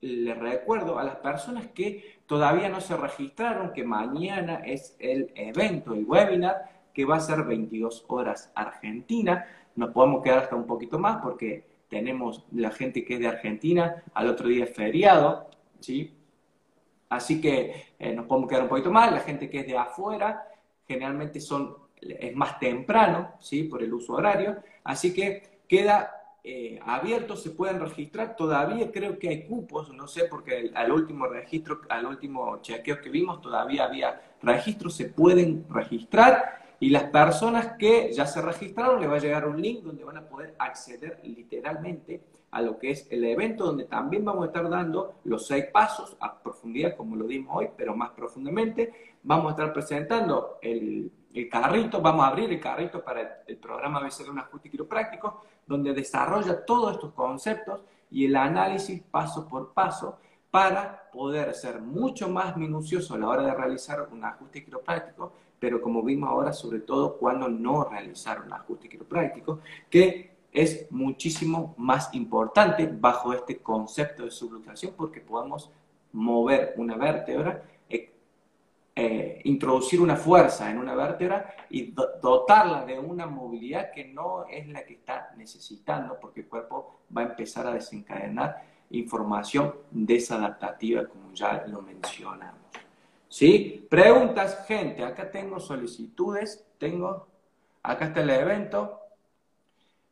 les 0.00 0.36
recuerdo 0.36 0.98
a 0.98 1.04
las 1.04 1.14
personas 1.18 1.68
que 1.68 2.18
todavía 2.26 2.68
no 2.68 2.80
se 2.80 2.96
registraron 2.96 3.72
que 3.72 3.84
mañana 3.84 4.56
es 4.66 4.96
el 4.98 5.30
evento, 5.36 5.94
el 5.94 6.04
webinar, 6.04 6.82
que 6.92 7.04
va 7.04 7.18
a 7.18 7.20
ser 7.20 7.44
22 7.44 8.06
horas 8.08 8.50
Argentina. 8.56 9.46
Nos 9.76 9.90
podemos 9.90 10.20
quedar 10.24 10.40
hasta 10.40 10.56
un 10.56 10.66
poquito 10.66 10.98
más 10.98 11.22
porque 11.22 11.64
tenemos 11.88 12.44
la 12.50 12.72
gente 12.72 13.04
que 13.04 13.14
es 13.14 13.20
de 13.20 13.28
Argentina, 13.28 14.02
al 14.14 14.30
otro 14.30 14.48
día 14.48 14.64
es 14.64 14.74
feriado, 14.74 15.48
¿sí? 15.78 16.12
Así 17.12 17.42
que 17.42 17.94
eh, 17.98 18.14
nos 18.14 18.24
podemos 18.24 18.48
quedar 18.48 18.62
un 18.62 18.70
poquito 18.70 18.90
más. 18.90 19.12
La 19.12 19.20
gente 19.20 19.50
que 19.50 19.60
es 19.60 19.66
de 19.66 19.76
afuera, 19.76 20.48
generalmente 20.88 21.40
son, 21.40 21.76
es 22.00 22.34
más 22.34 22.58
temprano, 22.58 23.34
¿sí? 23.38 23.64
Por 23.64 23.82
el 23.82 23.92
uso 23.92 24.14
horario. 24.14 24.56
Así 24.82 25.12
que 25.12 25.60
queda 25.68 26.10
eh, 26.42 26.80
abierto, 26.82 27.36
se 27.36 27.50
pueden 27.50 27.80
registrar. 27.80 28.34
Todavía 28.34 28.90
creo 28.90 29.18
que 29.18 29.28
hay 29.28 29.46
cupos, 29.46 29.92
no 29.92 30.08
sé, 30.08 30.24
porque 30.24 30.70
al 30.74 30.90
último 30.90 31.26
registro, 31.26 31.82
al 31.90 32.06
último 32.06 32.62
chequeo 32.62 33.02
que 33.02 33.10
vimos, 33.10 33.42
todavía 33.42 33.84
había 33.84 34.18
registros, 34.42 34.94
se 34.94 35.10
pueden 35.10 35.66
registrar. 35.68 36.62
Y 36.80 36.88
las 36.88 37.04
personas 37.04 37.76
que 37.78 38.10
ya 38.10 38.26
se 38.26 38.40
registraron, 38.40 39.00
les 39.00 39.10
va 39.10 39.16
a 39.16 39.20
llegar 39.20 39.46
un 39.46 39.60
link 39.60 39.82
donde 39.82 40.02
van 40.02 40.16
a 40.16 40.26
poder 40.26 40.54
acceder 40.58 41.20
literalmente 41.24 42.22
a 42.52 42.60
lo 42.60 42.78
que 42.78 42.90
es 42.90 43.08
el 43.10 43.24
evento, 43.24 43.64
donde 43.64 43.84
también 43.84 44.24
vamos 44.24 44.44
a 44.44 44.46
estar 44.48 44.68
dando 44.68 45.14
los 45.24 45.46
seis 45.46 45.64
pasos 45.72 46.16
a 46.20 46.38
profundidad, 46.38 46.94
como 46.96 47.16
lo 47.16 47.26
dimos 47.26 47.56
hoy, 47.56 47.68
pero 47.76 47.96
más 47.96 48.10
profundamente. 48.10 48.92
Vamos 49.22 49.46
a 49.46 49.50
estar 49.52 49.72
presentando 49.72 50.58
el, 50.60 51.10
carrito, 51.50 52.02
vamos 52.02 52.24
a 52.24 52.28
abrir 52.28 52.52
el 52.52 52.60
carrito 52.60 53.02
para 53.02 53.42
el, 53.46 53.56
programa 53.56 54.00
BC 54.00 54.24
de 54.24 54.30
un 54.30 54.38
ajuste 54.38 54.68
quiropráctico, 54.68 55.40
donde 55.66 55.94
desarrolla 55.94 56.62
todos 56.66 56.92
estos 56.92 57.14
conceptos 57.14 57.80
y 58.10 58.26
el 58.26 58.36
análisis 58.36 59.00
paso 59.10 59.48
por 59.48 59.72
paso 59.72 60.18
para 60.50 61.08
poder 61.10 61.54
ser 61.54 61.80
mucho 61.80 62.28
más 62.28 62.54
minucioso 62.58 63.14
a 63.14 63.18
la 63.18 63.28
hora 63.28 63.42
de 63.44 63.54
realizar 63.54 64.06
un 64.12 64.22
ajuste 64.22 64.62
quiropráctico, 64.62 65.32
pero 65.58 65.80
como 65.80 66.02
vimos 66.02 66.28
ahora, 66.28 66.52
sobre 66.52 66.80
todo 66.80 67.16
cuando 67.16 67.48
no 67.48 67.84
realizar 67.84 68.42
un 68.42 68.52
ajuste 68.52 68.90
quiropráctico, 68.90 69.60
que 69.88 70.31
es 70.52 70.90
muchísimo 70.90 71.74
más 71.78 72.14
importante 72.14 72.86
bajo 72.86 73.32
este 73.32 73.58
concepto 73.58 74.24
de 74.24 74.30
subluxación 74.30 74.92
porque 74.96 75.20
podemos 75.20 75.70
mover 76.12 76.74
una 76.76 76.96
vértebra, 76.96 77.62
eh, 77.88 78.12
eh, 78.94 79.40
introducir 79.44 80.00
una 80.00 80.16
fuerza 80.16 80.70
en 80.70 80.76
una 80.76 80.94
vértebra 80.94 81.54
y 81.70 81.94
dotarla 82.20 82.84
de 82.84 82.98
una 82.98 83.26
movilidad 83.26 83.90
que 83.90 84.04
no 84.04 84.44
es 84.46 84.68
la 84.68 84.84
que 84.84 84.94
está 84.94 85.32
necesitando 85.38 86.18
porque 86.20 86.40
el 86.40 86.48
cuerpo 86.48 87.00
va 87.16 87.22
a 87.22 87.24
empezar 87.24 87.66
a 87.66 87.72
desencadenar 87.72 88.62
información 88.90 89.74
desadaptativa 89.90 91.06
como 91.06 91.32
ya 91.32 91.64
lo 91.66 91.80
mencionamos. 91.80 92.60
¿Sí? 93.26 93.86
Preguntas, 93.88 94.66
gente. 94.66 95.02
Acá 95.02 95.30
tengo 95.30 95.58
solicitudes, 95.58 96.66
tengo, 96.76 97.26
acá 97.82 98.06
está 98.06 98.20
el 98.20 98.28
evento, 98.28 99.01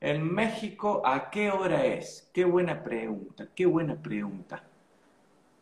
en 0.00 0.32
México, 0.34 1.02
¿a 1.04 1.30
qué 1.30 1.50
hora 1.50 1.84
es? 1.84 2.30
Qué 2.32 2.44
buena 2.44 2.82
pregunta, 2.82 3.48
qué 3.54 3.66
buena 3.66 3.94
pregunta. 3.96 4.64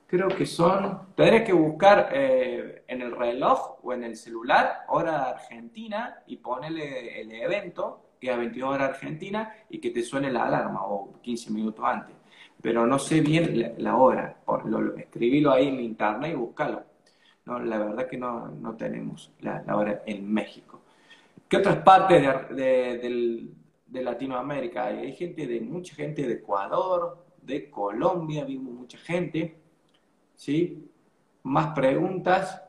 creo 0.07 0.28
que 0.28 0.47
son, 0.47 1.14
tendré 1.14 1.45
que 1.45 1.53
buscar 1.53 2.09
eh, 2.12 2.84
en 2.86 3.03
el 3.03 3.14
reloj 3.14 3.78
o 3.82 3.93
en 3.93 4.05
el 4.05 4.16
celular 4.16 4.84
hora 4.89 5.30
argentina 5.30 6.22
y 6.26 6.36
ponerle 6.36 7.20
el 7.20 7.32
evento, 7.32 8.12
que 8.20 8.28
es 8.28 8.34
a 8.34 8.39
22 8.39 8.74
horas 8.74 8.91
argentina, 8.91 9.53
y 9.68 9.80
que 9.80 9.91
te 9.91 10.03
suene 10.03 10.30
la 10.30 10.45
alarma 10.47 10.86
o 10.86 11.20
15 11.20 11.51
minutos 11.53 11.84
antes. 11.84 12.14
Pero 12.62 12.86
no 12.86 12.99
sé 12.99 13.20
bien 13.20 13.74
la, 13.78 13.97
hora, 13.97 14.36
por 14.45 14.66
lo, 14.66 14.97
escribilo 14.97 15.53
ahí 15.53 15.68
en 15.68 15.80
internet 15.80 16.32
y 16.32 16.36
búscalo. 16.36 16.84
No, 17.45 17.59
la 17.59 17.78
verdad 17.78 18.07
que 18.09 18.16
no, 18.16 18.49
no 18.49 18.76
tenemos 18.76 19.32
la, 19.41 19.62
hora 19.74 20.03
en 20.07 20.32
México. 20.32 20.80
¿Qué 21.49 21.57
otras 21.57 21.78
partes 21.78 22.22
de, 22.51 22.99
de 22.99 23.49
Latinoamérica? 23.93 24.86
Hay 24.86 25.12
gente 25.14 25.47
de 25.47 25.61
mucha 25.61 25.95
gente 25.95 26.26
de 26.26 26.34
Ecuador, 26.34 27.24
de 27.43 27.70
Colombia, 27.70 28.45
vimos 28.45 28.74
mucha 28.74 28.99
gente. 28.99 29.59
¿sí? 30.39 30.89
Más 31.43 31.74
preguntas, 31.74 32.62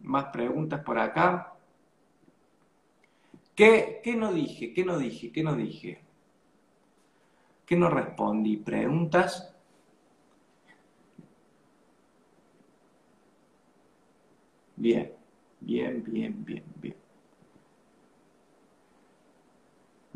más 0.00 0.26
preguntas 0.26 0.80
por 0.82 0.98
acá. 0.98 1.54
¿Qué, 3.54 4.00
¿Qué, 4.02 4.14
no 4.16 4.32
dije? 4.32 4.74
¿Qué 4.74 4.84
no 4.84 4.98
dije? 4.98 5.32
¿Qué 5.32 5.42
no 5.42 5.54
dije? 5.54 6.00
¿Qué 7.64 7.76
no 7.76 7.88
respondí? 7.88 8.58
¿Preguntas? 8.58 9.54
Bien, 14.76 15.12
bien, 15.60 16.02
bien, 16.04 16.44
bien, 16.44 16.64
bien. 16.76 17.05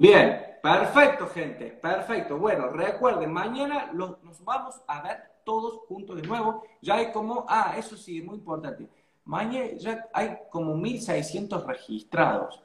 Bien, 0.01 0.57
perfecto, 0.62 1.26
gente, 1.26 1.66
perfecto. 1.66 2.38
Bueno, 2.38 2.68
recuerden, 2.68 3.30
mañana 3.30 3.90
nos 3.92 4.42
vamos 4.42 4.80
a 4.86 5.03
ver 5.03 5.18
todos 5.44 5.80
juntos 5.88 6.16
de 6.16 6.26
nuevo. 6.26 6.64
Ya 6.80 6.94
hay 6.94 7.12
como, 7.12 7.44
ah, 7.46 7.74
eso 7.76 7.98
sí, 7.98 8.22
muy 8.22 8.36
importante. 8.36 8.88
Mañana 9.26 9.66
ya 9.76 10.09
hay 10.14 10.38
como 10.48 10.74
1.600 10.74 11.66
registrados. 11.66 12.62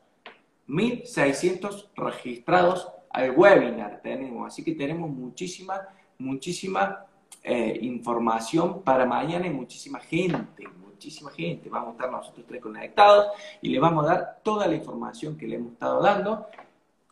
1.600 0.70 1.90
registrados 1.98 2.88
al 3.10 3.32
webinar 3.32 4.00
tenemos. 4.02 4.48
Así 4.48 4.64
que 4.64 4.72
tenemos 4.72 5.10
muchísima, 5.10 5.90
muchísima 6.18 7.06
eh, 7.44 7.78
información 7.82 8.82
para 8.82 9.06
mañana 9.06 9.46
y 9.46 9.50
muchísima 9.50 10.00
gente, 10.00 10.70
muchísima 10.70 11.32
gente. 11.32 11.68
Vamos 11.68 11.90
a 11.90 11.92
estar 11.92 12.10
nosotros 12.10 12.46
tres 12.48 12.62
conectados 12.62 13.28
y 13.62 13.68
le 13.68 13.80
vamos 13.80 14.06
a 14.06 14.14
dar 14.14 14.40
toda 14.42 14.68
la 14.68 14.76
información 14.76 15.36
que 15.36 15.50
le 15.50 15.58
hemos 15.58 15.74
estado 15.74 16.02
dando. 16.02 16.48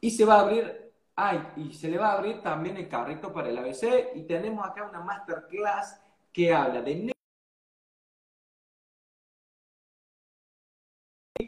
Y 0.04 0.12
se 0.12 0.26
va 0.26 0.36
a 0.36 0.42
abrir 0.42 0.84
Ay, 1.16 1.40
y 1.58 1.74
se 1.74 1.90
le 1.90 1.98
va 1.98 2.10
a 2.10 2.18
abrir 2.18 2.42
también 2.42 2.76
el 2.78 2.90
carrito 2.90 3.32
para 3.32 3.50
el 3.50 3.58
ABC 3.58 4.16
y 4.16 4.24
tenemos 4.24 4.66
acá 4.66 4.88
una 4.90 5.00
masterclass 5.00 6.02
que 6.32 6.52
habla 6.54 6.82
de 6.82 7.14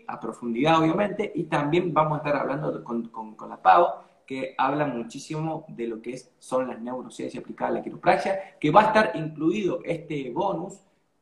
a 0.08 0.20
profundidad 0.20 0.80
obviamente 0.80 1.32
y 1.34 1.46
también 1.46 1.94
vamos 1.94 2.16
a 2.16 2.18
estar 2.18 2.36
hablando 2.36 2.84
con, 2.84 3.10
con, 3.10 3.50
la 3.50 3.60
PAO 3.62 4.04
que 4.28 4.54
habla 4.58 4.86
muchísimo 4.86 5.66
de 5.70 5.88
lo 5.88 6.02
que 6.02 6.12
es, 6.14 6.32
son 6.38 6.68
las 6.68 6.80
neurociencias 6.80 7.42
aplicadas 7.44 7.72
a 7.72 7.78
la 7.78 7.84
quiropraxia, 7.84 8.58
que 8.60 8.72
va 8.72 8.82
a 8.82 8.86
estar 8.88 9.12
incluido 9.16 9.80
este 9.84 10.30
bonus 10.32 10.80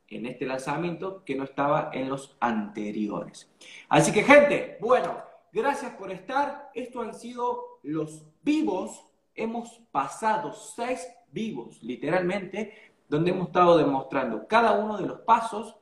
en 0.08 0.26
este 0.26 0.46
lanzamiento 0.46 1.24
que 1.24 1.34
no 1.34 1.44
estaba 1.44 1.90
en 1.94 2.10
los 2.10 2.36
anteriores. 2.40 3.50
Así 3.88 4.12
que 4.12 4.22
gente, 4.22 4.78
bueno, 4.80 5.23
gracias 5.54 5.92
por 5.92 6.10
estar. 6.10 6.70
Esto 6.74 7.00
han 7.00 7.14
sido 7.14 7.78
los 7.82 8.26
vivos, 8.42 9.04
hemos 9.34 9.80
pasado 9.92 10.52
seis 10.52 11.06
vivos, 11.30 11.82
literalmente, 11.82 12.92
donde 13.08 13.30
hemos 13.30 13.46
estado 13.46 13.78
demostrando 13.78 14.46
cada 14.48 14.72
uno 14.72 14.96
de 14.98 15.06
los 15.06 15.20
pasos, 15.20 15.76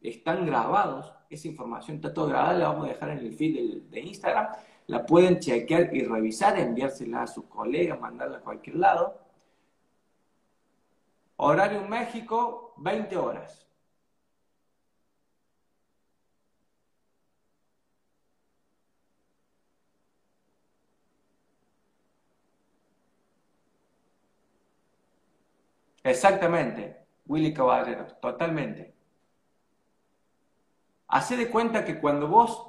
están 0.00 0.46
grabados, 0.46 1.12
esa 1.28 1.48
información 1.48 1.96
está 1.96 2.14
todo 2.14 2.28
grabada, 2.28 2.58
la 2.58 2.68
vamos 2.68 2.86
a 2.86 2.92
dejar 2.92 3.10
en 3.10 3.18
el 3.18 3.32
feed 3.34 3.82
de, 3.84 4.00
Instagram, 4.00 4.48
la 4.86 5.04
pueden 5.04 5.38
chequear 5.38 5.94
y 5.94 6.04
revisar, 6.04 6.58
enviársela 6.58 7.22
a 7.22 7.26
sus 7.26 7.44
colegas, 7.46 8.00
mandarla 8.00 8.38
a 8.38 8.42
cualquier 8.42 8.76
lado. 8.76 9.18
Horario 11.36 11.82
México, 11.82 12.74
20 12.78 13.16
horas. 13.16 13.66
Exactamente, 26.04 26.96
Willy 27.26 27.54
Caballero, 27.54 28.06
totalmente. 28.20 28.92
Hace 31.08 31.36
de 31.36 31.48
cuenta 31.48 31.84
que 31.84 32.00
cuando 32.00 32.26
vos 32.26 32.68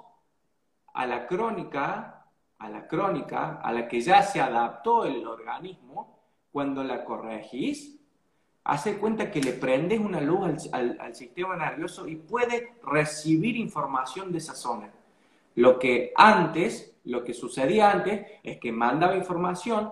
a 0.94 1.06
la 1.08 1.26
crónica, 1.26 2.26
a 2.60 2.70
la 2.70 2.88
crónica, 2.88 3.60
a 3.64 3.72
la 3.72 3.88
que 3.88 4.02
ya 4.02 4.22
se 4.22 4.40
adaptó 4.40 5.06
el 5.06 5.26
organismo, 5.26 6.20
cuando 6.52 6.84
la 6.84 7.04
corregís, 7.04 8.00
hace 8.64 8.98
cuenta 8.98 9.32
que 9.32 9.42
le 9.42 9.54
prendes 9.54 10.00
una 10.00 10.22
luz 10.22 10.70
al, 10.72 10.98
al, 11.00 11.16
sistema 11.16 11.56
nervioso 11.56 12.08
y 12.08 12.16
puede 12.16 12.76
recibir 12.84 13.58
información 13.58 14.32
de 14.32 14.38
esa 14.38 14.54
zona. 14.54 14.92
Lo 15.56 15.80
que 15.80 16.14
antes, 16.16 16.96
lo 17.06 17.24
que 17.24 17.34
sucedía 17.34 17.92
antes, 17.92 18.26
es 18.44 18.60
que 18.60 18.72
mandaba 18.72 19.16
información, 19.16 19.92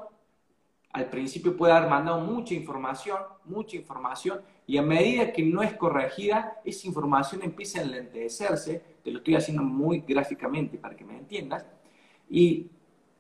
al 0.94 1.10
principio 1.10 1.56
puede 1.56 1.74
haber 1.74 1.90
mandado 1.90 2.20
mucha 2.20 2.54
información, 2.54 3.18
mucha 3.46 3.78
información, 3.78 4.42
y 4.68 4.78
a 4.78 4.82
medida 4.82 5.32
que 5.32 5.44
no 5.44 5.62
es 5.62 5.74
corregida, 5.74 6.60
esa 6.66 6.88
información 6.88 7.42
empieza 7.44 7.80
a 7.80 7.84
enlentecerse, 7.84 8.84
te 9.04 9.12
lo 9.12 9.20
estoy 9.20 9.36
haciendo 9.36 9.64
muy 9.64 10.02
gráficamente 10.02 10.78
para 10.78 10.96
que 10.96 11.06
me 11.06 11.18
entiendas, 11.18 11.66
y 12.30 12.70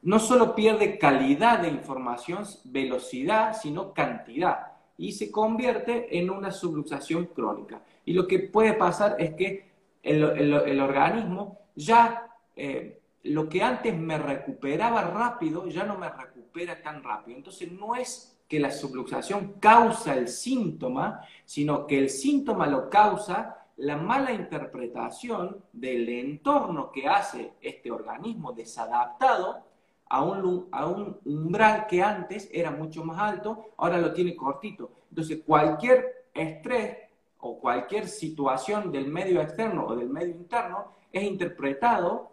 no 0.01 0.19
solo 0.19 0.55
pierde 0.55 0.97
calidad 0.97 1.59
de 1.59 1.69
información, 1.69 2.43
velocidad, 2.65 3.55
sino 3.59 3.93
cantidad, 3.93 4.73
y 4.97 5.13
se 5.13 5.31
convierte 5.31 6.17
en 6.17 6.29
una 6.29 6.51
subluxación 6.51 7.27
crónica. 7.27 7.81
Y 8.05 8.13
lo 8.13 8.27
que 8.27 8.39
puede 8.39 8.73
pasar 8.73 9.15
es 9.19 9.33
que 9.33 9.71
el, 10.03 10.81
organismo 10.81 11.57
ya... 11.75 12.27
Eh, 12.55 13.00
lo 13.23 13.47
que 13.47 13.61
antes 13.61 13.97
me 13.97 14.17
recuperaba 14.17 15.03
rápido 15.03 15.67
ya 15.67 15.83
no 15.83 15.97
me 15.97 16.09
recupera 16.09 16.81
tan 16.81 17.03
rápido. 17.03 17.37
Entonces 17.37 17.71
no 17.71 17.95
es 17.95 18.39
que 18.47 18.59
la 18.59 18.71
subluxación 18.71 19.53
causa 19.59 20.15
el 20.15 20.27
síntoma, 20.27 21.21
sino 21.45 21.87
que 21.87 21.97
el 21.97 22.09
síntoma 22.09 22.67
lo 22.67 22.89
causa 22.89 23.57
la 23.77 23.97
mala 23.97 24.31
interpretación 24.31 25.63
del 25.71 26.07
entorno 26.09 26.91
que 26.91 27.07
hace 27.07 27.53
este 27.61 27.91
organismo 27.91 28.51
desadaptado 28.51 29.63
a 30.09 30.23
un, 30.23 30.67
a 30.71 30.85
un 30.87 31.17
umbral 31.23 31.87
que 31.87 32.03
antes 32.03 32.49
era 32.51 32.71
mucho 32.71 33.03
más 33.05 33.17
alto, 33.17 33.71
ahora 33.77 33.97
lo 33.97 34.13
tiene 34.13 34.35
cortito. 34.35 34.91
Entonces 35.09 35.41
cualquier 35.45 36.27
estrés 36.33 36.97
o 37.39 37.57
cualquier 37.59 38.07
situación 38.07 38.91
del 38.91 39.07
medio 39.07 39.41
externo 39.41 39.87
o 39.87 39.95
del 39.95 40.09
medio 40.09 40.35
interno 40.35 40.91
es 41.11 41.23
interpretado 41.23 42.30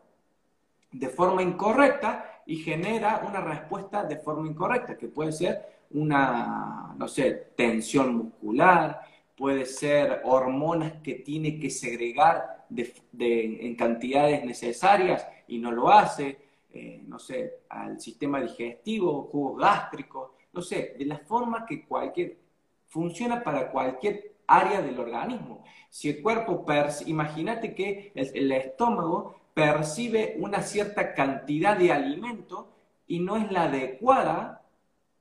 de 0.90 1.08
forma 1.08 1.42
incorrecta 1.42 2.42
y 2.46 2.56
genera 2.56 3.22
una 3.28 3.40
respuesta 3.40 4.04
de 4.04 4.16
forma 4.16 4.48
incorrecta, 4.48 4.96
que 4.96 5.08
puede 5.08 5.32
ser 5.32 5.78
una, 5.90 6.94
no 6.96 7.08
sé, 7.08 7.52
tensión 7.56 8.16
muscular, 8.16 9.00
puede 9.36 9.66
ser 9.66 10.22
hormonas 10.24 10.94
que 11.02 11.16
tiene 11.16 11.58
que 11.58 11.70
segregar 11.70 12.66
en 13.18 13.76
cantidades 13.76 14.44
necesarias 14.44 15.26
y 15.46 15.58
no 15.58 15.70
lo 15.70 15.90
hace, 15.90 16.38
eh, 16.72 17.02
no 17.06 17.18
sé, 17.18 17.60
al 17.68 18.00
sistema 18.00 18.40
digestivo, 18.40 19.28
jugos 19.30 19.60
gástricos, 19.60 20.30
no 20.52 20.60
sé, 20.60 20.96
de 20.98 21.04
la 21.04 21.18
forma 21.18 21.64
que 21.64 21.86
cualquier, 21.86 22.36
funciona 22.88 23.42
para 23.42 23.70
cualquier 23.70 24.32
área 24.46 24.82
del 24.82 24.98
organismo. 24.98 25.62
Si 25.90 26.08
el 26.08 26.22
cuerpo, 26.22 26.64
imagínate 27.06 27.74
que 27.74 28.12
el 28.14 28.52
estómago 28.52 29.37
percibe 29.58 30.36
una 30.38 30.62
cierta 30.62 31.14
cantidad 31.14 31.76
de 31.76 31.90
alimento 31.92 32.68
y 33.08 33.18
no 33.18 33.36
es 33.36 33.50
la 33.50 33.64
adecuada, 33.64 34.62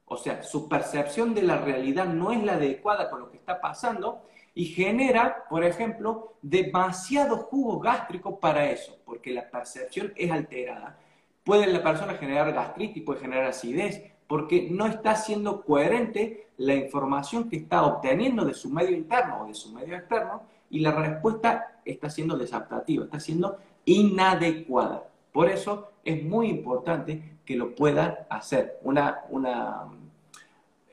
o 0.06 0.16
sea, 0.16 0.44
su 0.44 0.70
percepción 0.70 1.34
de 1.34 1.42
la 1.42 1.58
realidad 1.58 2.06
no 2.06 2.32
es 2.32 2.44
la 2.44 2.54
adecuada 2.54 3.10
con 3.10 3.22
lo 3.22 3.32
que 3.32 3.38
está 3.38 3.60
pasando 3.60 4.22
y 4.54 4.66
genera, 4.66 5.46
por 5.50 5.64
ejemplo, 5.64 6.36
demasiado 6.44 7.38
jugo 7.38 7.80
gástrico 7.80 8.40
para 8.40 8.70
eso, 8.70 8.96
porque 9.06 9.34
la 9.34 9.50
percepción 9.50 10.14
es 10.16 10.32
alterada. 10.32 11.00
Puede 11.44 11.66
la 11.66 11.82
persona 11.82 12.14
generar 12.14 12.54
gastritis, 12.54 13.04
puede 13.04 13.22
generar 13.22 13.46
acidez, 13.46 14.04
porque 14.28 14.68
no 14.70 14.86
está 14.86 15.16
siendo 15.16 15.64
coherente 15.64 16.50
la 16.58 16.76
información 16.76 17.50
que 17.50 17.58
está 17.58 17.84
obteniendo 17.84 18.46
de 18.46 18.54
su 18.54 18.70
medio 18.70 18.96
interno 18.96 19.42
o 19.42 19.48
de 19.48 19.56
su 19.56 19.74
medio 19.74 19.96
externo 19.96 20.44
y 20.70 20.82
la 20.82 20.92
respuesta 20.92 21.80
está 21.84 22.10
siendo 22.10 22.38
desadaptativa, 22.38 23.06
está 23.06 23.20
siendo 23.20 23.58
inadecuada. 23.88 25.10
Por 25.32 25.50
eso 25.50 25.90
es 26.06 26.24
muy 26.24 26.48
importante 26.50 27.40
que 27.44 27.56
lo 27.56 27.74
pueda 27.74 28.28
hacer. 28.30 28.78
Una, 28.84 29.22
una 29.30 29.88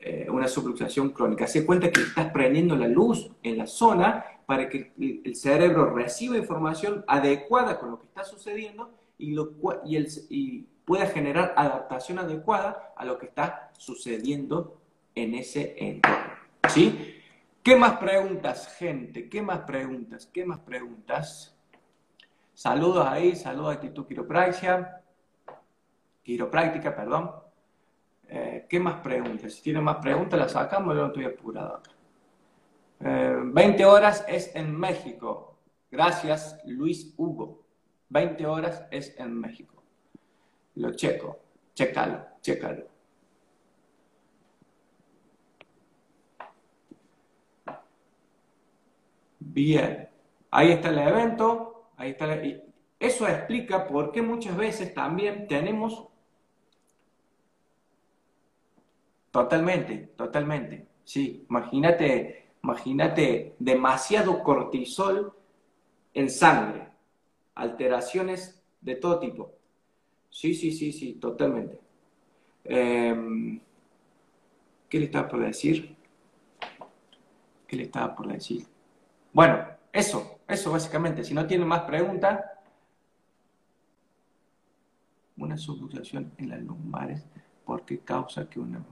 eh, 0.07 0.27
una 0.29 0.47
subluxación 0.47 1.09
crónica. 1.09 1.47
Se 1.47 1.65
cuenta 1.65 1.91
que 1.91 1.99
estás 1.99 2.31
prendiendo 2.31 2.75
la 2.75 2.87
luz 2.87 3.31
en 3.41 3.57
la 3.57 3.65
zona 3.65 4.23
para 4.45 4.69
que 4.69 4.93
el, 4.99 5.35
cerebro 5.35 5.95
reciba 5.95 6.37
información 6.37 7.03
adecuada 7.07 7.79
con 7.79 7.89
lo 7.89 7.99
que 7.99 8.05
está 8.05 8.23
sucediendo 8.23 8.91
y, 9.17 9.31
lo, 9.31 9.53
y, 9.83 9.95
el, 9.95 10.07
y 10.29 10.67
pueda 10.85 11.07
generar 11.07 11.55
adaptación 11.57 12.19
adecuada 12.19 12.93
a 12.95 13.03
lo 13.03 13.17
que 13.17 13.25
está 13.25 13.71
sucediendo 13.79 14.79
en 15.15 15.33
ese 15.33 15.73
entorno. 15.79 16.33
¿Sí? 16.69 17.15
¿Qué 17.63 17.75
más 17.75 17.97
preguntas, 17.97 18.75
gente? 18.77 19.27
¿Qué 19.27 19.41
más 19.41 19.61
preguntas? 19.61 20.29
¿Qué 20.31 20.45
más 20.45 20.59
preguntas? 20.59 21.54
Saludos 22.55 23.05
ahí, 23.05 23.35
saludos 23.35 23.71
a 23.71 23.73
Actitud 23.73 24.07
Quiropráctica, 24.07 25.03
quiropráctica, 26.23 26.95
perdón. 26.95 27.31
Eh, 28.29 28.65
¿Qué 28.69 28.79
más 28.79 29.01
preguntas? 29.01 29.53
Si 29.53 29.61
tienen 29.61 29.83
más 29.83 29.97
preguntas, 29.97 30.39
las 30.39 30.53
sacamos, 30.53 30.95
yo 30.95 31.07
estoy 31.07 31.25
apurado 31.25 31.75
acá. 31.75 31.91
20 32.99 33.59
eh, 33.59 33.85
horas 33.85 34.23
es 34.29 34.55
en 34.55 34.73
México. 34.73 35.59
Gracias, 35.91 36.57
Luis 36.65 37.13
Hugo. 37.17 37.65
20 38.07 38.45
horas 38.45 38.85
es 38.89 39.19
en 39.19 39.37
México. 39.37 39.83
Lo 40.75 40.93
checo. 40.93 41.37
Chécalo, 41.73 42.25
chécalo. 42.41 42.87
Bien, 49.39 50.09
ahí 50.51 50.71
está 50.71 50.89
el 50.89 50.99
evento, 50.99 51.74
ahí 51.97 52.11
está 52.11 52.39
Eso 52.99 53.27
explica 53.27 53.87
por 53.87 54.11
qué 54.11 54.21
muchas 54.21 54.55
veces 54.57 54.93
también 54.93 55.47
tenemos... 55.47 56.07
Totalmente, 59.31 59.97
totalmente. 60.15 60.87
Sí, 61.03 61.45
imagínate, 61.49 62.51
imagínate 62.63 63.55
demasiado 63.59 64.41
cortisol 64.41 65.33
en 66.13 66.29
sangre, 66.29 66.87
alteraciones 67.53 68.63
de 68.79 68.95
todo 68.95 69.19
tipo. 69.19 69.51
Sí, 70.29 70.53
sí, 70.53 70.71
sí, 70.71 70.93
sí, 70.93 71.13
totalmente. 71.13 71.79
Em, 72.63 73.59
¿Qué 74.89 74.99
le 74.99 75.05
estaba 75.05 75.27
por 75.27 75.39
decir? 75.41 75.95
¿Qué 77.67 77.75
le 77.75 77.83
estaba 77.83 78.15
por 78.15 78.27
decir? 78.27 78.65
Bueno, 79.33 79.67
eso, 79.91 80.34
eso 80.47 80.71
básicamente. 80.71 81.23
Si 81.23 81.33
no 81.33 81.45
tienen 81.47 81.67
más 81.67 81.81
preguntas, 81.81 82.43
una 85.37 85.57
subluxación 85.57 86.31
en 86.37 86.49
las 86.49 86.61
lumbares, 86.61 87.25
¿por 87.65 87.83
qué 87.83 87.99
causa 87.99 88.49
que 88.49 88.59
una... 88.59 88.83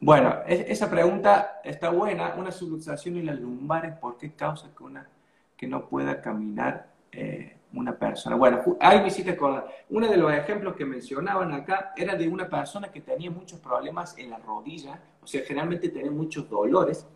Bueno, 0.00 0.42
esa 0.46 0.90
pregunta 0.90 1.60
está 1.64 1.88
buena. 1.90 2.34
Una 2.34 2.50
subluxación 2.50 3.16
en 3.16 3.26
las 3.26 3.40
lumbares, 3.40 3.96
¿por 3.96 4.18
qué 4.18 4.32
causa 4.32 4.70
que 4.76 4.82
una 4.82 5.08
que 5.56 5.66
no 5.66 5.88
pueda 5.88 6.20
caminar 6.20 6.90
eh, 7.10 7.56
una 7.72 7.96
persona? 7.96 8.36
Bueno, 8.36 8.62
hay 8.80 9.02
visitas 9.02 9.36
con... 9.36 9.64
Uno 9.88 10.08
de 10.08 10.16
los 10.16 10.32
ejemplos 10.32 10.76
que 10.76 10.84
mencionaban 10.84 11.52
acá 11.52 11.94
era 11.96 12.14
de 12.14 12.28
una 12.28 12.48
persona 12.48 12.90
que 12.90 13.00
tenía 13.00 13.30
muchos 13.30 13.60
problemas 13.60 14.18
en 14.18 14.30
la 14.30 14.38
rodilla, 14.38 15.00
o 15.22 15.26
sea, 15.26 15.42
generalmente 15.42 15.88
tenía 15.88 16.10
muchos 16.10 16.48
dolores, 16.50 17.06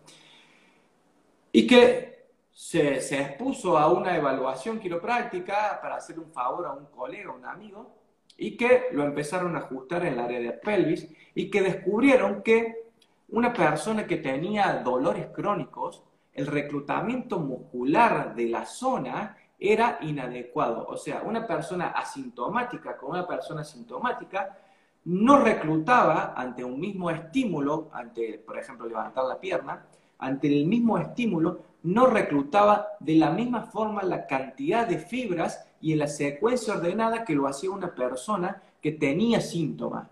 y 1.51 1.67
que 1.67 2.18
se, 2.59 2.97
expuso 2.97 3.77
a 3.77 3.89
una 3.89 4.17
evaluación 4.17 4.81
quiropráctica 4.81 5.79
para 5.81 5.95
hacer 5.95 6.19
un 6.19 6.29
favor 6.29 6.67
a 6.67 6.73
un 6.73 6.87
colega, 6.87 7.31
un 7.31 7.45
amigo, 7.45 7.95
y 8.35 8.57
que 8.57 8.87
lo 8.91 9.05
empezaron 9.05 9.55
a 9.55 9.59
ajustar 9.59 10.05
en 10.05 10.13
el 10.13 10.19
área 10.19 10.39
de 10.41 10.51
pelvis 10.51 11.07
y 11.33 11.49
que 11.49 11.61
descubrieron 11.61 12.43
que 12.43 12.91
una 13.29 13.53
persona 13.53 14.05
que 14.05 14.17
tenía 14.17 14.81
dolores 14.83 15.27
crónicos, 15.27 16.03
el 16.33 16.47
reclutamiento 16.47 17.39
muscular 17.39 18.35
de 18.35 18.49
la 18.49 18.65
zona 18.65 19.37
era 19.57 19.97
inadecuado. 20.01 20.85
O 20.89 20.97
sea, 20.97 21.21
una 21.21 21.47
persona 21.47 21.91
asintomática 21.91 22.97
con 22.97 23.11
una 23.11 23.25
persona 23.25 23.63
sintomática 23.63 24.57
no 25.05 25.39
reclutaba 25.39 26.33
ante 26.35 26.65
un 26.65 26.77
mismo 26.77 27.09
estímulo, 27.09 27.89
ante, 27.93 28.37
por 28.45 28.59
ejemplo, 28.59 28.85
levantar 28.85 29.23
la 29.23 29.39
pierna, 29.39 29.85
ante 30.19 30.47
el 30.47 30.65
mismo 30.65 30.97
estímulo, 30.97 31.59
no 31.83 32.07
reclutaba 32.07 32.89
de 32.99 33.15
la 33.15 33.31
misma 33.31 33.63
forma 33.63 34.03
la 34.03 34.27
cantidad 34.27 34.85
de 34.85 34.99
fibras 34.99 35.65
y 35.81 35.93
en 35.93 35.99
la 35.99 36.07
secuencia 36.07 36.75
ordenada 36.75 37.23
que 37.23 37.35
lo 37.35 37.47
hacía 37.47 37.71
una 37.71 37.95
persona 37.95 38.61
que 38.81 38.91
tenía 38.91 39.39
síntomas. 39.41 40.07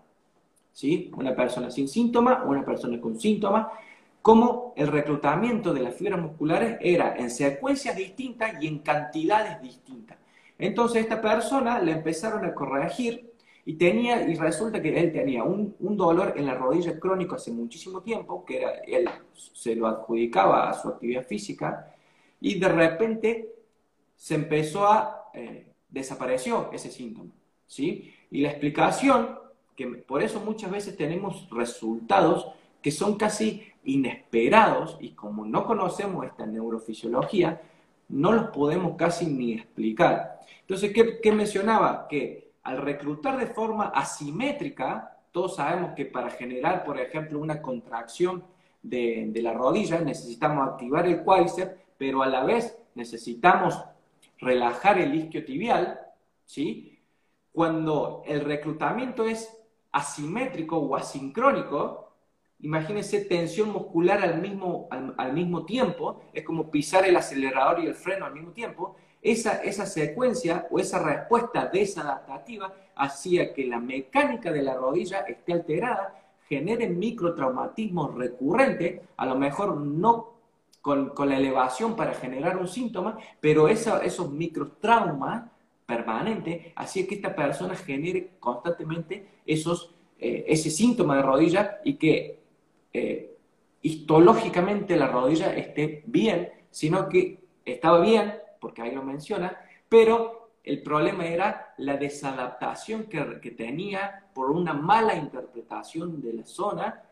¿Sí? 0.72 1.10
Una 1.16 1.34
persona 1.34 1.70
sin 1.70 1.88
síntomas 1.88 2.38
una 2.46 2.64
persona 2.64 3.00
con 3.00 3.18
síntomas, 3.18 3.66
como 4.22 4.72
el 4.76 4.88
reclutamiento 4.88 5.72
de 5.72 5.80
las 5.80 5.94
fibras 5.94 6.20
musculares 6.20 6.78
era 6.80 7.16
en 7.16 7.30
secuencias 7.30 7.96
distintas 7.96 8.62
y 8.62 8.66
en 8.66 8.78
cantidades 8.78 9.60
distintas. 9.60 10.18
Entonces 10.58 11.02
esta 11.02 11.20
persona 11.20 11.80
le 11.80 11.92
empezaron 11.92 12.44
a 12.44 12.54
corregir 12.54 13.27
y, 13.68 13.74
tenía, 13.74 14.26
y 14.26 14.34
resulta 14.34 14.80
que 14.80 14.98
él 14.98 15.12
tenía 15.12 15.44
un, 15.44 15.76
dolor 15.78 16.32
en 16.38 16.46
la 16.46 16.54
rodilla 16.54 16.98
crónico 16.98 17.34
hace 17.34 17.50
muchísimo 17.50 18.00
tiempo, 18.00 18.42
que 18.42 18.62
era, 18.62 18.70
él 18.86 19.06
se 19.34 19.76
lo 19.76 19.86
adjudicaba 19.86 20.70
a 20.70 20.72
su 20.72 20.88
actividad 20.88 21.26
física, 21.26 21.94
y 22.40 22.58
de 22.58 22.66
repente 22.66 23.54
se 24.16 24.36
empezó 24.36 24.86
a, 24.86 25.28
eh, 25.34 25.66
desapareció 25.90 26.70
ese 26.72 26.90
síntoma, 26.90 27.30
¿sí? 27.66 28.10
Y 28.30 28.40
la 28.40 28.48
explicación, 28.48 29.38
que 29.76 29.86
por 29.86 30.22
eso 30.22 30.40
muchas 30.40 30.70
veces 30.70 30.96
tenemos 30.96 31.46
resultados 31.50 32.50
que 32.80 32.90
son 32.90 33.18
casi 33.18 33.64
inesperados, 33.84 34.96
y 34.98 35.10
como 35.10 35.44
no 35.44 35.66
conocemos 35.66 36.24
esta 36.24 36.46
neurofisiología, 36.46 37.60
no 38.08 38.32
los 38.32 38.48
podemos 38.48 38.96
casi 38.96 39.26
ni 39.26 39.52
explicar. 39.52 40.40
Entonces, 40.62 40.90
¿qué, 40.94 41.20
qué 41.20 41.32
mencionaba? 41.32 42.08
Que 42.08 42.47
al 42.68 42.76
reclutar 42.76 43.38
de 43.38 43.46
forma 43.46 43.86
asimétrica, 43.94 45.16
todos 45.32 45.56
sabemos 45.56 45.92
que 45.96 46.04
para 46.04 46.28
generar, 46.28 46.84
por 46.84 47.00
ejemplo, 47.00 47.38
una 47.38 47.62
contracción 47.62 48.44
de, 48.82 49.32
la 49.36 49.54
rodilla 49.54 50.00
necesitamos 50.00 50.68
activar 50.68 51.06
el 51.06 51.22
cuádriceps, 51.22 51.72
pero 51.96 52.22
a 52.22 52.26
la 52.26 52.44
vez 52.44 52.76
necesitamos 52.94 53.82
relajar 54.36 54.98
el 54.98 55.14
isquiotibial, 55.14 55.98
¿sí? 56.44 56.98
Cuando 57.52 58.22
el 58.26 58.42
reclutamiento 58.42 59.24
es 59.24 59.50
asimétrico 59.90 60.76
o 60.76 60.94
asincrónico, 60.94 62.12
imagínense 62.60 63.24
tensión 63.24 63.70
muscular 63.70 64.22
al 64.22 64.42
mismo, 64.42 64.88
al 64.90 65.32
mismo 65.32 65.64
tiempo, 65.64 66.20
es 66.34 66.44
como 66.44 66.70
pisar 66.70 67.06
el 67.06 67.16
acelerador 67.16 67.82
y 67.82 67.86
el 67.86 67.94
freno 67.94 68.26
al 68.26 68.34
mismo 68.34 68.52
tiempo, 68.52 68.96
esa, 69.22 69.86
secuencia 69.86 70.66
o 70.70 70.78
esa 70.78 70.98
respuesta 71.00 71.66
desadaptativa 71.66 72.72
hacía 72.94 73.52
que 73.52 73.66
la 73.66 73.80
mecánica 73.80 74.52
de 74.52 74.62
la 74.62 74.74
rodilla 74.74 75.20
esté 75.20 75.52
alterada, 75.52 76.14
genere 76.48 76.88
microtraumatismos 76.88 78.14
recurrentes, 78.14 79.00
a 79.16 79.26
lo 79.26 79.36
mejor 79.36 79.76
no 79.76 80.34
con, 80.80 81.12
la 81.28 81.36
elevación 81.36 81.94
para 81.96 82.14
generar 82.14 82.56
un 82.56 82.68
síntoma, 82.68 83.18
pero 83.40 83.68
esos 83.68 84.30
microtraumas 84.30 85.50
permanentes 85.84 86.72
hacía 86.76 87.06
que 87.06 87.16
esta 87.16 87.34
persona 87.34 87.74
genere 87.74 88.32
constantemente 88.38 89.26
esos, 89.46 89.94
eh, 90.18 90.44
ese 90.48 90.70
síntoma 90.70 91.16
de 91.16 91.22
rodilla 91.22 91.80
y 91.84 91.94
que 91.94 92.40
eh, 92.92 93.36
histológicamente 93.82 94.96
la 94.96 95.08
rodilla 95.08 95.54
esté 95.54 96.02
bien, 96.06 96.50
sino 96.70 97.08
que 97.08 97.38
estaba 97.64 98.00
bien, 98.00 98.34
porque 98.60 98.82
ahí 98.82 98.94
lo 98.94 99.02
menciona, 99.02 99.56
pero 99.88 100.50
el 100.64 100.82
problema 100.82 101.26
era 101.26 101.74
la 101.78 101.96
desadaptación 101.96 103.04
que, 103.04 103.40
que 103.40 103.52
tenía 103.52 104.26
por 104.34 104.50
una 104.50 104.74
mala 104.74 105.14
interpretación 105.14 106.20
de 106.20 106.32
la 106.34 106.44
zona 106.44 107.02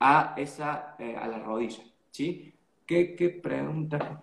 a, 0.00 0.34
esa, 0.36 0.94
eh, 0.98 1.16
a 1.16 1.26
la 1.26 1.38
rodilla. 1.38 1.82
¿sí? 2.10 2.54
¿Qué, 2.86 3.14
¿Qué 3.16 3.30
pregunta? 3.30 4.22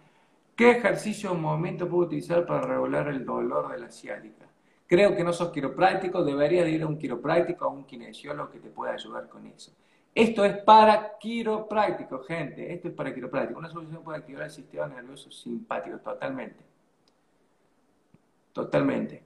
¿Qué 0.56 0.72
ejercicio 0.72 1.32
o 1.32 1.36
movimiento 1.36 1.90
puedo 1.90 2.06
utilizar 2.06 2.46
para 2.46 2.62
regular 2.62 3.10
el 3.10 3.26
dolor 3.26 3.72
de 3.72 3.80
la 3.80 3.92
ciática? 3.92 4.46
Creo 4.88 5.16
que 5.16 5.24
no 5.24 5.34
sos 5.34 5.52
quiropráctico, 5.52 6.24
deberías 6.24 6.68
ir 6.70 6.84
a 6.84 6.88
un 6.88 6.98
quiropráctico 6.98 7.66
o 7.66 7.70
a 7.70 7.74
un 7.74 7.86
kinesiólogo 7.86 8.52
que 8.52 8.60
te 8.60 8.70
pueda 8.70 8.94
ayudar 8.94 9.28
con 9.28 9.46
eso. 9.48 9.74
Esto 10.16 10.46
es 10.46 10.58
para 10.60 11.18
quiropráctico, 11.20 12.24
gente. 12.24 12.74
Esto 12.74 12.88
es 12.88 12.94
para 12.94 13.14
quiropráctico. 13.14 13.60
Una 13.60 13.70
solución 13.70 14.02
puede 14.02 14.20
activar 14.20 14.44
el 14.44 14.50
sistema 14.50 14.88
nervioso 14.88 15.30
simpático 15.30 15.98
totalmente. 15.98 16.64
Totalmente. 18.54 19.24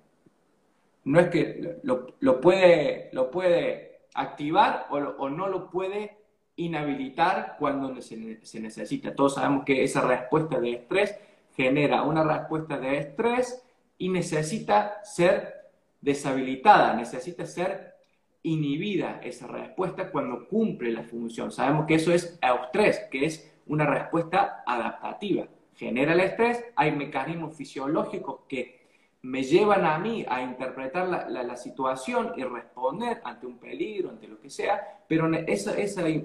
No 1.04 1.20
es 1.20 1.28
que 1.30 1.80
lo, 1.84 2.42
puede, 2.42 3.10
lo 3.14 3.30
puede 3.30 4.02
activar 4.16 4.88
o, 4.90 5.30
no 5.30 5.48
lo 5.48 5.70
puede 5.70 6.18
inhabilitar 6.56 7.56
cuando 7.60 8.02
se, 8.02 8.44
se 8.44 8.60
necesita. 8.60 9.14
Todos 9.14 9.36
sabemos 9.36 9.66
que 9.66 9.84
esa 9.84 10.02
respuesta 10.02 10.60
de 10.60 10.72
estrés 10.74 11.16
genera 11.56 12.02
una 12.02 12.24
respuesta 12.24 12.80
de 12.80 12.98
estrés 12.98 13.64
y 14.00 14.10
necesita 14.10 15.04
ser 15.04 15.70
deshabilitada, 16.02 16.96
necesita 16.96 17.46
ser 17.46 17.99
inhibida 18.44 19.20
esa 19.24 19.48
respuesta 19.48 20.12
cuando 20.12 20.48
cumple 20.48 20.92
la 20.92 21.04
función. 21.04 21.52
Sabemos 21.52 21.86
que 21.86 21.96
eso 21.96 22.12
es 22.14 22.40
eustrés, 22.42 23.08
que 23.12 23.26
es 23.26 23.52
una 23.68 23.86
respuesta 23.86 24.64
adaptativa. 24.66 25.48
Genera 25.76 26.14
el 26.14 26.20
estrés, 26.22 26.64
hay 26.76 26.92
mecanismos 26.92 27.56
fisiológicos 27.56 28.42
que 28.48 28.80
me 29.22 29.44
llevan 29.44 29.86
a 29.86 29.98
mí 29.98 30.26
a 30.28 30.42
interpretar 30.42 31.08
la, 31.08 31.56
situación 31.58 32.34
y 32.38 32.44
responder 32.44 33.22
ante 33.24 33.46
un 33.46 33.58
peligro, 33.58 34.10
ante 34.10 34.28
lo 34.28 34.40
que 34.40 34.50
sea, 34.50 35.04
pero 35.08 35.30
esa, 35.34 35.78
esa 35.78 36.08
eh, 36.08 36.24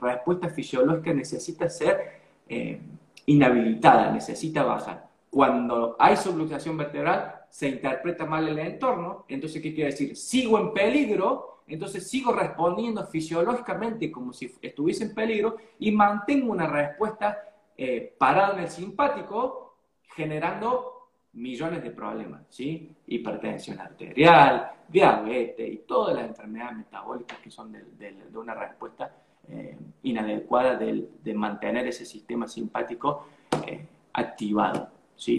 respuesta 0.00 0.48
fisiológica 0.48 1.12
necesita 1.12 1.68
ser 1.68 2.20
eh, 2.48 2.80
inhabilitada, 3.26 4.10
necesita 4.10 4.62
bajar. 4.62 5.08
Cuando 5.30 5.96
hay 5.98 6.16
subluxación 6.16 6.76
vertebral, 6.78 7.35
se 7.56 7.70
interpreta 7.70 8.26
mal 8.26 8.46
el 8.46 8.58
entorno, 8.58 9.24
entonces, 9.28 9.62
¿qué 9.62 9.72
quiere 9.72 9.90
decir? 9.90 10.14
Sigo 10.14 10.58
en 10.58 10.74
peligro, 10.74 11.62
entonces 11.66 12.06
sigo 12.06 12.30
respondiendo 12.30 13.02
fisiológicamente 13.06 14.12
como 14.12 14.34
si 14.34 14.54
estuviese 14.60 15.04
en 15.04 15.14
peligro 15.14 15.56
y 15.78 15.90
mantengo 15.90 16.52
una 16.52 16.66
respuesta 16.66 17.38
eh, 17.74 18.14
parada 18.18 18.58
en 18.58 18.64
el 18.64 18.68
simpático, 18.68 19.78
generando 20.14 21.08
millones 21.32 21.82
de 21.82 21.92
problemas, 21.92 22.42
¿sí? 22.50 22.94
Hipertensión 23.06 23.80
arterial, 23.80 24.72
diabetes 24.86 25.66
y 25.66 25.78
todas 25.78 26.14
las 26.14 26.26
enfermedades 26.26 26.76
metabólicas 26.76 27.38
que 27.38 27.50
son 27.50 27.72
de, 27.72 28.16
una 28.34 28.52
respuesta 28.52 29.16
eh, 29.48 29.78
inadecuada 30.02 30.76
de, 30.76 31.34
mantener 31.34 31.86
ese 31.86 32.04
sistema 32.04 32.46
simpático 32.46 33.28
eh, 33.66 33.86
activado, 34.12 34.90
¿sí? 35.14 35.38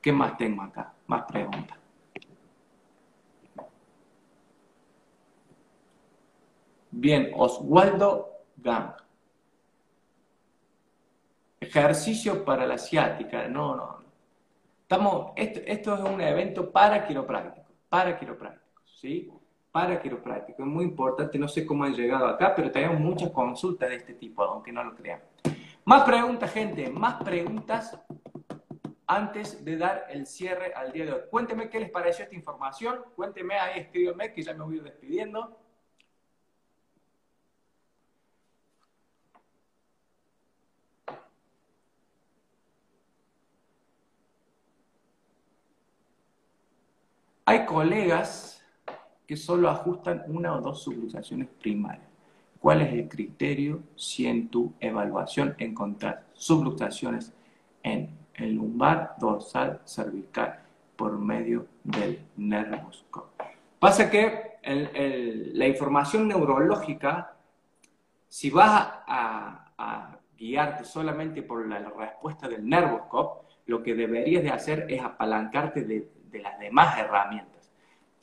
¿Qué 0.00 0.10
más 0.10 0.36
tengo 0.36 0.62
acá? 0.62 0.92
Más 1.12 1.24
preguntas. 1.24 1.78
Bien, 6.90 7.30
Oswaldo 7.36 8.44
Gang. 8.56 8.94
Ejercicio 11.60 12.42
para 12.46 12.66
la 12.66 12.76
asiática. 12.76 13.46
No, 13.46 13.76
no, 13.76 15.34
esto, 15.36 15.60
es 15.66 16.00
un 16.00 16.18
evento 16.22 16.72
para 16.72 17.06
quiroprácticos, 17.06 17.74
para 17.90 18.18
quiroprácticos, 18.18 18.98
¿sí? 18.98 19.30
Para 19.70 20.00
quiroprácticos. 20.00 20.66
Es 20.66 20.72
muy 20.72 20.84
importante, 20.84 21.38
no 21.38 21.46
sé 21.46 21.66
cómo 21.66 21.84
han 21.84 21.92
llegado 21.92 22.26
acá, 22.26 22.54
pero 22.54 22.70
tenemos 22.70 22.98
muchas 22.98 23.30
consultas 23.32 23.90
de 23.90 23.96
este 23.96 24.14
tipo, 24.14 24.42
aunque 24.42 24.72
no 24.72 24.82
lo 24.82 24.94
crean. 24.94 25.20
Más 25.84 26.04
preguntas, 26.04 26.50
gente, 26.50 26.88
más 26.88 27.22
preguntas 27.22 28.00
antes 29.14 29.62
de 29.62 29.76
dar 29.76 30.06
el 30.08 30.26
cierre 30.26 30.72
al 30.74 30.90
día 30.90 31.04
de 31.04 31.12
hoy. 31.12 31.20
Cuénteme 31.30 31.68
qué 31.68 31.78
les 31.78 31.90
pareció 31.90 32.24
esta 32.24 32.34
información, 32.34 33.00
cuénteme 33.14 33.56
ahí, 33.56 33.80
escríbeme 33.80 34.32
que 34.32 34.42
ya 34.42 34.54
me 34.54 34.64
voy 34.64 34.80
despidiendo. 34.80 35.58
Hay 47.44 47.66
colegas 47.66 48.64
que 49.26 49.36
solo 49.36 49.68
ajustan 49.68 50.24
una 50.28 50.56
o 50.56 50.62
dos 50.62 50.82
subluxaciones 50.82 51.48
primarias. 51.48 52.08
¿Cuál 52.58 52.80
es 52.80 52.92
el 52.94 53.08
criterio 53.10 53.82
si 53.94 54.26
en 54.26 54.48
tu 54.48 54.72
evaluación 54.80 55.54
encontrar 55.58 56.24
subluxaciones 56.32 57.34
en 57.82 58.21
el 58.34 58.54
lumbar, 58.54 59.14
dorsal, 59.18 59.80
cervical 59.84 60.60
por 60.96 61.18
medio 61.18 61.66
del 61.84 62.26
nervoscopio? 62.36 63.46
Pasa 63.78 64.10
que 64.10 64.52
la 64.64 65.66
información 65.66 66.28
neurológica, 66.28 67.34
si 68.28 68.50
vas 68.50 69.00
a, 69.06 70.18
guiarte 70.36 70.84
solamente 70.84 71.42
por 71.42 71.66
la, 71.68 71.78
respuesta 71.78 72.48
del 72.48 72.68
nervoscopio, 72.68 73.48
lo 73.66 73.82
que 73.82 73.94
deberías 73.94 74.42
de 74.42 74.50
hacer 74.50 74.86
es 74.88 75.00
apalancarte 75.00 75.84
de 75.84 76.08
de 76.32 76.40
las 76.40 76.58
demás 76.58 76.98
herramientas. 76.98 77.70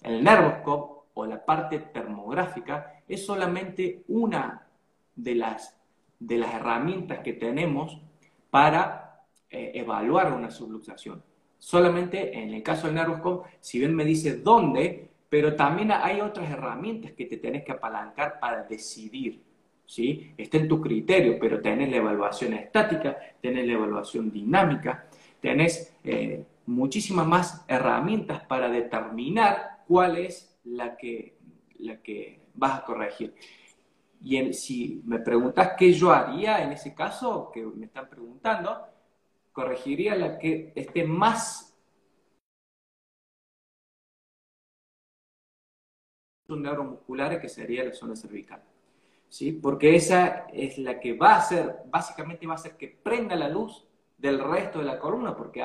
El 0.01 0.24
nervoscope 0.24 1.05
o 1.14 1.26
la 1.26 1.45
parte 1.45 1.80
termográfica 1.80 3.01
es 3.07 3.26
solamente 3.26 4.03
una 4.07 4.68
de 5.16 5.36
las, 5.36 5.78
de 6.20 6.38
las 6.38 6.53
herramientas 6.53 7.20
que 7.20 7.34
tenemos 7.34 8.01
para 8.49 9.09
eh, 9.50 9.72
evaluar 9.74 10.34
una 10.34 10.52
subluxación. 10.52 11.24
Solamente 11.58 12.38
en 12.38 12.54
el 12.54 12.64
caso 12.64 12.88
del 12.88 12.95
nervoscope, 12.95 13.50
si 13.60 13.80
bien 13.80 13.95
me 13.95 14.06
dice 14.06 14.38
dónde, 14.38 15.10
pero 15.30 15.56
también 15.56 15.91
hay 15.91 16.22
otras 16.22 16.50
herramientas 16.50 17.12
que 17.12 17.26
te 17.26 17.38
tenés 17.38 17.64
que 17.64 17.74
apalancar 17.74 18.39
para 18.39 18.64
decidir. 18.64 19.43
¿sí? 19.86 20.34
Está 20.38 20.58
en 20.58 20.68
tu 20.68 20.80
criterio, 20.80 21.38
pero 21.39 21.62
tenés 21.62 21.89
la 21.89 21.97
evaluación 21.97 22.54
estática, 22.54 23.18
tenés 23.41 23.68
la 23.68 23.74
evaluación 23.74 24.32
dinámica, 24.32 25.08
tenés 25.39 25.95
eh, 26.04 26.43
muchísimas 26.66 27.28
más 27.28 27.66
herramientas 27.68 28.43
para 28.45 28.70
determinar 28.70 29.84
cuál 29.88 30.18
es 30.18 30.58
la 30.64 30.95
que, 30.95 31.38
la 31.80 32.02
que 32.02 32.41
vas 32.54 32.80
a 32.80 32.86
corregir. 32.86 33.34
Y 34.22 34.54
si 34.54 35.02
me 35.06 35.20
preguntas 35.20 35.72
qué 35.78 35.93
yo 35.93 36.12
haría 36.12 36.64
en 36.64 36.72
ese 36.72 36.93
caso, 36.93 37.50
que 37.54 37.64
me 37.64 37.86
están 37.86 38.10
preguntando, 38.10 38.78
corregiría 39.60 40.16
la 40.16 40.39
que 40.39 40.72
esté 40.74 41.03
más 41.03 41.78
neuromusculares 46.47 47.39
que 47.39 47.49
sería 47.49 47.84
la 47.84 47.91
zona 47.91 48.16
cervical. 48.16 48.64
¿Sí? 49.28 49.51
Porque 49.51 49.95
esa 49.95 50.47
es 50.53 50.78
la 50.78 50.97
que 50.97 51.14
va 51.14 51.34
a 51.34 51.38
hacer, 51.39 51.76
básicamente 51.88 52.47
va 52.47 52.53
a 52.53 52.55
hacer 52.55 52.78
que 52.78 52.88
prenda 52.88 53.36
la 53.36 53.49
luz 53.49 53.86
del 54.18 54.39
resto 54.39 54.80
de 54.80 54.86
la 54.86 54.97
columna, 54.97 55.36
porque 55.36 55.62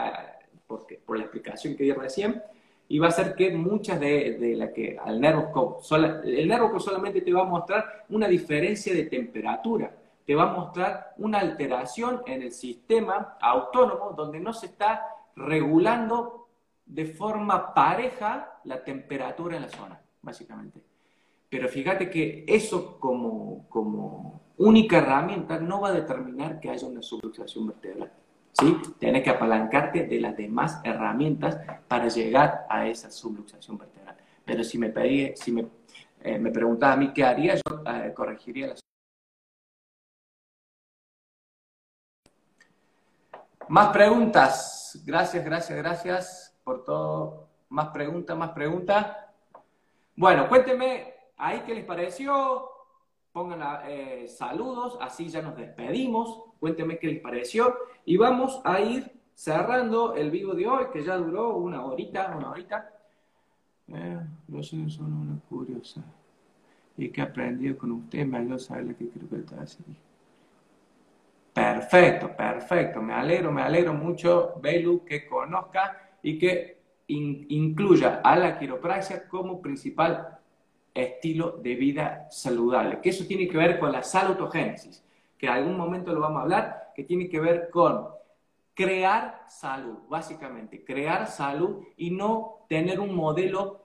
porque, 0.67 0.97
por 0.97 1.17
la 1.17 1.25
explicación 1.25 1.77
que 1.77 1.85
di 1.85 1.93
recién, 1.93 2.43
y 2.89 2.99
va 2.99 3.09
a 3.09 3.13
ser 3.13 3.37
que 3.37 3.53
muchas 3.53 4.01
de, 4.01 4.39
de 4.39 4.57
la 4.57 4.73
que 4.73 4.99
al 4.99 5.21
nervo 5.21 5.81
el 6.25 6.49
nervo 6.49 6.81
solamente 6.81 7.21
te 7.21 7.33
va 7.33 7.43
a 7.43 7.45
mostrar 7.45 8.07
una 8.09 8.27
diferencia 8.27 8.93
de 8.93 9.05
temperatura, 9.05 9.95
te 10.27 10.35
va 10.35 10.45
a 10.45 10.55
mostrar 10.55 11.15
una 11.19 11.39
alteración 11.39 12.23
en 12.27 12.43
el 12.43 12.53
sistema 12.53 13.37
autónomo 13.41 14.15
donde 14.17 14.41
no 14.41 14.53
se 14.53 14.67
está 14.67 15.07
regulando 15.37 16.49
de 16.87 17.07
forma 17.07 17.75
pareja 17.75 18.61
la 18.65 18.83
temperatura 18.83 19.57
en 19.57 19.63
la 19.63 19.69
zona, 19.69 20.01
básicamente. 20.23 20.81
Pero 21.49 21.69
fíjate 21.69 22.11
que 22.11 22.45
eso 22.47 22.99
como, 22.99 23.69
como 23.69 24.43
única 24.57 24.99
herramienta 24.99 25.59
no 25.59 25.81
va 25.81 25.89
a 25.89 25.93
determinar 25.93 26.61
que 26.61 26.71
haya 26.71 26.87
una 26.87 27.03
subluxación 27.03 27.67
vertebral. 27.69 28.13
¿sí? 28.53 28.77
Tienes 28.99 29.23
que 29.23 29.31
apalancarte 29.31 30.07
de 30.07 30.21
las 30.21 30.37
demás 30.37 30.81
herramientas 30.85 31.59
para 31.87 32.09
llegar 32.09 32.67
a 32.69 32.87
esa 32.87 33.11
subluxación 33.11 33.79
vertebral. 33.79 34.17
Pero 34.45 34.65
si 34.65 34.79
me, 34.79 34.91
pedí, 34.91 35.33
si 35.37 35.53
me, 35.53 35.67
eh, 36.21 36.39
me 36.39 36.51
preguntaba 36.51 36.95
a 36.95 36.97
mí 36.97 37.13
qué 37.13 37.25
haría, 37.25 37.55
yo 37.55 37.83
eh, 37.87 38.13
corregiría 38.15 38.69
la 38.69 38.75
Más 43.69 43.89
preguntas. 43.93 45.03
Gracias, 45.07 45.45
gracias, 45.45 45.79
gracias 45.79 46.61
por 46.65 46.85
todo. 46.85 47.49
Más 47.71 47.89
preguntas, 47.89 48.37
más 48.37 48.51
preguntas. 48.51 49.17
Bueno, 50.17 50.49
cuéntenme 50.49 51.15
ahí 51.37 51.63
qué 51.67 51.75
les 51.75 51.85
pareció. 51.85 52.71
Pongan 53.33 53.81
eh, 53.89 54.29
saludos, 54.29 54.99
así 55.01 55.29
ya 55.29 55.43
nos 55.43 55.57
despedimos. 55.57 56.45
Cuéntenme 56.61 56.99
qué 56.99 57.09
les 57.09 57.21
pareció. 57.21 57.75
Y 58.05 58.17
vamos 58.17 58.61
a 58.65 58.81
ir 58.81 59.11
cerrando 59.35 60.15
el 60.15 60.31
vivo 60.31 60.55
de 60.55 60.67
hoy, 60.67 60.85
que 60.93 61.03
ya 61.03 61.17
duró 61.17 61.57
una 61.57 61.85
horita, 61.85 62.35
una 62.37 62.51
horita. 62.51 62.91
Eh, 63.89 64.21
yo 64.49 64.63
soy 64.63 64.91
solo 64.91 65.09
una 65.09 65.39
curiosa. 65.49 66.03
Y 66.97 67.09
que 67.09 67.23
he 67.23 67.25
aprendido 67.25 67.77
con 67.77 67.93
usted, 67.93 68.27
me 68.27 68.39
ayudó 68.39 68.57
a 68.57 68.59
saber 68.59 68.85
lo 68.85 68.97
que 68.97 69.09
creo 69.09 69.29
que 69.29 69.37
está 69.37 69.63
haciendo. 69.63 69.99
Perfecto, 71.55 72.37
perfecto. 72.37 73.01
Me 73.01 73.15
alegro, 73.15 73.53
me 73.53 73.63
alegro 73.63 73.95
mucho, 73.95 74.55
Belu, 74.61 75.05
que 75.05 75.25
conozca 75.25 76.11
y 76.21 76.37
que 76.37 76.83
incluya 77.07 78.21
a 78.25 78.37
la 78.37 78.59
quiropraxia 78.59 79.29
como 79.29 79.63
principal 79.63 80.41
estilo 80.93 81.53
de 81.53 81.75
vida 81.77 82.27
saludable. 82.31 83.01
Que 83.01 83.11
eso 83.11 83.25
tiene 83.27 83.47
que 83.47 83.57
ver 83.57 83.79
con 83.79 83.93
la 83.93 84.03
salutogénesis, 84.03 85.05
que 85.39 85.47
en 85.47 85.53
algún 85.53 85.77
momento 85.77 86.13
lo 86.13 86.21
vamos 86.21 86.41
a 86.41 86.43
hablar 86.43 86.93
que 86.95 87.05
tiene 87.05 87.29
que 87.29 87.41
ver 87.41 87.71
con 87.71 88.09
crear 88.75 89.45
salud, 89.49 89.99
básicamente, 90.09 90.85
crear 90.85 91.29
salud 91.29 91.85
y 91.97 92.11
no 92.11 92.67
tener 92.69 92.99
un 92.99 93.15
modelo 93.15 93.83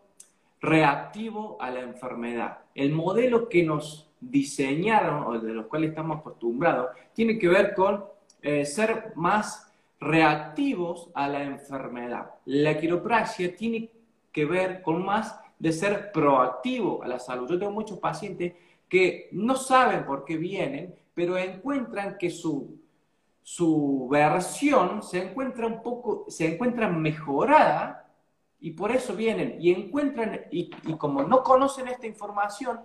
reactivo 0.60 1.58
a 1.60 1.70
la 1.70 1.82
enfermedad. 1.82 2.60
El 2.74 2.94
modelo 2.94 3.48
que 3.48 3.64
nos 3.64 4.09
diseñaron 4.20 5.24
o 5.24 5.40
de 5.40 5.54
los 5.54 5.68
cuales 5.68 5.90
estamos 5.90 6.20
acostumbrados 6.20 6.90
tiene 7.14 7.38
que 7.38 7.48
ver 7.48 7.74
con 7.74 8.06
eh, 8.42 8.66
ser 8.66 9.14
más 9.16 9.72
reactivos 10.00 11.10
a 11.14 11.28
la 11.28 11.44
enfermedad. 11.44 12.32
La 12.46 12.78
quiropraxia 12.78 13.56
tiene 13.56 13.90
que 14.32 14.46
ver 14.46 14.82
con 14.82 15.04
más 15.04 15.40
de 15.58 15.74
ser 15.74 16.12
proactivo 16.12 17.04
a 17.04 17.08
la 17.08 17.20
salud. 17.20 17.50
Yo 17.50 17.60
tengo 17.60 17.72
muchos 17.72 18.00
pacientes 18.00 18.54
que 18.88 19.30
no 19.34 19.56
saben 19.56 20.06
por 20.06 20.24
qué 20.26 20.38
vienen, 20.38 20.96
pero 21.14 21.38
encuentran 21.38 22.18
que 22.18 22.30
su, 22.30 22.80
su 23.44 24.08
versión 24.10 25.04
se 25.04 25.24
encuentra 25.24 25.68
un 25.68 25.82
poco, 25.82 26.26
se 26.30 26.54
encuentra 26.54 26.88
mejorada 26.88 28.10
y 28.62 28.72
por 28.72 28.92
eso 28.92 29.16
vienen 29.16 29.58
y 29.60 29.72
encuentran, 29.72 30.42
y, 30.52 30.72
y 30.86 30.94
como 30.96 31.24
no 31.24 31.44
conocen 31.44 31.88
esta 31.90 32.08
información, 32.08 32.80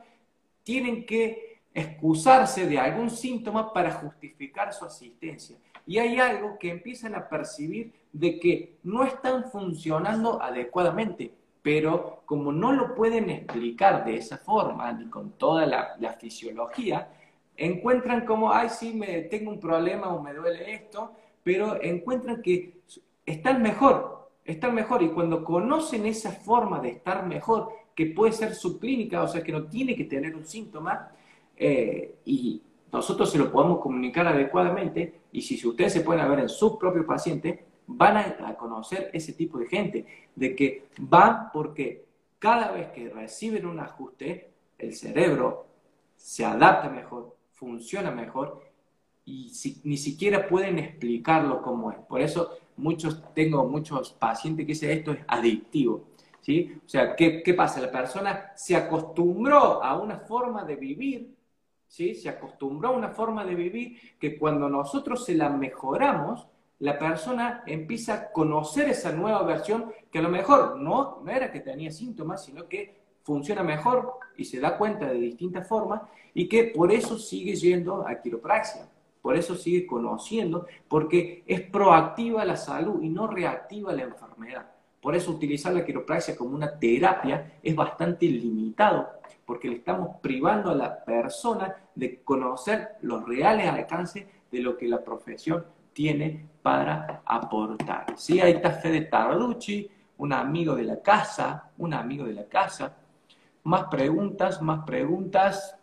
tienen 0.64 1.06
que 1.06 1.60
excusarse 1.72 2.66
de 2.66 2.78
algún 2.78 3.10
síntoma 3.10 3.72
para 3.72 3.92
justificar 3.92 4.72
su 4.72 4.84
asistencia. 4.84 5.56
Y 5.86 5.98
hay 5.98 6.18
algo 6.18 6.58
que 6.58 6.70
empiezan 6.70 7.14
a 7.14 7.28
percibir 7.28 7.92
de 8.12 8.38
que 8.40 8.78
no 8.84 9.04
están 9.04 9.50
funcionando 9.50 10.40
adecuadamente, 10.40 11.32
pero 11.62 12.22
como 12.24 12.52
no 12.52 12.72
lo 12.72 12.94
pueden 12.94 13.28
explicar 13.28 14.04
de 14.04 14.16
esa 14.16 14.38
forma, 14.38 14.92
ni 14.92 15.06
con 15.10 15.32
toda 15.32 15.66
la, 15.66 16.16
fisiología, 16.18 17.08
encuentran 17.56 18.24
como, 18.24 18.52
ay, 18.52 18.68
sí, 18.70 18.94
me, 18.94 19.22
tengo 19.22 19.50
un 19.50 19.60
problema 19.60 20.14
o 20.14 20.22
me 20.22 20.32
duele 20.32 20.74
esto, 20.74 21.12
pero 21.42 21.80
encuentran 21.82 22.40
que 22.40 22.78
están 23.26 23.62
mejor, 23.62 24.30
están 24.44 24.74
mejor. 24.74 25.02
Y 25.02 25.08
cuando 25.08 25.44
conocen 25.44 26.06
esa 26.06 26.32
forma 26.32 26.80
de 26.80 26.90
estar 26.90 27.26
mejor, 27.26 27.70
que 27.94 28.06
puede 28.06 28.32
ser 28.32 28.54
subclínica, 28.54 29.22
o 29.22 29.28
sea, 29.28 29.42
que 29.42 29.52
no 29.52 29.64
tiene 29.64 29.94
que 29.94 30.04
tener 30.04 30.34
un 30.34 30.44
síntoma, 30.44 31.10
eh, 31.56 32.16
y 32.24 32.60
nosotros 32.92 33.30
se 33.30 33.38
lo 33.38 33.50
podemos 33.50 33.80
comunicar 33.80 34.26
adecuadamente, 34.26 35.20
y 35.32 35.42
si, 35.42 35.64
ustedes 35.66 35.92
se 35.92 36.00
pueden 36.00 36.28
ver 36.28 36.40
en 36.40 36.48
su 36.48 36.78
propio 36.78 37.06
paciente, 37.06 37.64
van 37.86 38.16
a, 38.16 38.56
conocer 38.56 39.10
ese 39.12 39.32
tipo 39.32 39.58
de 39.58 39.66
gente, 39.66 40.06
de 40.34 40.56
que 40.56 40.86
van 40.98 41.50
porque 41.52 42.04
cada 42.38 42.72
vez 42.72 42.88
que 42.88 43.08
reciben 43.08 43.66
un 43.66 43.80
ajuste, 43.80 44.50
el 44.78 44.94
cerebro 44.94 45.66
se 46.16 46.44
adapta 46.44 46.88
mejor, 46.88 47.36
funciona 47.52 48.10
mejor 48.10 48.62
y 49.24 49.52
ni 49.84 49.96
siquiera 49.96 50.48
pueden 50.48 50.78
explicarlo 50.78 51.62
cómo 51.62 51.90
es. 51.90 51.98
Por 51.98 52.20
eso 52.20 52.58
muchos, 52.76 53.22
tengo 53.34 53.64
muchos 53.66 54.12
pacientes 54.12 54.66
que 54.66 54.72
dicen 54.72 54.90
esto 54.90 55.12
es 55.12 55.20
adictivo. 55.26 56.04
O 56.84 56.88
sea, 56.88 57.16
¿qué, 57.16 57.42
¿qué 57.42 57.54
pasa? 57.54 57.80
La 57.80 57.90
persona 57.90 58.52
se 58.54 58.76
acostumbró 58.76 59.82
a 59.82 59.96
una 59.98 60.18
forma 60.18 60.64
de 60.64 60.76
vivir 60.76 61.34
¿sí? 61.94 62.14
Se 62.16 62.28
acostumbró 62.28 62.88
a 62.88 62.92
una 62.92 63.10
forma 63.10 63.44
de 63.44 63.54
vivir 63.54 63.98
que 64.18 64.36
cuando 64.36 64.68
nosotros 64.68 65.24
se 65.24 65.34
la 65.34 65.48
mejoramos, 65.48 66.48
la 66.80 66.98
persona 66.98 67.62
empieza 67.66 68.14
a 68.14 68.32
conocer 68.32 68.88
esa 68.88 69.12
nueva 69.12 69.42
versión 69.44 69.92
que 70.10 70.18
a 70.18 70.22
lo 70.22 70.28
mejor 70.28 70.80
no, 70.80 71.20
no 71.22 71.30
era 71.30 71.52
que 71.52 71.60
tenía 71.60 71.92
síntomas, 71.92 72.44
sino 72.44 72.68
que 72.68 72.96
funciona 73.22 73.62
mejor 73.62 74.14
y 74.36 74.44
se 74.44 74.58
da 74.58 74.76
cuenta 74.76 75.06
de 75.06 75.20
distintas 75.20 75.68
formas 75.68 76.02
y 76.34 76.48
que 76.48 76.64
por 76.64 76.90
eso 76.90 77.16
sigue 77.16 77.54
yendo 77.54 78.06
a 78.06 78.20
quiropraxia, 78.20 78.88
por 79.22 79.36
eso 79.36 79.54
sigue 79.54 79.86
conociendo, 79.86 80.66
porque 80.88 81.44
es 81.46 81.60
proactiva 81.60 82.44
la 82.44 82.56
salud 82.56 83.00
y 83.02 83.08
no 83.08 83.28
reactiva 83.28 83.92
la 83.92 84.02
enfermedad. 84.02 84.73
Por 85.04 85.14
eso 85.14 85.32
utilizar 85.32 85.74
la 85.74 85.84
quiropraxia 85.84 86.34
como 86.34 86.54
una 86.56 86.78
terapia 86.78 87.58
es 87.62 87.76
bastante 87.76 88.24
limitado 88.24 89.06
porque 89.44 89.68
le 89.68 89.76
estamos 89.76 90.16
privando 90.22 90.70
a 90.70 90.74
la 90.74 91.04
persona 91.04 91.76
de 91.94 92.22
conocer 92.22 92.96
los 93.02 93.22
reales 93.28 93.68
alcances 93.68 94.24
de 94.50 94.60
lo 94.60 94.78
que 94.78 94.88
la 94.88 95.04
profesión 95.04 95.62
tiene 95.92 96.48
para 96.62 97.20
aportar. 97.26 98.14
Sí, 98.16 98.40
ahí 98.40 98.52
está 98.52 98.70
Fede 98.70 99.02
Tarducci, 99.02 99.90
un 100.16 100.32
amigo 100.32 100.74
de 100.74 100.84
la 100.84 101.02
casa, 101.02 101.70
un 101.76 101.92
amigo 101.92 102.24
de 102.24 102.32
la 102.32 102.46
casa. 102.46 102.96
Más 103.64 103.84
preguntas, 103.88 104.62
más 104.62 104.86
preguntas. 104.86 105.78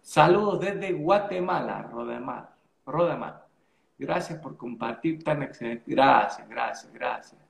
Saludos 0.00 0.60
desde 0.60 0.92
Guatemala, 0.92 1.82
Rodemar. 1.82 2.54
Rodemar. 2.86 3.44
Gracias 3.98 4.38
por 4.38 4.56
compartir 4.56 5.24
tan 5.24 5.42
excelente. 5.42 5.82
Gracias, 5.84 6.48
gracias, 6.48 6.92
gracias. 6.92 7.41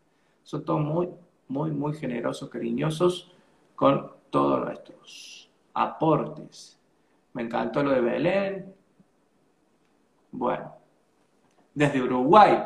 Son 0.43 0.65
todos 0.65 0.81
muy, 0.81 1.09
muy, 1.49 1.71
muy 1.71 1.95
generosos, 1.95 2.49
cariñosos 2.49 3.33
con 3.75 4.13
todos 4.31 4.65
nuestros 4.65 5.51
aportes. 5.75 6.79
Me 7.33 7.43
encantó 7.43 7.83
lo 7.83 7.91
de 7.91 8.01
Belén. 8.01 8.75
Bueno, 10.31 10.75
desde 11.75 12.03
Uruguay, 12.03 12.63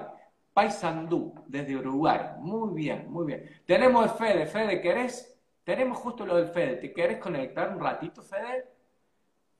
Paysandú, 0.52 1.34
desde 1.46 1.76
Uruguay. 1.76 2.20
Muy 2.38 2.74
bien, 2.74 3.10
muy 3.10 3.26
bien. 3.26 3.50
Tenemos 3.66 4.12
Fede. 4.12 4.46
Fede, 4.46 4.80
¿querés? 4.80 5.36
Tenemos 5.64 5.98
justo 5.98 6.24
lo 6.24 6.36
del 6.36 6.48
Fede. 6.48 6.76
¿Te 6.76 6.92
querés 6.92 7.18
conectar 7.18 7.74
un 7.74 7.80
ratito, 7.80 8.22
Fede? 8.22 8.68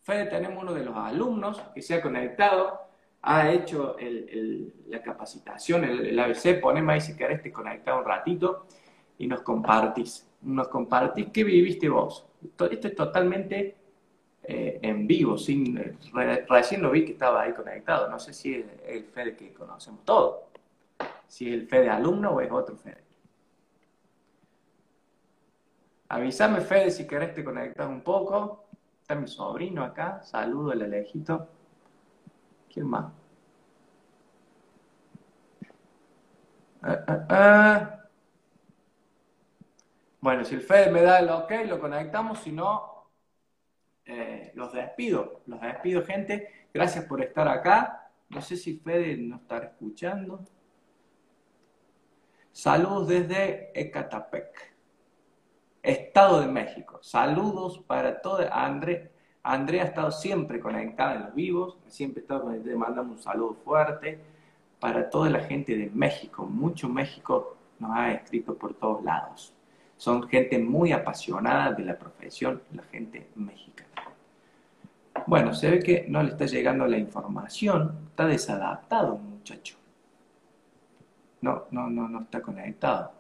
Fede, 0.02 0.26
tenemos 0.26 0.62
uno 0.62 0.72
de 0.72 0.84
los 0.84 0.96
alumnos 0.96 1.60
que 1.74 1.82
se 1.82 1.94
ha 1.94 2.00
conectado, 2.00 2.80
ha 3.26 3.50
hecho 3.50 3.96
la 4.88 5.02
capacitación, 5.02 5.84
el, 5.84 6.18
ABC. 6.18 6.60
Poneme 6.60 6.94
ahí 6.94 7.00
si 7.00 7.16
querés 7.16 7.42
te 7.42 7.52
conectar 7.52 7.98
un 7.98 8.04
ratito 8.04 8.66
y 9.18 9.26
nos 9.26 9.42
compartís. 9.42 10.26
Nos 10.42 10.68
compartís 10.68 11.28
qué 11.32 11.44
viviste 11.44 11.88
vos 11.88 12.26
esto 12.70 12.88
es 12.88 12.94
totalmente 12.94 13.76
eh, 14.42 14.78
en 14.82 15.06
vivo, 15.06 15.36
recién 16.48 16.82
lo 16.82 16.90
vi 16.90 17.04
que 17.04 17.12
estaba 17.12 17.42
ahí 17.42 17.52
conectado, 17.52 18.08
no 18.08 18.18
sé 18.18 18.32
si 18.32 18.54
es 18.54 18.66
el 18.86 19.04
Fede 19.04 19.34
que 19.34 19.52
conocemos 19.52 20.04
todos, 20.04 20.44
si 21.26 21.48
es 21.48 21.54
el 21.54 21.66
Fede 21.66 21.90
alumno 21.90 22.30
o 22.30 22.40
es 22.40 22.50
otro 22.50 22.76
Fede. 22.76 23.02
Avísame 26.08 26.60
Fede 26.60 26.90
si 26.92 27.06
querés 27.06 27.34
te 27.34 27.42
conectas 27.42 27.88
un 27.88 28.02
poco. 28.02 28.64
Está 29.00 29.16
mi 29.16 29.26
sobrino 29.26 29.82
acá, 29.82 30.22
saludo 30.22 30.72
el 30.72 30.82
alejito. 30.82 31.48
¿Quién 32.76 32.88
más? 32.88 33.10
Ah, 36.82 37.04
ah, 37.08 37.26
ah. 37.30 38.08
Bueno, 40.20 40.44
si 40.44 40.56
el 40.56 40.60
Fede 40.60 40.90
me 40.90 41.00
da 41.00 41.20
el 41.20 41.30
ok, 41.30 41.52
lo 41.66 41.80
conectamos, 41.80 42.40
si 42.40 42.52
no, 42.52 43.08
eh, 44.04 44.52
los 44.56 44.74
despido. 44.74 45.40
Los 45.46 45.58
despido, 45.62 46.04
gente. 46.04 46.68
Gracias 46.74 47.06
por 47.06 47.22
estar 47.22 47.48
acá. 47.48 48.10
No 48.28 48.42
sé 48.42 48.58
si 48.58 48.76
Fede 48.76 49.16
nos 49.16 49.40
estará 49.40 49.68
escuchando. 49.68 50.44
Saludos 52.52 53.08
desde 53.08 53.70
Ecatepec, 53.74 54.74
Estado 55.82 56.42
de 56.42 56.48
México. 56.48 56.98
Saludos 57.02 57.78
para 57.86 58.20
todos. 58.20 58.44
André, 58.52 59.15
Andrea 59.46 59.84
ha 59.84 59.86
estado 59.86 60.10
siempre 60.10 60.58
conectada 60.58 61.14
en 61.14 61.22
los 61.22 61.34
vivos, 61.34 61.78
siempre 61.86 62.20
ha 62.20 62.22
estado 62.22 62.42
conectada. 62.42 62.72
Le 62.72 62.78
mandamos 62.78 63.18
un 63.18 63.22
saludo 63.22 63.54
fuerte 63.64 64.18
para 64.80 65.08
toda 65.08 65.30
la 65.30 65.40
gente 65.40 65.76
de 65.76 65.88
México. 65.94 66.44
Mucho 66.46 66.88
México 66.88 67.56
nos 67.78 67.92
ha 67.92 68.12
escrito 68.12 68.54
por 68.54 68.74
todos 68.74 69.04
lados. 69.04 69.54
Son 69.96 70.28
gente 70.28 70.58
muy 70.58 70.90
apasionada 70.92 71.72
de 71.72 71.84
la 71.84 71.96
profesión, 71.96 72.60
la 72.74 72.82
gente 72.84 73.28
mexicana. 73.36 73.86
Bueno, 75.26 75.54
se 75.54 75.70
ve 75.70 75.78
que 75.78 76.06
no 76.08 76.22
le 76.22 76.30
está 76.30 76.46
llegando 76.46 76.86
la 76.86 76.98
información, 76.98 77.96
está 78.10 78.26
desadaptado 78.26 79.16
muchacho. 79.16 79.76
No, 81.40 81.66
no, 81.70 81.88
no, 81.88 82.08
no 82.08 82.22
está 82.22 82.42
conectado. 82.42 83.12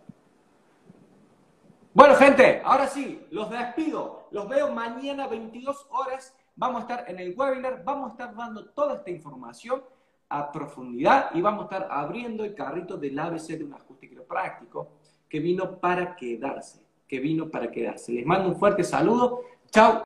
Bueno, 1.96 2.14
gente, 2.16 2.60
ahora 2.62 2.88
sí, 2.88 3.26
los 3.30 3.48
despido. 3.48 4.28
Los 4.30 4.46
veo 4.50 4.70
mañana 4.70 5.28
22 5.28 5.86
horas. 5.88 6.36
Vamos 6.54 6.80
a 6.80 6.80
estar 6.82 7.10
en 7.10 7.18
el 7.18 7.34
webinar, 7.34 7.82
vamos 7.84 8.10
a 8.10 8.12
estar 8.12 8.36
dando 8.36 8.66
toda 8.66 8.96
esta 8.96 9.08
información 9.08 9.82
a 10.28 10.52
profundidad 10.52 11.30
y 11.32 11.40
vamos 11.40 11.62
a 11.62 11.74
estar 11.74 11.88
abriendo 11.90 12.44
el 12.44 12.54
carrito 12.54 12.98
del 12.98 13.18
ABC 13.18 13.56
de 13.56 13.64
un 13.64 13.72
ajuste 13.72 14.10
quiropráctico 14.10 14.90
que 15.26 15.40
vino 15.40 15.78
para 15.78 16.14
quedarse, 16.16 16.84
que 17.08 17.18
vino 17.18 17.48
para 17.48 17.70
quedarse. 17.70 18.12
Les 18.12 18.26
mando 18.26 18.50
un 18.50 18.56
fuerte 18.56 18.84
saludo. 18.84 19.40
Chao. 19.70 20.04